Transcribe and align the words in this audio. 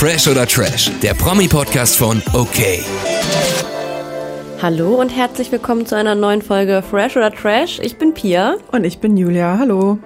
Fresh 0.00 0.28
oder 0.28 0.46
Trash, 0.46 0.90
der 1.02 1.12
Promi-Podcast 1.12 1.98
von 1.98 2.22
OK. 2.32 2.82
Hallo 4.62 4.94
und 4.94 5.10
herzlich 5.10 5.52
willkommen 5.52 5.84
zu 5.84 5.94
einer 5.94 6.14
neuen 6.14 6.40
Folge 6.40 6.82
Fresh 6.82 7.18
oder 7.18 7.30
Trash. 7.30 7.80
Ich 7.82 7.98
bin 7.98 8.14
Pia. 8.14 8.56
Und 8.72 8.84
ich 8.84 9.00
bin 9.00 9.18
Julia. 9.18 9.58
Hallo. 9.58 9.98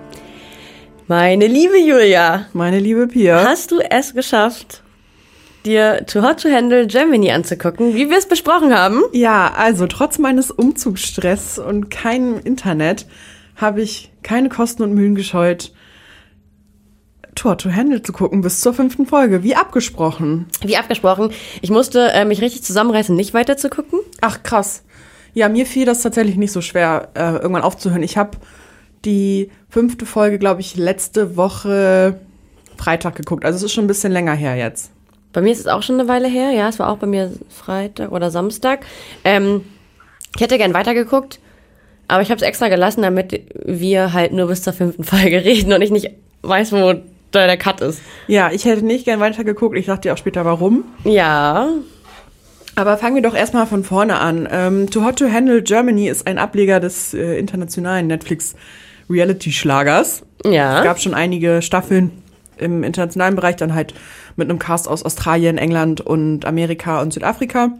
Meine 1.06 1.46
liebe 1.46 1.78
Julia. 1.78 2.46
Meine 2.54 2.80
liebe 2.80 3.06
Pia. 3.06 3.44
Hast 3.44 3.70
du 3.70 3.78
es 3.78 4.14
geschafft, 4.14 4.82
dir 5.64 6.04
Too 6.06 6.22
Hot 6.22 6.42
to 6.42 6.50
Handle 6.50 6.88
Germany 6.88 7.30
anzugucken, 7.30 7.94
wie 7.94 8.10
wir 8.10 8.18
es 8.18 8.26
besprochen 8.26 8.76
haben? 8.76 9.00
Ja, 9.12 9.52
also 9.56 9.86
trotz 9.86 10.18
meines 10.18 10.50
Umzugsstress 10.50 11.60
und 11.60 11.88
keinem 11.88 12.40
Internet 12.40 13.06
habe 13.54 13.82
ich 13.82 14.10
keine 14.24 14.48
Kosten 14.48 14.82
und 14.82 14.92
Mühen 14.92 15.14
gescheut, 15.14 15.70
Tor 17.34 17.58
to 17.58 17.70
Handle 17.70 18.02
zu 18.02 18.12
gucken 18.12 18.40
bis 18.40 18.60
zur 18.60 18.74
fünften 18.74 19.06
Folge, 19.06 19.42
wie 19.42 19.56
abgesprochen. 19.56 20.46
Wie 20.62 20.76
abgesprochen. 20.76 21.30
Ich 21.62 21.70
musste 21.70 22.12
äh, 22.12 22.24
mich 22.24 22.40
richtig 22.40 22.62
zusammenreißen, 22.62 23.14
nicht 23.14 23.34
weiter 23.34 23.56
zu 23.56 23.70
gucken. 23.70 24.00
Ach 24.20 24.42
krass. 24.42 24.82
Ja, 25.34 25.48
mir 25.48 25.66
fiel 25.66 25.84
das 25.84 26.02
tatsächlich 26.02 26.36
nicht 26.36 26.52
so 26.52 26.60
schwer, 26.60 27.08
äh, 27.14 27.34
irgendwann 27.34 27.62
aufzuhören. 27.62 28.02
Ich 28.02 28.16
habe 28.16 28.38
die 29.04 29.50
fünfte 29.68 30.06
Folge, 30.06 30.38
glaube 30.38 30.60
ich, 30.60 30.76
letzte 30.76 31.36
Woche 31.36 32.20
Freitag 32.76 33.16
geguckt. 33.16 33.44
Also 33.44 33.56
es 33.56 33.62
ist 33.64 33.72
schon 33.72 33.84
ein 33.84 33.88
bisschen 33.88 34.12
länger 34.12 34.34
her 34.34 34.56
jetzt. 34.56 34.90
Bei 35.32 35.40
mir 35.40 35.52
ist 35.52 35.60
es 35.60 35.66
auch 35.66 35.82
schon 35.82 35.98
eine 35.98 36.08
Weile 36.08 36.28
her. 36.28 36.52
Ja, 36.52 36.68
es 36.68 36.78
war 36.78 36.88
auch 36.88 36.98
bei 36.98 37.06
mir 37.06 37.32
Freitag 37.48 38.12
oder 38.12 38.30
Samstag. 38.30 38.86
Ähm, 39.24 39.62
ich 40.36 40.40
hätte 40.40 40.58
gern 40.58 40.74
weitergeguckt, 40.74 41.40
aber 42.08 42.22
ich 42.22 42.30
habe 42.30 42.36
es 42.36 42.42
extra 42.42 42.68
gelassen, 42.68 43.02
damit 43.02 43.40
wir 43.64 44.12
halt 44.12 44.32
nur 44.32 44.48
bis 44.48 44.62
zur 44.62 44.72
fünften 44.72 45.04
Folge 45.04 45.44
reden 45.44 45.72
und 45.72 45.82
ich 45.82 45.90
nicht 45.90 46.10
weiß, 46.42 46.72
wo 46.72 46.94
da 47.34 47.46
der 47.46 47.56
Cut 47.56 47.80
ist. 47.80 48.00
Ja, 48.26 48.50
ich 48.52 48.64
hätte 48.64 48.84
nicht 48.84 49.04
gern 49.04 49.20
weitergeguckt. 49.20 49.76
Ich 49.76 49.86
sag 49.86 50.02
dir 50.02 50.12
auch 50.12 50.18
später 50.18 50.44
warum. 50.44 50.84
Ja. 51.04 51.68
Aber 52.76 52.98
fangen 52.98 53.14
wir 53.14 53.22
doch 53.22 53.34
erstmal 53.34 53.66
von 53.66 53.84
vorne 53.84 54.18
an. 54.18 54.48
Ähm, 54.50 54.90
Too 54.90 55.04
Hot 55.04 55.18
to 55.18 55.30
Handle 55.30 55.62
Germany 55.62 56.08
ist 56.08 56.26
ein 56.26 56.38
Ableger 56.38 56.80
des 56.80 57.14
äh, 57.14 57.38
internationalen 57.38 58.08
Netflix 58.08 58.56
Reality-Schlagers. 59.08 60.22
Ja. 60.44 60.78
Es 60.78 60.84
gab 60.84 61.00
schon 61.00 61.14
einige 61.14 61.62
Staffeln 61.62 62.10
im 62.58 62.82
internationalen 62.82 63.36
Bereich, 63.36 63.56
dann 63.56 63.74
halt 63.74 63.94
mit 64.36 64.50
einem 64.50 64.58
Cast 64.58 64.88
aus 64.88 65.04
Australien, 65.04 65.56
England 65.58 66.00
und 66.00 66.46
Amerika 66.46 67.00
und 67.00 67.12
Südafrika. 67.12 67.70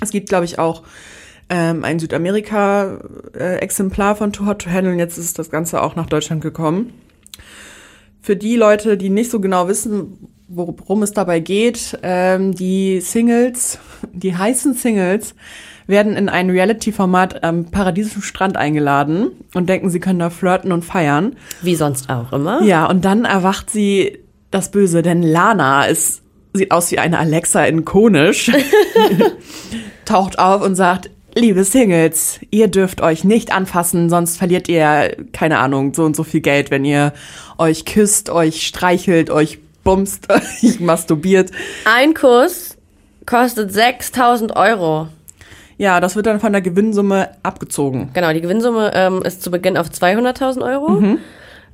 Es 0.00 0.10
gibt, 0.10 0.28
glaube 0.28 0.44
ich, 0.44 0.58
auch 0.58 0.82
ähm, 1.48 1.84
ein 1.84 1.98
Südamerika-Exemplar 1.98 4.16
von 4.16 4.32
Too 4.32 4.46
Hot 4.46 4.62
to 4.62 4.70
Handle. 4.70 4.92
Und 4.92 4.98
jetzt 4.98 5.16
ist 5.18 5.38
das 5.38 5.50
Ganze 5.50 5.82
auch 5.82 5.96
nach 5.96 6.06
Deutschland 6.06 6.42
gekommen. 6.42 6.92
Für 8.20 8.36
die 8.36 8.56
Leute, 8.56 8.96
die 8.96 9.10
nicht 9.10 9.30
so 9.30 9.40
genau 9.40 9.68
wissen, 9.68 10.28
worum 10.48 11.02
es 11.02 11.12
dabei 11.12 11.40
geht, 11.40 11.98
ähm, 12.02 12.54
die 12.54 13.00
Singles, 13.00 13.78
die 14.12 14.36
heißen 14.36 14.74
Singles, 14.74 15.34
werden 15.86 16.16
in 16.16 16.28
ein 16.28 16.50
Reality-Format 16.50 17.42
am 17.44 17.66
paradiesischen 17.66 18.22
Strand 18.22 18.56
eingeladen 18.56 19.30
und 19.54 19.68
denken, 19.68 19.90
sie 19.90 20.00
können 20.00 20.18
da 20.18 20.30
flirten 20.30 20.70
und 20.70 20.84
feiern. 20.84 21.36
Wie 21.62 21.76
sonst 21.76 22.10
auch 22.10 22.32
immer. 22.32 22.62
Ja, 22.62 22.86
und 22.86 23.04
dann 23.04 23.24
erwacht 23.24 23.70
sie 23.70 24.18
das 24.50 24.70
Böse, 24.70 25.02
denn 25.02 25.22
Lana 25.22 25.86
ist, 25.86 26.22
sieht 26.52 26.72
aus 26.72 26.90
wie 26.90 26.98
eine 26.98 27.18
Alexa 27.18 27.64
in 27.64 27.84
Konisch, 27.84 28.50
taucht 30.04 30.38
auf 30.38 30.62
und 30.62 30.74
sagt, 30.74 31.10
liebe 31.34 31.64
Singles, 31.64 32.40
ihr 32.50 32.68
dürft 32.68 33.00
euch 33.00 33.24
nicht 33.24 33.52
anfassen, 33.52 34.10
sonst 34.10 34.38
verliert 34.38 34.68
ihr, 34.68 35.16
keine 35.32 35.58
Ahnung, 35.58 35.94
so 35.94 36.04
und 36.04 36.16
so 36.16 36.24
viel 36.24 36.40
Geld, 36.40 36.70
wenn 36.70 36.84
ihr 36.84 37.12
euch 37.58 37.84
küsst, 37.84 38.30
euch 38.30 38.66
streichelt, 38.66 39.30
euch 39.30 39.58
bumst, 39.84 40.28
euch 40.62 40.80
masturbiert. 40.80 41.50
Ein 41.84 42.14
Kuss 42.14 42.76
kostet 43.26 43.72
6000 43.72 44.56
Euro. 44.56 45.08
Ja, 45.76 46.00
das 46.00 46.16
wird 46.16 46.26
dann 46.26 46.40
von 46.40 46.52
der 46.52 46.60
Gewinnsumme 46.60 47.30
abgezogen. 47.44 48.10
Genau, 48.12 48.32
die 48.32 48.40
Gewinnsumme 48.40 48.90
ähm, 48.94 49.22
ist 49.22 49.42
zu 49.42 49.50
Beginn 49.50 49.76
auf 49.76 49.88
200.000 49.88 50.62
Euro. 50.62 50.88
Mhm. 50.90 51.18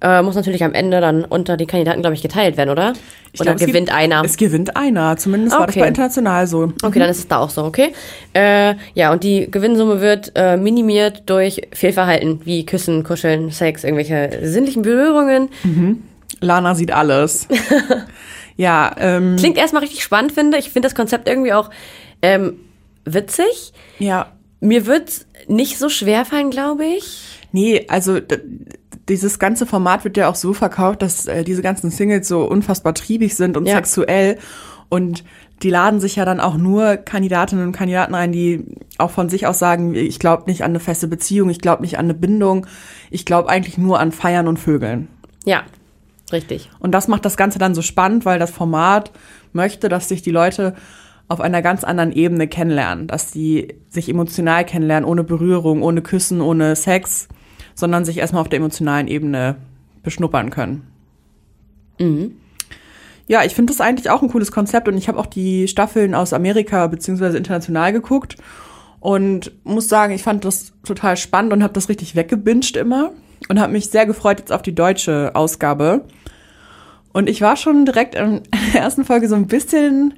Äh, 0.05 0.21
muss 0.23 0.35
natürlich 0.35 0.63
am 0.63 0.75
Ende 0.75 1.01
dann 1.01 1.25
unter 1.25 1.57
die 1.57 1.65
Kandidaten, 1.65 2.03
glaube 2.03 2.15
ich, 2.15 2.21
geteilt 2.21 2.59
werden, 2.59 2.69
oder? 2.69 2.93
Ich 3.33 3.41
oder 3.41 3.55
glaub, 3.55 3.67
gewinnt 3.67 3.87
gibt, 3.89 3.99
einer? 3.99 4.23
Es 4.23 4.37
gewinnt 4.37 4.77
einer. 4.77 5.17
Zumindest 5.17 5.57
war 5.57 5.67
das 5.67 5.75
Okay. 5.75 5.81
bei 5.81 5.89
international 5.89 6.47
so. 6.47 6.75
Okay, 6.83 6.99
dann 6.99 7.09
ist 7.09 7.19
es 7.21 7.29
da 7.29 7.39
auch 7.39 7.49
so, 7.49 7.65
okay? 7.65 7.95
Äh, 8.35 8.75
ja, 8.93 9.13
und 9.13 9.25
die 9.25 9.51
Gewinnsumme 9.51 10.03
wird 10.03 10.33
äh, 10.35 10.59
minimiert 10.59 11.23
durch 11.25 11.63
Fehlverhalten 11.73 12.43
wie 12.45 12.67
Küssen, 12.67 13.03
Kuscheln, 13.03 13.51
Sex, 13.51 13.83
irgendwelche 13.83 14.41
sinnlichen 14.43 14.83
Berührungen. 14.83 15.49
Lana 16.41 16.75
sieht 16.75 16.93
alles. 16.93 17.49
ja, 18.59 18.95
ähm, 18.99 19.37
Klingt 19.37 19.57
erstmal 19.57 19.81
richtig 19.83 20.03
spannend, 20.03 20.33
finde 20.33 20.59
ich. 20.59 20.67
finde 20.71 20.87
das 20.87 20.95
Konzept 20.95 21.27
irgendwie 21.29 21.55
auch 21.55 21.71
ähm, 22.21 22.59
witzig. 23.07 23.73
ja. 23.99 24.27
Mir 24.61 24.87
wird's 24.87 25.27
nicht 25.47 25.79
so 25.79 25.91
schwer 25.91 26.25
fallen, 26.25 26.49
glaube 26.49 26.87
ich. 26.87 27.19
Nee, 27.53 27.85
also 27.89 28.19
dieses 29.09 29.39
ganze 29.39 29.67
Format 29.67 30.05
wird 30.05 30.17
ja 30.17 30.29
auch 30.29 30.35
so 30.35 30.53
verkauft, 30.53 31.03
dass 31.03 31.27
äh, 31.27 31.45
diese 31.45 31.63
ganzen 31.63 31.91
Singles 31.91 32.29
so 32.29 32.45
unfassbar 32.45 32.95
triebig 32.95 33.35
sind 33.37 33.57
und 33.57 33.67
Ja. 33.67 33.77
sexuell 33.77 34.39
und 34.89 35.25
die 35.63 35.71
laden 35.71 36.01
sich 36.01 36.17
ja 36.17 36.25
dann 36.25 36.41
auch 36.41 36.57
nur 36.57 36.97
Kandidatinnen 36.97 37.67
und 37.67 37.73
Kandidaten 37.73 38.15
ein, 38.15 38.33
die 38.33 38.65
auch 38.99 39.11
von 39.11 39.29
sich 39.29 39.47
aus 39.47 39.59
sagen, 39.59 39.95
ich 39.95 40.19
glaube 40.19 40.45
nicht 40.47 40.63
an 40.63 40.73
eine 40.73 40.81
feste 40.81 41.07
Beziehung, 41.09 41.49
ich 41.49 41.61
glaube 41.61 41.83
nicht 41.83 41.99
an 41.99 42.07
eine 42.07 42.15
Bindung, 42.15 42.67
ich 43.11 43.25
glaube 43.25 43.49
eigentlich 43.49 43.79
nur 43.79 44.01
an 44.01 44.13
Feiern 44.13 44.49
und 44.49 44.59
Vögeln. 44.59 45.09
Ja, 45.45 45.63
richtig. 46.33 46.71
Und 46.81 46.93
das 46.93 47.09
macht 47.09 47.25
das 47.25 47.37
Ganze 47.37 47.59
dann 47.59 47.75
so 47.75 47.83
spannend, 47.83 48.25
weil 48.25 48.39
das 48.39 48.51
Format 48.51 49.13
möchte, 49.53 49.89
dass 49.89 50.09
sich 50.09 50.23
die 50.23 50.33
Leute 50.33 50.75
auf 51.29 51.41
einer 51.41 51.63
ganz 51.63 51.85
anderen 51.85 52.13
Ebene 52.13 52.49
kennenlernen, 52.49 53.07
dass 53.07 53.31
die 53.31 53.75
sich 53.89 54.09
emotional 54.09 54.65
kennenlernen, 54.65 55.09
ohne 55.09 55.25
Berührung, 55.25 55.83
ohne 55.83 56.03
Küssen, 56.03 56.41
ohne 56.41 56.77
Sex, 56.77 57.29
sondern 57.75 58.05
sich 58.05 58.19
erstmal 58.19 58.43
auf 58.43 58.49
der 58.49 58.59
emotionalen 58.59 59.09
Ebene 59.09 59.57
beschnuppern 60.03 60.51
können. 60.51 60.87
Ja, 63.27 63.43
ich 63.45 63.55
finde 63.55 63.73
das 63.73 63.81
eigentlich 63.81 64.11
auch 64.11 64.23
ein 64.23 64.29
cooles 64.29 64.53
Konzept 64.53 64.87
und 64.87 64.99
ich 64.99 65.09
habe 65.09 65.19
auch 65.19 65.27
die 65.27 65.67
Staffeln 65.67 66.15
aus 66.15 66.33
Amerika 66.33 66.87
beziehungsweise 66.87 67.39
international 67.39 67.93
geguckt 67.93 68.37
und 69.01 69.53
muss 69.65 69.89
sagen, 69.89 70.13
ich 70.15 70.23
fand 70.23 70.45
das 70.45 70.73
total 70.85 71.17
spannend 71.17 71.53
und 71.53 71.63
habe 71.63 71.73
das 71.73 71.89
richtig 71.89 72.17
weggebinged 72.17 72.77
immer 72.77 73.13
und 73.49 73.61
habe 73.61 73.73
mich 73.73 73.91
sehr 73.91 74.07
gefreut 74.07 74.41
jetzt 74.41 74.53
auf 74.53 74.63
die 74.63 74.75
deutsche 74.75 75.33
Ausgabe. 75.35 76.05
Und 77.13 77.31
ich 77.31 77.41
war 77.41 77.57
schon 77.57 77.87
direkt 77.87 78.15
in 78.15 78.43
der 78.75 78.83
ersten 78.83 79.05
Folge 79.05 79.29
so 79.29 79.35
ein 79.37 79.47
bisschen 79.47 80.15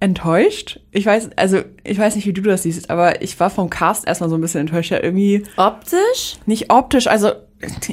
enttäuscht. 0.00 0.80
Ich 0.90 1.06
weiß, 1.06 1.30
also 1.36 1.60
ich 1.84 1.98
weiß 1.98 2.16
nicht, 2.16 2.26
wie 2.26 2.32
du 2.32 2.42
das 2.42 2.62
siehst, 2.64 2.90
aber 2.90 3.22
ich 3.22 3.38
war 3.40 3.50
vom 3.50 3.70
Cast 3.70 4.06
erstmal 4.06 4.28
so 4.28 4.36
ein 4.36 4.40
bisschen 4.40 4.60
enttäuscht. 4.60 4.90
Ja, 4.90 5.02
irgendwie 5.02 5.44
Optisch? 5.56 6.36
nicht 6.46 6.70
optisch, 6.70 7.06
also 7.06 7.32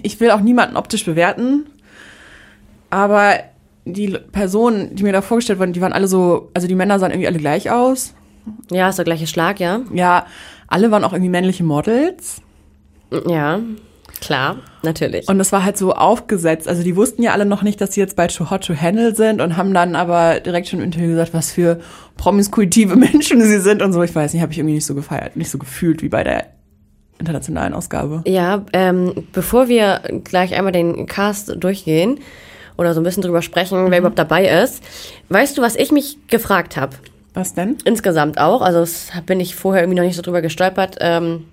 ich 0.02 0.20
will 0.20 0.32
auch 0.32 0.42
niemanden 0.42 0.76
optisch 0.76 1.06
bewerten, 1.06 1.66
aber 2.90 3.36
die 3.86 4.18
Personen, 4.32 4.96
die 4.96 5.04
mir 5.04 5.14
da 5.14 5.22
vorgestellt 5.22 5.60
wurden, 5.60 5.74
die 5.74 5.82
waren 5.82 5.94
alle 5.94 6.08
so, 6.08 6.52
also 6.54 6.68
die 6.68 6.76
Männer 6.76 7.00
sahen 7.00 7.12
irgendwie 7.12 7.28
alle 7.28 7.40
gleich 7.40 7.72
aus. 7.72 8.14
Ja, 8.72 8.90
ist 8.90 8.98
der 8.98 9.06
gleiche 9.06 9.28
Schlag, 9.28 9.60
ja. 9.60 9.82
Ja, 9.94 10.26
alle 10.68 10.92
waren 10.92 11.04
auch 11.04 11.14
irgendwie 11.14 11.30
männliche 11.30 11.64
Models. 11.64 12.42
Ja, 13.28 13.60
klar, 14.22 14.58
natürlich. 14.84 15.28
Und 15.28 15.38
das 15.38 15.52
war 15.52 15.64
halt 15.64 15.78
so 15.78 15.94
aufgesetzt. 15.94 16.68
Also 16.68 16.84
die 16.84 16.96
wussten 16.96 17.24
ja 17.24 17.32
alle 17.34 17.46
noch 17.46 17.64
nicht, 17.64 17.80
dass 17.82 17.94
sie 17.94 18.02
jetzt 18.02 18.16
bei 18.16 18.28
Too 18.28 18.50
Hot 18.50 18.66
to 18.66 18.76
Handle 18.76 19.16
sind 19.16 19.42
und 19.42 19.58
haben 19.58 19.74
dann 19.74 19.96
aber 19.96 20.40
direkt 20.40 20.68
schon 20.68 20.80
im 20.80 20.86
Interview 20.86 21.10
gesagt, 21.10 21.34
was 21.34 21.52
für 21.52 21.80
promiskuitive 22.18 22.96
Menschen 22.98 23.42
sie 23.42 23.60
sind 23.60 23.82
und 23.82 23.94
so. 23.94 24.02
Ich 24.04 24.16
weiß 24.16 24.34
nicht, 24.34 24.42
habe 24.42 24.52
ich 24.52 24.60
irgendwie 24.60 24.76
nicht 24.76 24.86
so 24.86 24.96
gefeiert, 24.96 25.36
nicht 25.36 25.50
so 25.50 25.58
gefühlt 25.58 26.02
wie 26.02 26.10
bei 26.10 26.24
der 26.24 26.48
internationalen 27.20 27.74
Ausgabe. 27.74 28.22
Ja, 28.26 28.66
ähm, 28.74 29.28
bevor 29.32 29.68
wir 29.68 30.02
gleich 30.24 30.54
einmal 30.56 30.74
den 30.74 31.06
Cast 31.06 31.56
durchgehen 31.58 32.20
oder 32.78 32.94
so 32.94 33.02
ein 33.02 33.04
bisschen 33.04 33.24
drüber 33.24 33.42
sprechen, 33.42 33.92
wer 33.92 34.00
überhaupt 34.00 34.20
dabei 34.20 34.48
ist, 34.48 34.84
weißt 35.30 35.58
du, 35.58 35.62
was 35.62 35.76
ich 35.76 35.92
mich 35.92 36.18
gefragt 36.28 36.76
habe? 36.76 36.96
Was 37.34 37.54
denn? 37.54 37.78
Insgesamt 37.86 38.40
auch, 38.40 38.62
also 38.62 38.80
das 38.80 39.12
bin 39.26 39.40
ich 39.40 39.56
vorher 39.56 39.84
irgendwie 39.84 39.98
noch 39.98 40.06
nicht 40.06 40.16
so 40.16 40.22
drüber 40.22 40.42
gestolpert. 40.42 40.98
Ähm, 41.00 41.46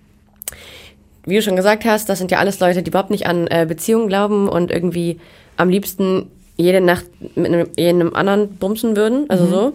wie 1.24 1.36
du 1.36 1.42
schon 1.42 1.56
gesagt 1.56 1.84
hast, 1.84 2.08
das 2.08 2.18
sind 2.18 2.30
ja 2.30 2.38
alles 2.38 2.60
Leute, 2.60 2.82
die 2.82 2.90
überhaupt 2.90 3.10
nicht 3.10 3.26
an 3.26 3.46
äh, 3.46 3.66
Beziehungen 3.68 4.08
glauben 4.08 4.48
und 4.48 4.70
irgendwie 4.70 5.20
am 5.56 5.68
liebsten 5.68 6.30
jede 6.56 6.80
Nacht 6.80 7.06
mit 7.36 7.46
einem, 7.46 7.68
jedem 7.76 8.14
anderen 8.14 8.56
bumsen 8.56 8.96
würden, 8.96 9.28
also 9.28 9.46
so. 9.46 9.72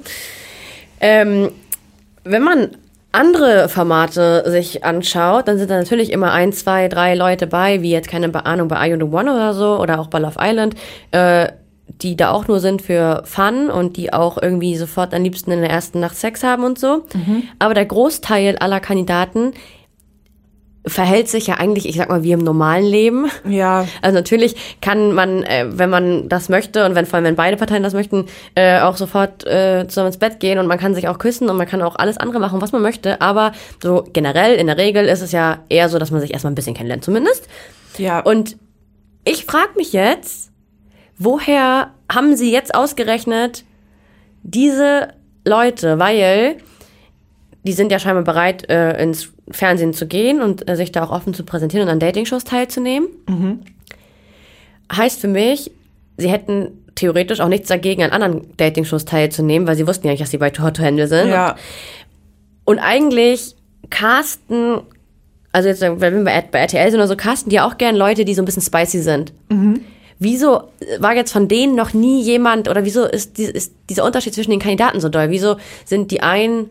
Ähm, 0.99 1.49
wenn 2.23 2.43
man 2.43 2.69
andere 3.11 3.69
Formate 3.69 4.43
sich 4.47 4.83
anschaut, 4.83 5.47
dann 5.47 5.57
sind 5.57 5.71
da 5.71 5.77
natürlich 5.77 6.11
immer 6.11 6.31
ein, 6.33 6.51
zwei, 6.51 6.89
drei 6.89 7.15
Leute 7.15 7.47
bei, 7.47 7.81
wie 7.81 7.91
jetzt 7.91 8.09
keine 8.09 8.33
Ahnung 8.45 8.67
bei 8.67 8.89
I 8.89 8.95
the 8.97 9.03
One 9.03 9.33
oder 9.33 9.53
so 9.53 9.79
oder 9.79 9.99
auch 9.99 10.07
bei 10.07 10.19
Love 10.19 10.37
Island, 10.39 10.75
äh, 11.11 11.47
die 12.01 12.17
da 12.17 12.31
auch 12.31 12.47
nur 12.47 12.59
sind 12.59 12.81
für 12.81 13.21
Fun 13.25 13.69
und 13.69 13.95
die 13.95 14.11
auch 14.11 14.41
irgendwie 14.41 14.75
sofort 14.75 15.13
am 15.13 15.23
liebsten 15.23 15.51
in 15.51 15.61
der 15.61 15.69
ersten 15.69 15.99
Nacht 15.99 16.17
Sex 16.17 16.43
haben 16.43 16.63
und 16.63 16.77
so. 16.77 17.05
Aber 17.57 17.73
der 17.73 17.85
Großteil 17.85 18.57
aller 18.57 18.79
Kandidaten 18.79 19.53
verhält 20.87 21.29
sich 21.29 21.47
ja 21.47 21.55
eigentlich, 21.55 21.87
ich 21.87 21.95
sag 21.95 22.09
mal, 22.09 22.23
wie 22.23 22.31
im 22.31 22.39
normalen 22.39 22.85
Leben. 22.85 23.25
Ja. 23.47 23.87
Also 24.01 24.15
natürlich 24.15 24.55
kann 24.81 25.13
man, 25.13 25.43
äh, 25.43 25.65
wenn 25.67 25.89
man 25.89 26.29
das 26.29 26.49
möchte 26.49 26.85
und 26.85 26.95
wenn 26.95 27.05
vor 27.05 27.15
allem 27.15 27.25
wenn 27.25 27.35
beide 27.35 27.57
Parteien 27.57 27.83
das 27.83 27.93
möchten, 27.93 28.25
äh, 28.55 28.79
auch 28.79 28.97
sofort 28.97 29.45
äh, 29.45 29.87
zusammen 29.87 30.07
ins 30.07 30.17
Bett 30.17 30.39
gehen 30.39 30.59
und 30.59 30.67
man 30.67 30.77
kann 30.77 30.93
sich 30.93 31.07
auch 31.07 31.17
küssen 31.17 31.49
und 31.49 31.57
man 31.57 31.67
kann 31.67 31.81
auch 31.81 31.95
alles 31.95 32.17
andere 32.17 32.39
machen, 32.39 32.61
was 32.61 32.71
man 32.71 32.81
möchte. 32.81 33.19
Aber 33.21 33.51
so 33.81 34.03
generell, 34.13 34.55
in 34.55 34.67
der 34.67 34.77
Regel 34.77 35.05
ist 35.05 35.21
es 35.21 35.31
ja 35.31 35.59
eher 35.69 35.89
so, 35.89 35.97
dass 35.97 36.11
man 36.11 36.21
sich 36.21 36.33
erstmal 36.33 36.51
ein 36.51 36.55
bisschen 36.55 36.75
kennenlernt, 36.75 37.03
zumindest. 37.03 37.47
Ja. 37.97 38.19
Und 38.19 38.57
ich 39.23 39.45
frage 39.45 39.71
mich 39.75 39.93
jetzt, 39.93 40.51
woher 41.17 41.91
haben 42.11 42.35
sie 42.35 42.51
jetzt 42.51 42.75
ausgerechnet 42.75 43.63
diese 44.43 45.09
Leute, 45.45 45.97
weil 45.97 46.57
die 47.65 47.73
sind 47.73 47.91
ja 47.91 47.99
scheinbar 47.99 48.23
bereit, 48.23 48.69
äh, 48.69 49.01
ins 49.01 49.33
Fernsehen 49.49 49.93
zu 49.93 50.07
gehen 50.07 50.41
und 50.41 50.69
äh, 50.69 50.75
sich 50.75 50.91
da 50.91 51.03
auch 51.03 51.11
offen 51.11 51.33
zu 51.33 51.43
präsentieren 51.43 51.87
und 51.87 51.91
an 51.91 51.99
Dating-Shows 51.99 52.43
teilzunehmen. 52.43 53.07
Heißt 54.95 55.19
für 55.19 55.27
mich, 55.27 55.71
sie 56.17 56.29
hätten 56.29 56.69
theoretisch 56.93 57.39
auch 57.41 57.47
nichts 57.47 57.67
dagegen, 57.67 58.03
an 58.03 58.11
anderen 58.11 58.55
Dating-Shows 58.57 59.05
teilzunehmen, 59.05 59.67
weil 59.67 59.75
sie 59.75 59.87
wussten 59.87 60.07
ja 60.07 60.11
nicht, 60.13 60.21
dass 60.21 60.29
sie 60.31 60.37
bei 60.37 60.49
Too 60.51 60.63
Hot 60.63 60.77
to 60.77 60.83
Handle 60.83 61.07
sind. 61.07 61.29
ja. 61.29 61.55
Und 62.63 62.79
eigentlich 62.79 63.55
casten, 63.89 64.81
also 65.51 65.67
jetzt, 65.69 65.81
wenn 65.81 65.99
wir 65.99 66.23
bei 66.23 66.59
RTL 66.59 66.89
sind 66.89 66.99
oder 66.99 67.07
so, 67.07 67.15
casten 67.15 67.49
die 67.49 67.59
auch 67.59 67.77
gern 67.77 67.95
Leute, 67.95 68.25
die 68.25 68.33
so 68.33 68.41
ein 68.41 68.45
bisschen 68.45 68.63
spicy 68.63 69.01
sind. 69.01 69.33
Wieso 70.17 70.63
war 70.99 71.15
jetzt 71.15 71.31
von 71.33 71.47
denen 71.47 71.75
noch 71.75 71.93
nie 71.93 72.21
jemand, 72.23 72.69
oder 72.69 72.85
wieso 72.85 73.03
ist, 73.05 73.37
ist 73.37 73.73
dieser 73.89 74.03
Unterschied 74.05 74.33
zwischen 74.33 74.51
den 74.51 74.59
Kandidaten 74.59 74.99
so 74.99 75.09
doll? 75.09 75.29
Wieso 75.29 75.57
sind 75.83 76.09
die 76.11 76.21
einen, 76.21 76.69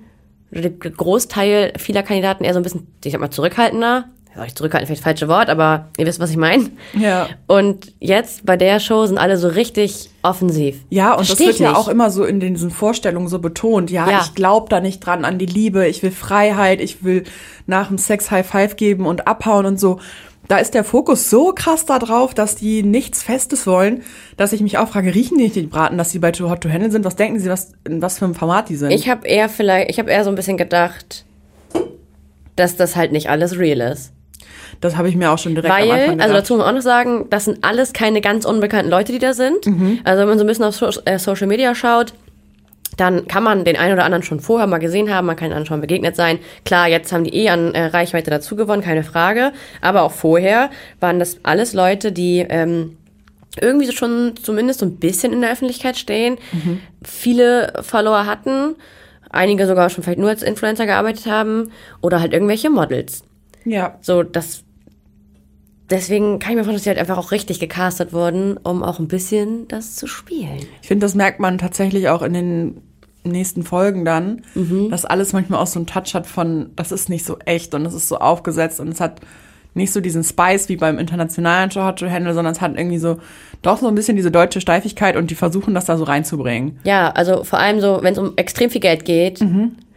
der 0.60 0.70
Großteil 0.70 1.72
vieler 1.78 2.02
Kandidaten 2.02 2.44
eher 2.44 2.52
so 2.54 2.60
ein 2.60 2.62
bisschen, 2.62 2.86
ich 3.04 3.12
sag 3.12 3.20
mal, 3.20 3.30
zurückhaltender? 3.30 4.04
Ja, 4.36 4.42
nicht 4.42 4.58
zurückhaltend, 4.58 4.88
vielleicht 4.88 5.02
das 5.02 5.04
falsche 5.04 5.28
Wort, 5.28 5.48
aber 5.48 5.90
ihr 5.96 6.06
wisst, 6.06 6.18
was 6.18 6.30
ich 6.30 6.36
meine. 6.36 6.70
Ja. 6.98 7.28
Und 7.46 7.92
jetzt 8.00 8.44
bei 8.44 8.56
der 8.56 8.80
Show 8.80 9.06
sind 9.06 9.16
alle 9.16 9.36
so 9.36 9.46
richtig 9.46 10.10
offensiv. 10.22 10.80
Ja, 10.90 11.12
und 11.14 11.24
Versteh 11.26 11.46
das 11.46 11.54
ich 11.54 11.60
wird 11.60 11.70
ja 11.72 11.76
auch 11.78 11.86
immer 11.86 12.10
so 12.10 12.24
in 12.24 12.40
diesen 12.40 12.72
Vorstellungen 12.72 13.28
so 13.28 13.38
betont. 13.38 13.92
Ja, 13.92 14.10
Ja. 14.10 14.22
ich 14.24 14.34
glaube 14.34 14.66
da 14.70 14.80
nicht 14.80 15.06
dran 15.06 15.24
an 15.24 15.38
die 15.38 15.46
Liebe, 15.46 15.86
ich 15.86 16.02
will 16.02 16.10
Freiheit, 16.10 16.80
ich 16.80 17.04
will 17.04 17.22
nach 17.66 17.86
dem 17.88 17.98
Sex 17.98 18.32
High 18.32 18.44
Five 18.46 18.74
geben 18.74 19.06
und 19.06 19.28
abhauen 19.28 19.66
und 19.66 19.78
so. 19.78 20.00
Da 20.48 20.58
ist 20.58 20.74
der 20.74 20.84
Fokus 20.84 21.30
so 21.30 21.52
krass 21.54 21.86
da 21.86 21.98
drauf, 21.98 22.34
dass 22.34 22.54
die 22.54 22.82
nichts 22.82 23.22
Festes 23.22 23.66
wollen, 23.66 24.02
dass 24.36 24.52
ich 24.52 24.60
mich 24.60 24.76
auch 24.76 24.88
frage, 24.88 25.14
riechen 25.14 25.38
die 25.38 25.44
nicht 25.44 25.56
die 25.56 25.62
Braten, 25.62 25.96
dass 25.96 26.10
sie 26.10 26.18
bei 26.18 26.32
Too 26.32 26.50
Hot 26.50 26.60
to 26.60 26.68
Handle 26.68 26.90
sind? 26.90 27.04
Was 27.04 27.16
denken 27.16 27.38
sie, 27.40 27.48
was, 27.48 27.72
in 27.84 28.02
was 28.02 28.18
für 28.18 28.26
einem 28.26 28.34
Format 28.34 28.68
die 28.68 28.76
sind? 28.76 28.90
Ich 28.90 29.08
habe 29.08 29.26
eher 29.26 29.48
vielleicht, 29.48 29.90
ich 29.90 29.98
habe 29.98 30.10
eher 30.10 30.22
so 30.22 30.30
ein 30.30 30.36
bisschen 30.36 30.56
gedacht, 30.58 31.24
dass 32.56 32.76
das 32.76 32.94
halt 32.94 33.12
nicht 33.12 33.30
alles 33.30 33.58
real 33.58 33.80
ist. 33.92 34.12
das 34.80 34.96
habe 34.96 35.08
ich 35.08 35.16
mir 35.16 35.30
auch 35.30 35.38
schon 35.38 35.54
direkt 35.54 35.72
am 35.72 35.80
Weil, 35.80 35.90
Anfang 35.90 36.20
also 36.20 36.28
gedacht. 36.28 36.36
dazu 36.36 36.54
muss 36.54 36.60
man 36.60 36.68
auch 36.68 36.76
noch 36.76 36.82
sagen, 36.82 37.26
das 37.30 37.46
sind 37.46 37.64
alles 37.64 37.92
keine 37.94 38.20
ganz 38.20 38.44
unbekannten 38.44 38.90
Leute, 38.90 39.12
die 39.12 39.18
da 39.18 39.32
sind. 39.32 39.66
Mhm. 39.66 40.00
Also 40.04 40.20
wenn 40.20 40.28
man 40.28 40.38
so 40.38 40.44
ein 40.44 40.46
bisschen 40.46 40.64
auf 40.64 40.76
so 40.76 40.90
äh, 41.06 41.18
Social 41.18 41.46
Media 41.46 41.74
schaut, 41.74 42.12
dann 42.96 43.26
kann 43.26 43.42
man 43.42 43.64
den 43.64 43.76
einen 43.76 43.92
oder 43.94 44.04
anderen 44.04 44.22
schon 44.22 44.40
vorher 44.40 44.66
mal 44.66 44.78
gesehen 44.78 45.12
haben, 45.12 45.26
man 45.26 45.36
kann 45.36 45.50
ihnen 45.50 45.66
schon 45.66 45.80
begegnet 45.80 46.16
sein. 46.16 46.38
Klar, 46.64 46.88
jetzt 46.88 47.12
haben 47.12 47.24
die 47.24 47.34
eh 47.34 47.48
an 47.48 47.74
äh, 47.74 47.86
Reichweite 47.86 48.30
dazu 48.30 48.56
gewonnen, 48.56 48.82
keine 48.82 49.02
Frage. 49.04 49.52
Aber 49.80 50.02
auch 50.02 50.12
vorher 50.12 50.70
waren 51.00 51.18
das 51.18 51.38
alles 51.42 51.72
Leute, 51.72 52.12
die 52.12 52.44
ähm, 52.48 52.96
irgendwie 53.60 53.90
schon 53.92 54.34
zumindest 54.42 54.80
so 54.80 54.86
ein 54.86 54.96
bisschen 54.96 55.32
in 55.32 55.40
der 55.40 55.52
Öffentlichkeit 55.52 55.96
stehen, 55.96 56.38
Mhm. 56.52 56.80
viele 57.04 57.72
Follower 57.82 58.26
hatten, 58.26 58.74
einige 59.30 59.66
sogar 59.66 59.90
schon 59.90 60.02
vielleicht 60.02 60.18
nur 60.18 60.30
als 60.30 60.42
Influencer 60.42 60.86
gearbeitet 60.86 61.26
haben 61.26 61.70
oder 62.00 62.20
halt 62.20 62.32
irgendwelche 62.32 62.68
Models. 62.70 63.22
ja. 63.64 63.96
So, 64.00 64.22
das. 64.24 64.63
Deswegen 65.90 66.38
kann 66.38 66.52
ich 66.52 66.56
mir 66.56 66.64
vorstellen, 66.64 66.76
dass 66.76 66.82
die 66.84 66.88
halt 66.90 66.98
einfach 66.98 67.18
auch 67.18 67.30
richtig 67.30 67.60
gecastet 67.60 68.12
wurden, 68.12 68.56
um 68.56 68.82
auch 68.82 68.98
ein 68.98 69.08
bisschen 69.08 69.68
das 69.68 69.96
zu 69.96 70.06
spielen. 70.06 70.60
Ich 70.80 70.88
finde, 70.88 71.04
das 71.04 71.14
merkt 71.14 71.40
man 71.40 71.58
tatsächlich 71.58 72.08
auch 72.08 72.22
in 72.22 72.32
den 72.32 72.80
nächsten 73.22 73.62
Folgen 73.62 74.04
dann, 74.04 74.42
Mhm. 74.54 74.90
dass 74.90 75.04
alles 75.04 75.32
manchmal 75.32 75.60
auch 75.60 75.66
so 75.66 75.78
einen 75.78 75.86
Touch 75.86 76.14
hat 76.14 76.26
von, 76.26 76.70
das 76.76 76.92
ist 76.92 77.08
nicht 77.08 77.24
so 77.24 77.38
echt 77.44 77.74
und 77.74 77.84
es 77.86 77.94
ist 77.94 78.08
so 78.08 78.18
aufgesetzt 78.18 78.80
und 78.80 78.88
es 78.88 79.00
hat 79.00 79.20
nicht 79.74 79.92
so 79.92 80.00
diesen 80.00 80.22
Spice 80.22 80.68
wie 80.68 80.76
beim 80.76 80.98
internationalen 80.98 81.70
Show 81.70 81.82
Hot 81.84 81.98
to 81.98 82.08
Handle, 82.08 82.32
sondern 82.32 82.52
es 82.52 82.60
hat 82.60 82.76
irgendwie 82.78 82.98
so 82.98 83.18
doch 83.62 83.78
so 83.78 83.88
ein 83.88 83.94
bisschen 83.94 84.14
diese 84.16 84.30
deutsche 84.30 84.60
Steifigkeit 84.60 85.16
und 85.16 85.30
die 85.30 85.34
versuchen 85.34 85.74
das 85.74 85.86
da 85.86 85.96
so 85.96 86.04
reinzubringen. 86.04 86.78
Ja, 86.84 87.10
also 87.10 87.44
vor 87.44 87.58
allem 87.58 87.80
so, 87.80 87.98
wenn 88.02 88.12
es 88.12 88.18
um 88.18 88.34
extrem 88.36 88.70
viel 88.70 88.80
Geld 88.82 89.04
geht. 89.04 89.40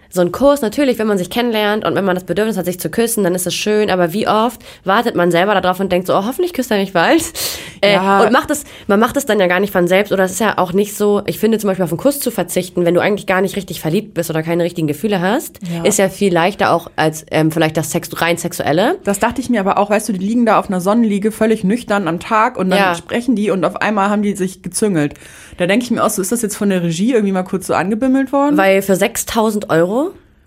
So 0.10 0.22
ein 0.22 0.32
Kurs, 0.32 0.62
natürlich, 0.62 1.00
wenn 1.00 1.08
man 1.08 1.18
sich 1.18 1.30
kennenlernt 1.30 1.86
und 1.86 1.96
wenn 1.96 2.06
man 2.06 2.16
das 2.16 2.24
Bedürfnis 2.24 2.58
hat, 2.58 2.66
sich 2.66 2.80
zu 2.80 2.90
küssen, 2.90 3.24
dann 3.24 3.36
ist 3.36 3.46
es 3.48 3.54
schön, 3.54 3.90
aber 3.90 4.14
wie 4.14 4.28
oft 4.28 4.62
wartet 4.86 5.16
man 5.16 5.32
selber 5.32 5.54
darauf 5.60 5.80
und 5.80 5.92
denkt 5.92 6.08
so, 6.08 6.14
oh, 6.16 6.26
hoffentlich 6.26 6.54
küsst 6.54 6.72
er 6.72 6.78
mich 6.78 6.94
bald. 6.94 7.24
Äh, 7.80 7.94
Ja. 7.94 8.22
Und 8.24 8.32
macht 8.32 8.50
es, 8.50 8.64
man 8.88 9.00
macht 9.00 9.18
es 9.18 9.28
dann 9.28 9.40
ja 9.40 9.46
gar 9.46 9.60
nicht 9.60 9.72
von 9.72 9.88
selbst 9.88 10.12
oder 10.12 10.24
es 10.24 10.32
ist 10.32 10.40
ja 10.40 10.58
auch 10.58 10.74
nicht 10.74 10.98
so, 10.98 11.22
ich 11.28 11.38
finde 11.38 11.60
zum 11.60 11.68
Beispiel 11.68 11.84
auf 11.86 11.92
einen 11.92 12.00
Kuss 12.00 12.20
zu 12.20 12.32
verzichten, 12.32 12.86
wenn 12.86 12.96
du 12.96 13.02
eigentlich 13.02 13.28
gar 13.28 13.40
nicht 13.40 13.56
richtig 13.56 13.82
verliebt 13.82 14.16
bist 14.16 14.32
oder 14.32 14.42
keine 14.42 14.64
richtigen 14.64 14.88
Gefühle 14.88 15.22
hast, 15.22 15.60
Ja. 15.72 15.84
ist 15.84 16.00
ja 16.00 16.10
viel 16.10 16.34
leichter 16.34 16.72
auch 16.72 16.90
als 16.96 17.24
ähm, 17.30 17.52
vielleicht 17.52 17.78
das 17.78 17.92
Sex, 17.92 18.10
rein 18.20 18.38
Sexuelle. 18.38 18.98
Das 19.04 19.20
dachte 19.20 19.42
ich 19.42 19.52
mir 19.52 19.60
aber 19.60 19.78
auch, 19.78 19.92
weißt 19.92 20.10
du, 20.10 20.14
die 20.14 20.26
liegen 20.26 20.48
da 20.48 20.58
auf 20.58 20.70
einer 20.70 20.82
Sonnenliege 20.82 21.32
völlig 21.32 21.64
nüchtern 21.64 22.08
am 22.08 22.20
Tag 22.20 22.58
und 22.58 22.72
dann 22.72 22.80
Ja. 22.80 22.96
sprechen 22.96 23.36
die 23.36 23.52
und 23.52 23.64
auf 23.64 23.76
einmal 23.76 24.10
haben 24.10 24.24
die 24.24 24.36
sich 24.36 24.64
gezüngelt. 24.64 25.14
Da 25.58 25.68
denke 25.68 25.84
ich 25.86 25.92
mir 25.92 26.04
auch 26.04 26.10
so, 26.10 26.22
ist 26.24 26.32
das 26.32 26.42
jetzt 26.42 26.56
von 26.58 26.70
der 26.70 26.82
Regie 26.82 27.14
irgendwie 27.14 27.32
mal 27.34 27.44
kurz 27.44 27.68
so 27.68 27.76
angebimmelt 27.76 28.32
worden? 28.32 28.58
Weil 28.58 28.82
für 28.82 28.96
6000 28.96 29.70
Euro 29.70 29.97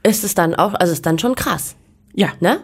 ist 0.03 0.25
es 0.25 0.35
dann 0.35 0.55
auch, 0.55 0.75
also 0.75 0.93
ist 0.93 1.07
dann 1.07 1.19
schon 1.19 1.35
krass, 1.35 1.77
ja. 2.15 2.29
ne? 2.41 2.61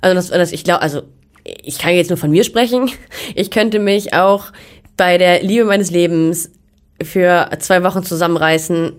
Also 0.00 0.14
das, 0.14 0.28
das 0.28 0.52
ich 0.52 0.64
glaube, 0.64 0.82
also 0.82 1.02
ich 1.44 1.78
kann 1.78 1.94
jetzt 1.94 2.10
nur 2.10 2.18
von 2.18 2.30
mir 2.30 2.44
sprechen. 2.44 2.90
Ich 3.34 3.50
könnte 3.50 3.78
mich 3.78 4.14
auch 4.14 4.46
bei 4.96 5.18
der 5.18 5.42
Liebe 5.42 5.64
meines 5.64 5.90
Lebens 5.90 6.50
für 7.02 7.50
zwei 7.58 7.82
Wochen 7.82 8.02
zusammenreißen 8.02 8.92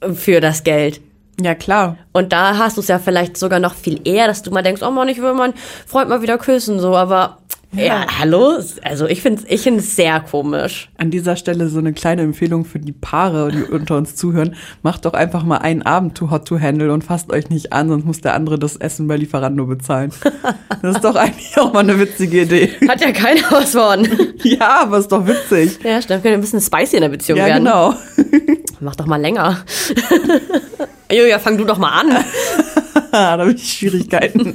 äh, 0.00 0.12
für 0.12 0.40
das 0.40 0.64
Geld. 0.64 1.00
Ja, 1.40 1.54
klar. 1.54 1.96
Und 2.12 2.32
da 2.32 2.58
hast 2.58 2.76
du 2.76 2.80
es 2.80 2.88
ja 2.88 2.98
vielleicht 2.98 3.36
sogar 3.36 3.60
noch 3.60 3.74
viel 3.74 4.00
eher, 4.04 4.26
dass 4.26 4.42
du 4.42 4.50
mal 4.50 4.62
denkst, 4.62 4.82
oh 4.82 4.90
Mann, 4.90 5.08
ich 5.08 5.20
will 5.20 5.32
meinen 5.34 5.54
Freund 5.86 6.08
mal 6.08 6.22
wieder 6.22 6.38
küssen, 6.38 6.80
so, 6.80 6.96
aber 6.96 7.38
ja, 7.72 8.06
hallo? 8.18 8.58
Also 8.82 9.06
ich 9.06 9.22
finde 9.22 9.42
ich 9.48 9.60
find's 9.62 9.94
sehr 9.94 10.20
komisch. 10.20 10.88
An 10.98 11.10
dieser 11.10 11.36
Stelle 11.36 11.68
so 11.68 11.78
eine 11.78 11.92
kleine 11.92 12.22
Empfehlung 12.22 12.64
für 12.64 12.78
die 12.80 12.92
Paare, 12.92 13.50
die 13.52 13.62
unter 13.72 13.96
uns 13.96 14.16
zuhören. 14.16 14.56
Macht 14.82 15.04
doch 15.04 15.12
einfach 15.14 15.44
mal 15.44 15.58
einen 15.58 15.82
Abend 15.82 16.16
Too 16.16 16.30
Hot 16.30 16.46
to 16.48 16.58
Handle 16.60 16.92
und 16.92 17.04
fasst 17.04 17.30
euch 17.32 17.48
nicht 17.48 17.72
an, 17.72 17.88
sonst 17.88 18.04
muss 18.04 18.20
der 18.20 18.34
andere 18.34 18.58
das 18.58 18.76
Essen 18.76 19.06
bei 19.06 19.16
Lieferando 19.16 19.66
bezahlen. 19.66 20.12
Das 20.82 20.94
ist 20.96 21.04
doch 21.04 21.14
eigentlich 21.16 21.58
auch 21.58 21.74
mal 21.74 21.80
eine 21.80 21.98
witzige 22.00 22.42
Idee. 22.42 22.70
Hat 22.88 23.02
ja 23.02 23.12
keiner 23.12 23.42
was 23.50 23.72
von. 23.72 24.08
Ja, 24.42 24.80
aber 24.82 24.96
ist 24.98 25.12
doch 25.12 25.26
witzig. 25.26 25.78
Ja, 25.84 26.00
stimmt, 26.00 26.22
könnte 26.22 26.38
ein 26.38 26.40
bisschen 26.40 26.62
spicy 26.62 26.96
in 26.96 27.02
der 27.02 27.10
Beziehung 27.10 27.38
Ja, 27.38 27.46
werden. 27.46 27.64
genau. 27.64 27.94
Mach 28.80 28.96
doch 28.96 29.04
mal 29.04 29.20
länger. 29.20 29.58
Julia, 31.12 31.38
fang 31.38 31.58
du 31.58 31.64
doch 31.66 31.76
mal 31.76 31.90
an. 32.00 32.24
Da 33.12 33.32
habe 33.38 33.52
ich 33.52 33.70
Schwierigkeiten. 33.74 34.54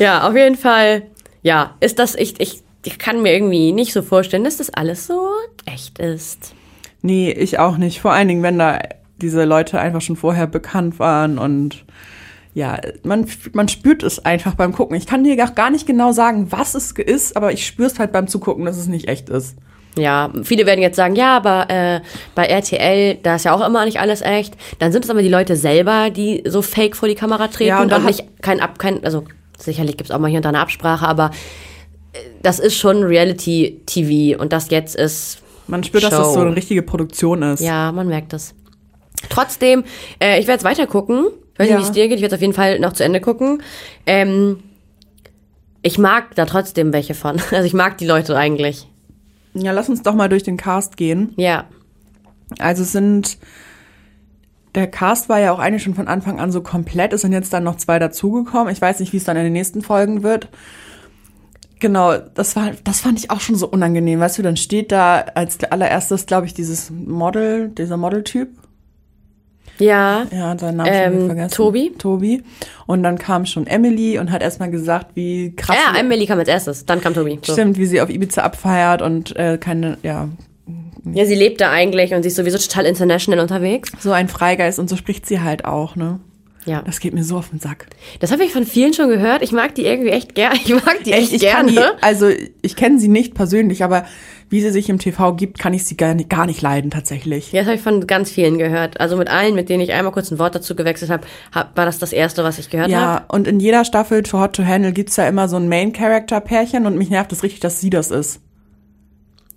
Ja, 0.00 0.26
auf 0.28 0.34
jeden 0.34 0.56
Fall. 0.56 1.02
Ja, 1.42 1.74
ist 1.80 1.98
das, 1.98 2.14
ich, 2.14 2.40
ich, 2.40 2.62
ich 2.84 2.98
kann 2.98 3.22
mir 3.22 3.32
irgendwie 3.32 3.72
nicht 3.72 3.92
so 3.92 4.02
vorstellen, 4.02 4.44
dass 4.44 4.56
das 4.58 4.70
alles 4.70 5.06
so 5.06 5.28
echt 5.66 5.98
ist. 5.98 6.54
Nee, 7.02 7.32
ich 7.32 7.58
auch 7.58 7.76
nicht. 7.78 8.00
Vor 8.00 8.12
allen 8.12 8.28
Dingen, 8.28 8.42
wenn 8.42 8.58
da 8.58 8.78
diese 9.20 9.44
Leute 9.44 9.78
einfach 9.80 10.00
schon 10.00 10.16
vorher 10.16 10.46
bekannt 10.46 10.98
waren 10.98 11.38
und 11.38 11.84
ja, 12.54 12.78
man, 13.02 13.26
man 13.54 13.68
spürt 13.68 14.02
es 14.02 14.24
einfach 14.24 14.54
beim 14.54 14.72
Gucken. 14.72 14.94
Ich 14.96 15.06
kann 15.06 15.24
dir 15.24 15.42
auch 15.44 15.54
gar 15.54 15.70
nicht 15.70 15.86
genau 15.86 16.12
sagen, 16.12 16.52
was 16.52 16.74
es 16.74 16.92
ist, 16.92 17.36
aber 17.36 17.52
ich 17.52 17.66
spüre 17.66 17.88
es 17.88 17.98
halt 17.98 18.12
beim 18.12 18.28
Zugucken, 18.28 18.66
dass 18.66 18.76
es 18.76 18.88
nicht 18.88 19.08
echt 19.08 19.30
ist. 19.30 19.56
Ja, 19.96 20.30
viele 20.42 20.64
werden 20.66 20.80
jetzt 20.82 20.96
sagen, 20.96 21.16
ja, 21.16 21.36
aber 21.36 21.68
äh, 21.70 22.00
bei 22.34 22.44
RTL, 22.46 23.16
da 23.22 23.36
ist 23.36 23.44
ja 23.44 23.52
auch 23.54 23.66
immer 23.66 23.84
nicht 23.84 24.00
alles 24.00 24.20
echt. 24.22 24.54
Dann 24.78 24.92
sind 24.92 25.04
es 25.04 25.10
aber 25.10 25.22
die 25.22 25.28
Leute 25.28 25.56
selber, 25.56 26.10
die 26.10 26.42
so 26.46 26.62
fake 26.62 26.94
vor 26.96 27.08
die 27.08 27.14
Kamera 27.14 27.48
treten 27.48 27.68
Ja, 27.68 27.76
und 27.78 27.84
und, 27.84 27.90
da 27.92 27.96
hat- 27.98 28.06
nicht 28.06 28.24
kein 28.42 28.60
Ab, 28.60 28.78
kein, 28.78 29.02
also 29.04 29.24
sicherlich 29.58 29.96
gibt's 29.96 30.10
auch 30.10 30.18
mal 30.18 30.28
hier 30.28 30.38
und 30.38 30.44
da 30.44 30.48
eine 30.50 30.60
Absprache, 30.60 31.06
aber 31.06 31.30
äh, 32.12 32.18
das 32.42 32.58
ist 32.58 32.76
schon 32.76 33.02
Reality-TV 33.02 34.40
und 34.40 34.52
das 34.52 34.70
jetzt 34.70 34.96
ist 34.96 35.42
Man 35.66 35.84
spürt, 35.84 36.04
dass 36.04 36.10
das 36.10 36.26
Show. 36.26 36.34
so 36.34 36.40
eine 36.40 36.56
richtige 36.56 36.82
Produktion 36.82 37.42
ist. 37.42 37.60
Ja, 37.60 37.92
man 37.92 38.08
merkt 38.08 38.32
es. 38.32 38.54
Trotzdem, 39.28 39.84
äh, 40.20 40.40
ich 40.40 40.46
werde 40.46 40.52
jetzt 40.58 40.64
weiter 40.64 40.86
gucken. 40.86 41.26
Ich 41.54 41.58
weiß 41.60 41.68
Ja. 41.68 41.76
nicht, 41.76 41.84
wie 41.84 41.88
es 41.90 41.92
dir 41.94 42.08
geht. 42.08 42.16
Ich 42.16 42.22
werde 42.22 42.34
auf 42.34 42.40
jeden 42.40 42.54
Fall 42.54 42.80
noch 42.80 42.92
zu 42.92 43.04
Ende 43.04 43.20
gucken. 43.20 43.62
Ähm, 44.06 44.62
ich 45.82 45.98
mag 45.98 46.34
da 46.34 46.44
trotzdem 46.46 46.92
welche 46.92 47.14
von. 47.14 47.40
Also 47.52 47.64
ich 47.66 47.74
mag 47.74 47.98
die 47.98 48.06
Leute 48.06 48.36
eigentlich. 48.36 48.88
Ja, 49.54 49.72
lass 49.72 49.88
uns 49.88 50.02
doch 50.02 50.14
mal 50.14 50.28
durch 50.28 50.42
den 50.42 50.56
Cast 50.56 50.96
gehen. 50.96 51.34
Ja. 51.36 51.66
Also 52.58 52.82
es 52.82 52.92
sind, 52.92 53.36
der 54.74 54.86
Cast 54.86 55.28
war 55.28 55.38
ja 55.38 55.52
auch 55.52 55.58
eigentlich 55.58 55.82
schon 55.82 55.94
von 55.94 56.08
Anfang 56.08 56.40
an 56.40 56.50
so 56.50 56.62
komplett. 56.62 57.12
Es 57.12 57.20
sind 57.22 57.32
jetzt 57.32 57.52
dann 57.52 57.64
noch 57.64 57.76
zwei 57.76 57.98
dazugekommen. 57.98 58.72
Ich 58.72 58.80
weiß 58.80 59.00
nicht, 59.00 59.12
wie 59.12 59.18
es 59.18 59.24
dann 59.24 59.36
in 59.36 59.44
den 59.44 59.52
nächsten 59.52 59.82
Folgen 59.82 60.22
wird. 60.22 60.48
Genau, 61.80 62.16
das 62.16 62.54
war, 62.54 62.70
das 62.84 63.00
fand 63.00 63.18
ich 63.18 63.30
auch 63.30 63.40
schon 63.40 63.56
so 63.56 63.66
unangenehm. 63.68 64.20
Weißt 64.20 64.38
du, 64.38 64.42
dann 64.42 64.56
steht 64.56 64.92
da 64.92 65.24
als 65.34 65.62
allererstes, 65.64 66.26
glaube 66.26 66.46
ich, 66.46 66.54
dieses 66.54 66.90
Model, 66.90 67.70
dieser 67.70 67.96
Modeltyp. 67.96 68.48
Ja. 69.78 70.26
Ja, 70.30 70.56
seinen 70.56 70.76
Namen 70.76 70.86
schon 70.92 71.02
Ähm, 71.02 71.12
wieder 71.14 71.26
vergessen. 71.26 71.54
Tobi? 71.54 71.92
Tobi. 71.98 72.44
Und 72.86 73.02
dann 73.02 73.18
kam 73.18 73.46
schon 73.46 73.66
Emily 73.66 74.18
und 74.18 74.30
hat 74.30 74.42
erstmal 74.42 74.70
gesagt, 74.70 75.08
wie 75.14 75.54
krass. 75.56 75.76
Ja, 75.76 75.98
Emily 75.98 76.26
kam 76.26 76.38
als 76.38 76.48
erstes, 76.48 76.86
dann 76.86 77.00
kam 77.00 77.14
Tobi. 77.14 77.40
So. 77.42 77.52
Stimmt, 77.52 77.78
wie 77.78 77.86
sie 77.86 78.00
auf 78.00 78.10
Ibiza 78.10 78.42
abfeiert 78.42 79.02
und 79.02 79.34
äh, 79.36 79.58
keine, 79.58 79.98
ja, 80.02 80.28
Ja, 81.04 81.24
sie 81.24 81.34
lebt 81.34 81.60
da 81.60 81.70
eigentlich 81.70 82.14
und 82.14 82.22
sie 82.22 82.28
ist 82.28 82.36
sowieso 82.36 82.58
total 82.58 82.86
international 82.86 83.40
unterwegs. 83.40 83.90
so 83.98 84.12
ein 84.12 84.28
Freigeist 84.28 84.78
und 84.78 84.88
so 84.88 84.96
spricht 84.96 85.26
sie 85.26 85.40
halt 85.40 85.64
auch, 85.64 85.96
ne? 85.96 86.20
Ja. 86.64 86.82
Das 86.82 87.00
geht 87.00 87.12
mir 87.12 87.24
so 87.24 87.36
auf 87.36 87.50
den 87.50 87.58
Sack. 87.58 87.86
Das 88.20 88.30
habe 88.30 88.44
ich 88.44 88.52
von 88.52 88.64
vielen 88.64 88.94
schon 88.94 89.08
gehört. 89.08 89.42
Ich 89.42 89.52
mag 89.52 89.74
die 89.74 89.84
irgendwie 89.84 90.10
echt 90.10 90.34
gerne. 90.34 90.58
Ich 90.64 90.72
mag 90.72 91.02
die 91.04 91.12
echt, 91.12 91.32
ich 91.32 91.40
gerne. 91.40 91.72
die, 91.72 91.78
also 92.00 92.28
ich 92.62 92.76
kenne 92.76 93.00
sie 93.00 93.08
nicht 93.08 93.34
persönlich, 93.34 93.82
aber 93.82 94.04
wie 94.48 94.60
sie 94.60 94.70
sich 94.70 94.88
im 94.88 94.98
TV 94.98 95.34
gibt, 95.34 95.58
kann 95.58 95.74
ich 95.74 95.84
sie 95.84 95.96
gar 95.96 96.14
nicht, 96.14 96.28
gar 96.28 96.46
nicht 96.46 96.62
leiden 96.62 96.90
tatsächlich. 96.90 97.52
Ja, 97.52 97.60
das 97.60 97.66
habe 97.66 97.76
ich 97.76 97.82
von 97.82 98.06
ganz 98.06 98.30
vielen 98.30 98.58
gehört. 98.58 99.00
Also 99.00 99.16
mit 99.16 99.28
allen, 99.28 99.54
mit 99.54 99.70
denen 99.70 99.82
ich 99.82 99.92
einmal 99.92 100.12
kurz 100.12 100.30
ein 100.30 100.38
Wort 100.38 100.54
dazu 100.54 100.76
gewechselt 100.76 101.10
habe, 101.10 101.26
hab, 101.52 101.76
war 101.76 101.86
das 101.86 101.98
das 101.98 102.12
erste, 102.12 102.44
was 102.44 102.58
ich 102.58 102.70
gehört 102.70 102.92
habe. 102.92 103.02
Ja, 103.02 103.24
und 103.28 103.48
in 103.48 103.58
jeder 103.60 103.84
Staffel 103.84 104.24
For 104.24 104.40
Hot 104.40 104.54
to 104.54 104.64
Handle 104.64 104.92
gibt's 104.92 105.16
ja 105.16 105.26
immer 105.26 105.48
so 105.48 105.56
ein 105.56 105.68
Main-Character-Pärchen 105.68 106.86
und 106.86 106.96
mich 106.96 107.10
nervt 107.10 107.32
es 107.32 107.42
richtig, 107.42 107.60
dass 107.60 107.80
sie 107.80 107.90
das 107.90 108.10
ist. 108.10 108.40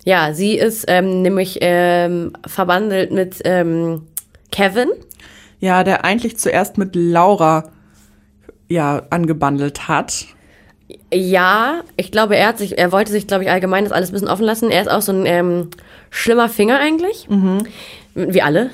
Ja, 0.05 0.33
sie 0.33 0.55
ist 0.55 0.85
ähm, 0.88 1.24
nämlich 1.24 1.57
ähm, 1.62 2.33
verbandelt 2.45 3.12
mit 3.12 3.41
ähm, 3.43 4.03
Kevin. 4.51 4.88
Ja, 5.59 5.83
der 5.83 6.05
eigentlich 6.05 6.38
zuerst 6.38 6.77
mit 6.77 6.95
Laura 6.95 7.71
ja 8.69 9.01
angebandelt 9.09 9.88
hat. 9.88 10.27
Ja, 11.12 11.81
ich 11.97 12.12
glaube, 12.12 12.35
er 12.38 12.50
hat 12.50 12.59
sich, 12.59 12.77
er 12.77 12.91
wollte 12.91 13.12
sich, 13.12 13.25
glaube 13.25 13.43
ich, 13.43 13.50
allgemein 13.50 13.83
das 13.83 13.91
alles 13.91 14.09
ein 14.09 14.13
bisschen 14.13 14.27
offen 14.27 14.45
lassen. 14.45 14.69
Er 14.69 14.81
ist 14.81 14.91
auch 14.91 15.01
so 15.01 15.12
ein 15.12 15.25
ähm, 15.25 15.71
schlimmer 16.12 16.50
Finger 16.50 16.79
eigentlich. 16.79 17.27
Wie 18.13 18.41
alle. 18.43 18.69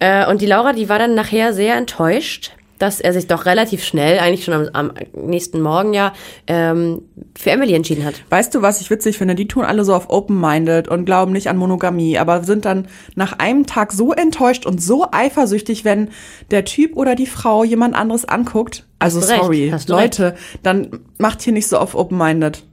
Äh, 0.00 0.26
und 0.30 0.40
die 0.40 0.46
Laura, 0.46 0.72
die 0.72 0.88
war 0.88 0.98
dann 0.98 1.14
nachher 1.14 1.52
sehr 1.52 1.76
enttäuscht, 1.76 2.52
dass 2.78 3.00
er 3.00 3.12
sich 3.12 3.26
doch 3.26 3.46
relativ 3.46 3.84
schnell, 3.84 4.18
eigentlich 4.18 4.44
schon 4.44 4.54
am, 4.54 4.68
am 4.72 4.92
nächsten 5.14 5.60
Morgen 5.60 5.92
ja, 5.92 6.12
ähm, 6.46 7.02
für 7.36 7.50
Emily 7.50 7.74
entschieden 7.74 8.04
hat. 8.04 8.14
Weißt 8.30 8.54
du, 8.54 8.62
was 8.62 8.80
ich 8.80 8.90
witzig 8.90 9.18
finde? 9.18 9.34
Die 9.34 9.48
tun 9.48 9.64
alle 9.64 9.84
so 9.84 9.94
auf 9.94 10.10
open-minded 10.10 10.88
und 10.88 11.04
glauben 11.04 11.32
nicht 11.32 11.48
an 11.48 11.56
Monogamie, 11.56 12.18
aber 12.18 12.44
sind 12.44 12.64
dann 12.64 12.88
nach 13.14 13.38
einem 13.38 13.66
Tag 13.66 13.92
so 13.92 14.12
enttäuscht 14.12 14.66
und 14.66 14.82
so 14.82 15.06
eifersüchtig, 15.10 15.84
wenn 15.84 16.10
der 16.50 16.64
Typ 16.64 16.96
oder 16.96 17.14
die 17.14 17.26
Frau 17.26 17.64
jemand 17.64 17.94
anderes 17.94 18.24
anguckt. 18.24 18.86
Also 18.98 19.20
recht, 19.20 19.42
sorry, 19.42 19.74
Leute, 19.86 20.34
dann 20.62 21.00
macht 21.18 21.42
hier 21.42 21.52
nicht 21.52 21.68
so 21.68 21.78
auf 21.78 21.94
open-minded. 21.94 22.64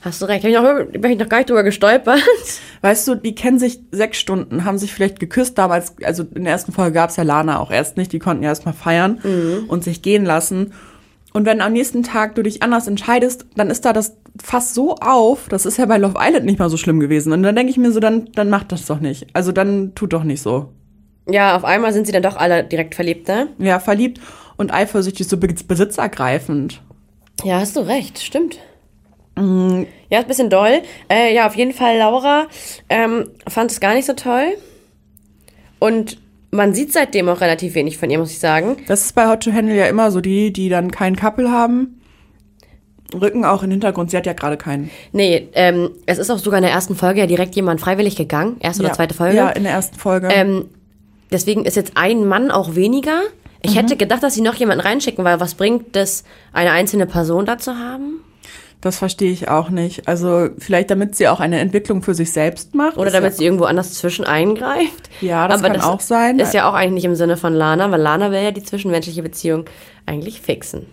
Hast 0.00 0.22
du 0.22 0.26
recht. 0.26 0.44
Hab 0.44 0.50
ich 0.50 0.56
noch, 0.56 1.00
bin 1.00 1.10
ich 1.12 1.18
noch 1.18 1.28
gar 1.28 1.38
nicht 1.38 1.50
drüber 1.50 1.62
gestolpert. 1.64 2.20
Weißt 2.82 3.06
du, 3.08 3.14
die 3.16 3.34
kennen 3.34 3.58
sich 3.58 3.80
sechs 3.90 4.18
Stunden, 4.18 4.64
haben 4.64 4.78
sich 4.78 4.92
vielleicht 4.92 5.18
geküsst 5.20 5.58
damals, 5.58 5.94
also 6.04 6.24
in 6.34 6.44
der 6.44 6.52
ersten 6.52 6.72
Folge 6.72 6.92
gab's 6.92 7.16
ja 7.16 7.24
Lana 7.24 7.58
auch 7.58 7.70
erst 7.70 7.96
nicht, 7.96 8.12
die 8.12 8.18
konnten 8.20 8.42
ja 8.44 8.50
erst 8.50 8.64
mal 8.66 8.72
feiern 8.72 9.18
und 9.68 9.82
sich 9.84 10.02
gehen 10.02 10.24
lassen. 10.24 10.72
Und 11.32 11.44
wenn 11.46 11.60
am 11.60 11.72
nächsten 11.72 12.02
Tag 12.02 12.34
du 12.36 12.42
dich 12.42 12.62
anders 12.62 12.86
entscheidest, 12.86 13.46
dann 13.56 13.70
ist 13.70 13.84
da 13.84 13.92
das 13.92 14.16
fast 14.42 14.74
so 14.74 14.94
auf, 14.96 15.48
das 15.48 15.66
ist 15.66 15.76
ja 15.78 15.86
bei 15.86 15.98
Love 15.98 16.14
Island 16.18 16.46
nicht 16.46 16.58
mal 16.58 16.70
so 16.70 16.76
schlimm 16.76 17.00
gewesen. 17.00 17.32
Und 17.32 17.42
dann 17.42 17.54
denke 17.54 17.70
ich 17.70 17.76
mir 17.76 17.92
so, 17.92 18.00
dann, 18.00 18.30
dann 18.34 18.48
macht 18.50 18.72
das 18.72 18.86
doch 18.86 19.00
nicht. 19.00 19.26
Also 19.34 19.52
dann 19.52 19.94
tut 19.94 20.12
doch 20.12 20.24
nicht 20.24 20.40
so. 20.42 20.72
Ja, 21.28 21.54
auf 21.56 21.64
einmal 21.64 21.92
sind 21.92 22.06
sie 22.06 22.12
dann 22.12 22.22
doch 22.22 22.36
alle 22.36 22.64
direkt 22.64 22.94
verliebt, 22.94 23.28
ne? 23.28 23.48
Ja, 23.58 23.78
verliebt 23.80 24.20
und 24.56 24.72
eifersüchtig, 24.72 25.28
so 25.28 25.36
be- 25.36 25.48
besitzergreifend. 25.98 26.80
Ja, 27.44 27.60
hast 27.60 27.76
du 27.76 27.80
recht, 27.80 28.18
stimmt. 28.20 28.58
Ja, 30.10 30.18
ist 30.18 30.24
ein 30.24 30.28
bisschen 30.28 30.50
doll. 30.50 30.82
Äh, 31.10 31.34
ja, 31.34 31.46
auf 31.46 31.54
jeden 31.54 31.72
Fall, 31.72 31.98
Laura 31.98 32.46
ähm, 32.88 33.30
fand 33.46 33.70
es 33.70 33.80
gar 33.80 33.94
nicht 33.94 34.06
so 34.06 34.14
toll. 34.14 34.56
Und 35.78 36.18
man 36.50 36.74
sieht 36.74 36.92
seitdem 36.92 37.28
auch 37.28 37.40
relativ 37.40 37.74
wenig 37.74 37.98
von 37.98 38.10
ihr, 38.10 38.18
muss 38.18 38.30
ich 38.30 38.38
sagen. 38.38 38.76
Das 38.86 39.04
ist 39.04 39.14
bei 39.14 39.28
Hot 39.28 39.42
to 39.42 39.52
Handle 39.52 39.76
ja 39.76 39.86
immer 39.86 40.10
so, 40.10 40.20
die, 40.20 40.52
die 40.52 40.68
dann 40.68 40.90
keinen 40.90 41.16
Couple 41.16 41.50
haben, 41.50 42.00
rücken 43.14 43.44
auch 43.44 43.62
in 43.62 43.68
den 43.68 43.72
Hintergrund. 43.72 44.10
Sie 44.10 44.16
hat 44.16 44.26
ja 44.26 44.32
gerade 44.32 44.56
keinen. 44.56 44.90
Nee, 45.12 45.48
ähm, 45.52 45.90
es 46.06 46.18
ist 46.18 46.30
auch 46.30 46.38
sogar 46.38 46.58
in 46.58 46.64
der 46.64 46.72
ersten 46.72 46.96
Folge 46.96 47.20
ja 47.20 47.26
direkt 47.26 47.54
jemand 47.54 47.80
freiwillig 47.80 48.16
gegangen. 48.16 48.56
Erste 48.60 48.82
oder 48.82 48.90
ja. 48.90 48.94
zweite 48.94 49.14
Folge. 49.14 49.36
Ja, 49.36 49.50
in 49.50 49.64
der 49.64 49.72
ersten 49.72 49.98
Folge. 49.98 50.28
Ähm, 50.32 50.66
deswegen 51.30 51.64
ist 51.64 51.76
jetzt 51.76 51.92
ein 51.96 52.26
Mann 52.26 52.50
auch 52.50 52.74
weniger. 52.74 53.20
Ich 53.60 53.76
hätte 53.76 53.96
gedacht, 53.96 54.22
dass 54.22 54.34
sie 54.34 54.40
noch 54.40 54.54
jemanden 54.54 54.82
reinschicken, 54.82 55.24
weil 55.24 55.40
was 55.40 55.54
bringt 55.54 55.96
es, 55.96 56.22
eine 56.52 56.70
einzelne 56.70 57.06
Person 57.06 57.44
da 57.44 57.58
zu 57.58 57.76
haben? 57.76 58.20
Das 58.80 58.98
verstehe 58.98 59.32
ich 59.32 59.48
auch 59.48 59.70
nicht. 59.70 60.06
Also 60.06 60.50
vielleicht 60.58 60.90
damit 60.90 61.16
sie 61.16 61.26
auch 61.26 61.40
eine 61.40 61.58
Entwicklung 61.58 62.02
für 62.02 62.14
sich 62.14 62.32
selbst 62.32 62.76
macht. 62.76 62.96
Oder 62.96 63.10
damit 63.10 63.32
ja, 63.32 63.38
sie 63.38 63.44
irgendwo 63.44 63.64
anders 63.64 63.94
zwischen 63.94 64.24
eingreift. 64.24 65.10
Ja, 65.20 65.48
das 65.48 65.62
kann 65.62 65.80
auch 65.80 66.00
sein. 66.00 66.38
Ist 66.38 66.54
ja 66.54 66.68
auch 66.68 66.74
eigentlich 66.74 66.94
nicht 66.94 67.04
im 67.04 67.16
Sinne 67.16 67.36
von 67.36 67.54
Lana, 67.54 67.90
weil 67.90 68.00
Lana 68.00 68.30
will 68.30 68.40
ja 68.40 68.52
die 68.52 68.62
zwischenmenschliche 68.62 69.22
Beziehung 69.22 69.64
eigentlich 70.06 70.40
fixen. 70.40 70.86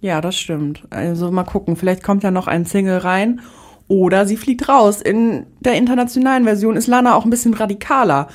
Ja, 0.00 0.20
das 0.20 0.36
stimmt. 0.36 0.82
Also 0.90 1.30
mal 1.30 1.44
gucken, 1.44 1.76
vielleicht 1.76 2.02
kommt 2.02 2.24
ja 2.24 2.30
noch 2.30 2.48
ein 2.48 2.64
Single 2.64 2.98
rein 2.98 3.40
oder 3.86 4.26
sie 4.26 4.36
fliegt 4.36 4.68
raus. 4.68 5.00
In 5.00 5.46
der 5.60 5.74
internationalen 5.74 6.44
Version 6.44 6.76
ist 6.76 6.88
Lana 6.88 7.14
auch 7.14 7.24
ein 7.24 7.30
bisschen 7.30 7.54
radikaler. 7.54 8.28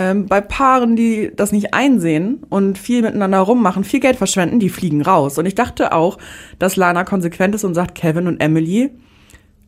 Ähm, 0.00 0.26
bei 0.26 0.40
Paaren, 0.40 0.94
die 0.94 1.32
das 1.34 1.50
nicht 1.50 1.74
einsehen 1.74 2.44
und 2.50 2.78
viel 2.78 3.02
miteinander 3.02 3.40
rummachen, 3.40 3.82
viel 3.82 3.98
Geld 3.98 4.14
verschwenden, 4.14 4.60
die 4.60 4.68
fliegen 4.68 5.02
raus. 5.02 5.38
Und 5.38 5.46
ich 5.46 5.56
dachte 5.56 5.92
auch, 5.92 6.18
dass 6.60 6.76
Lana 6.76 7.02
konsequent 7.02 7.56
ist 7.56 7.64
und 7.64 7.74
sagt, 7.74 7.96
Kevin 7.96 8.28
und 8.28 8.40
Emily 8.40 8.92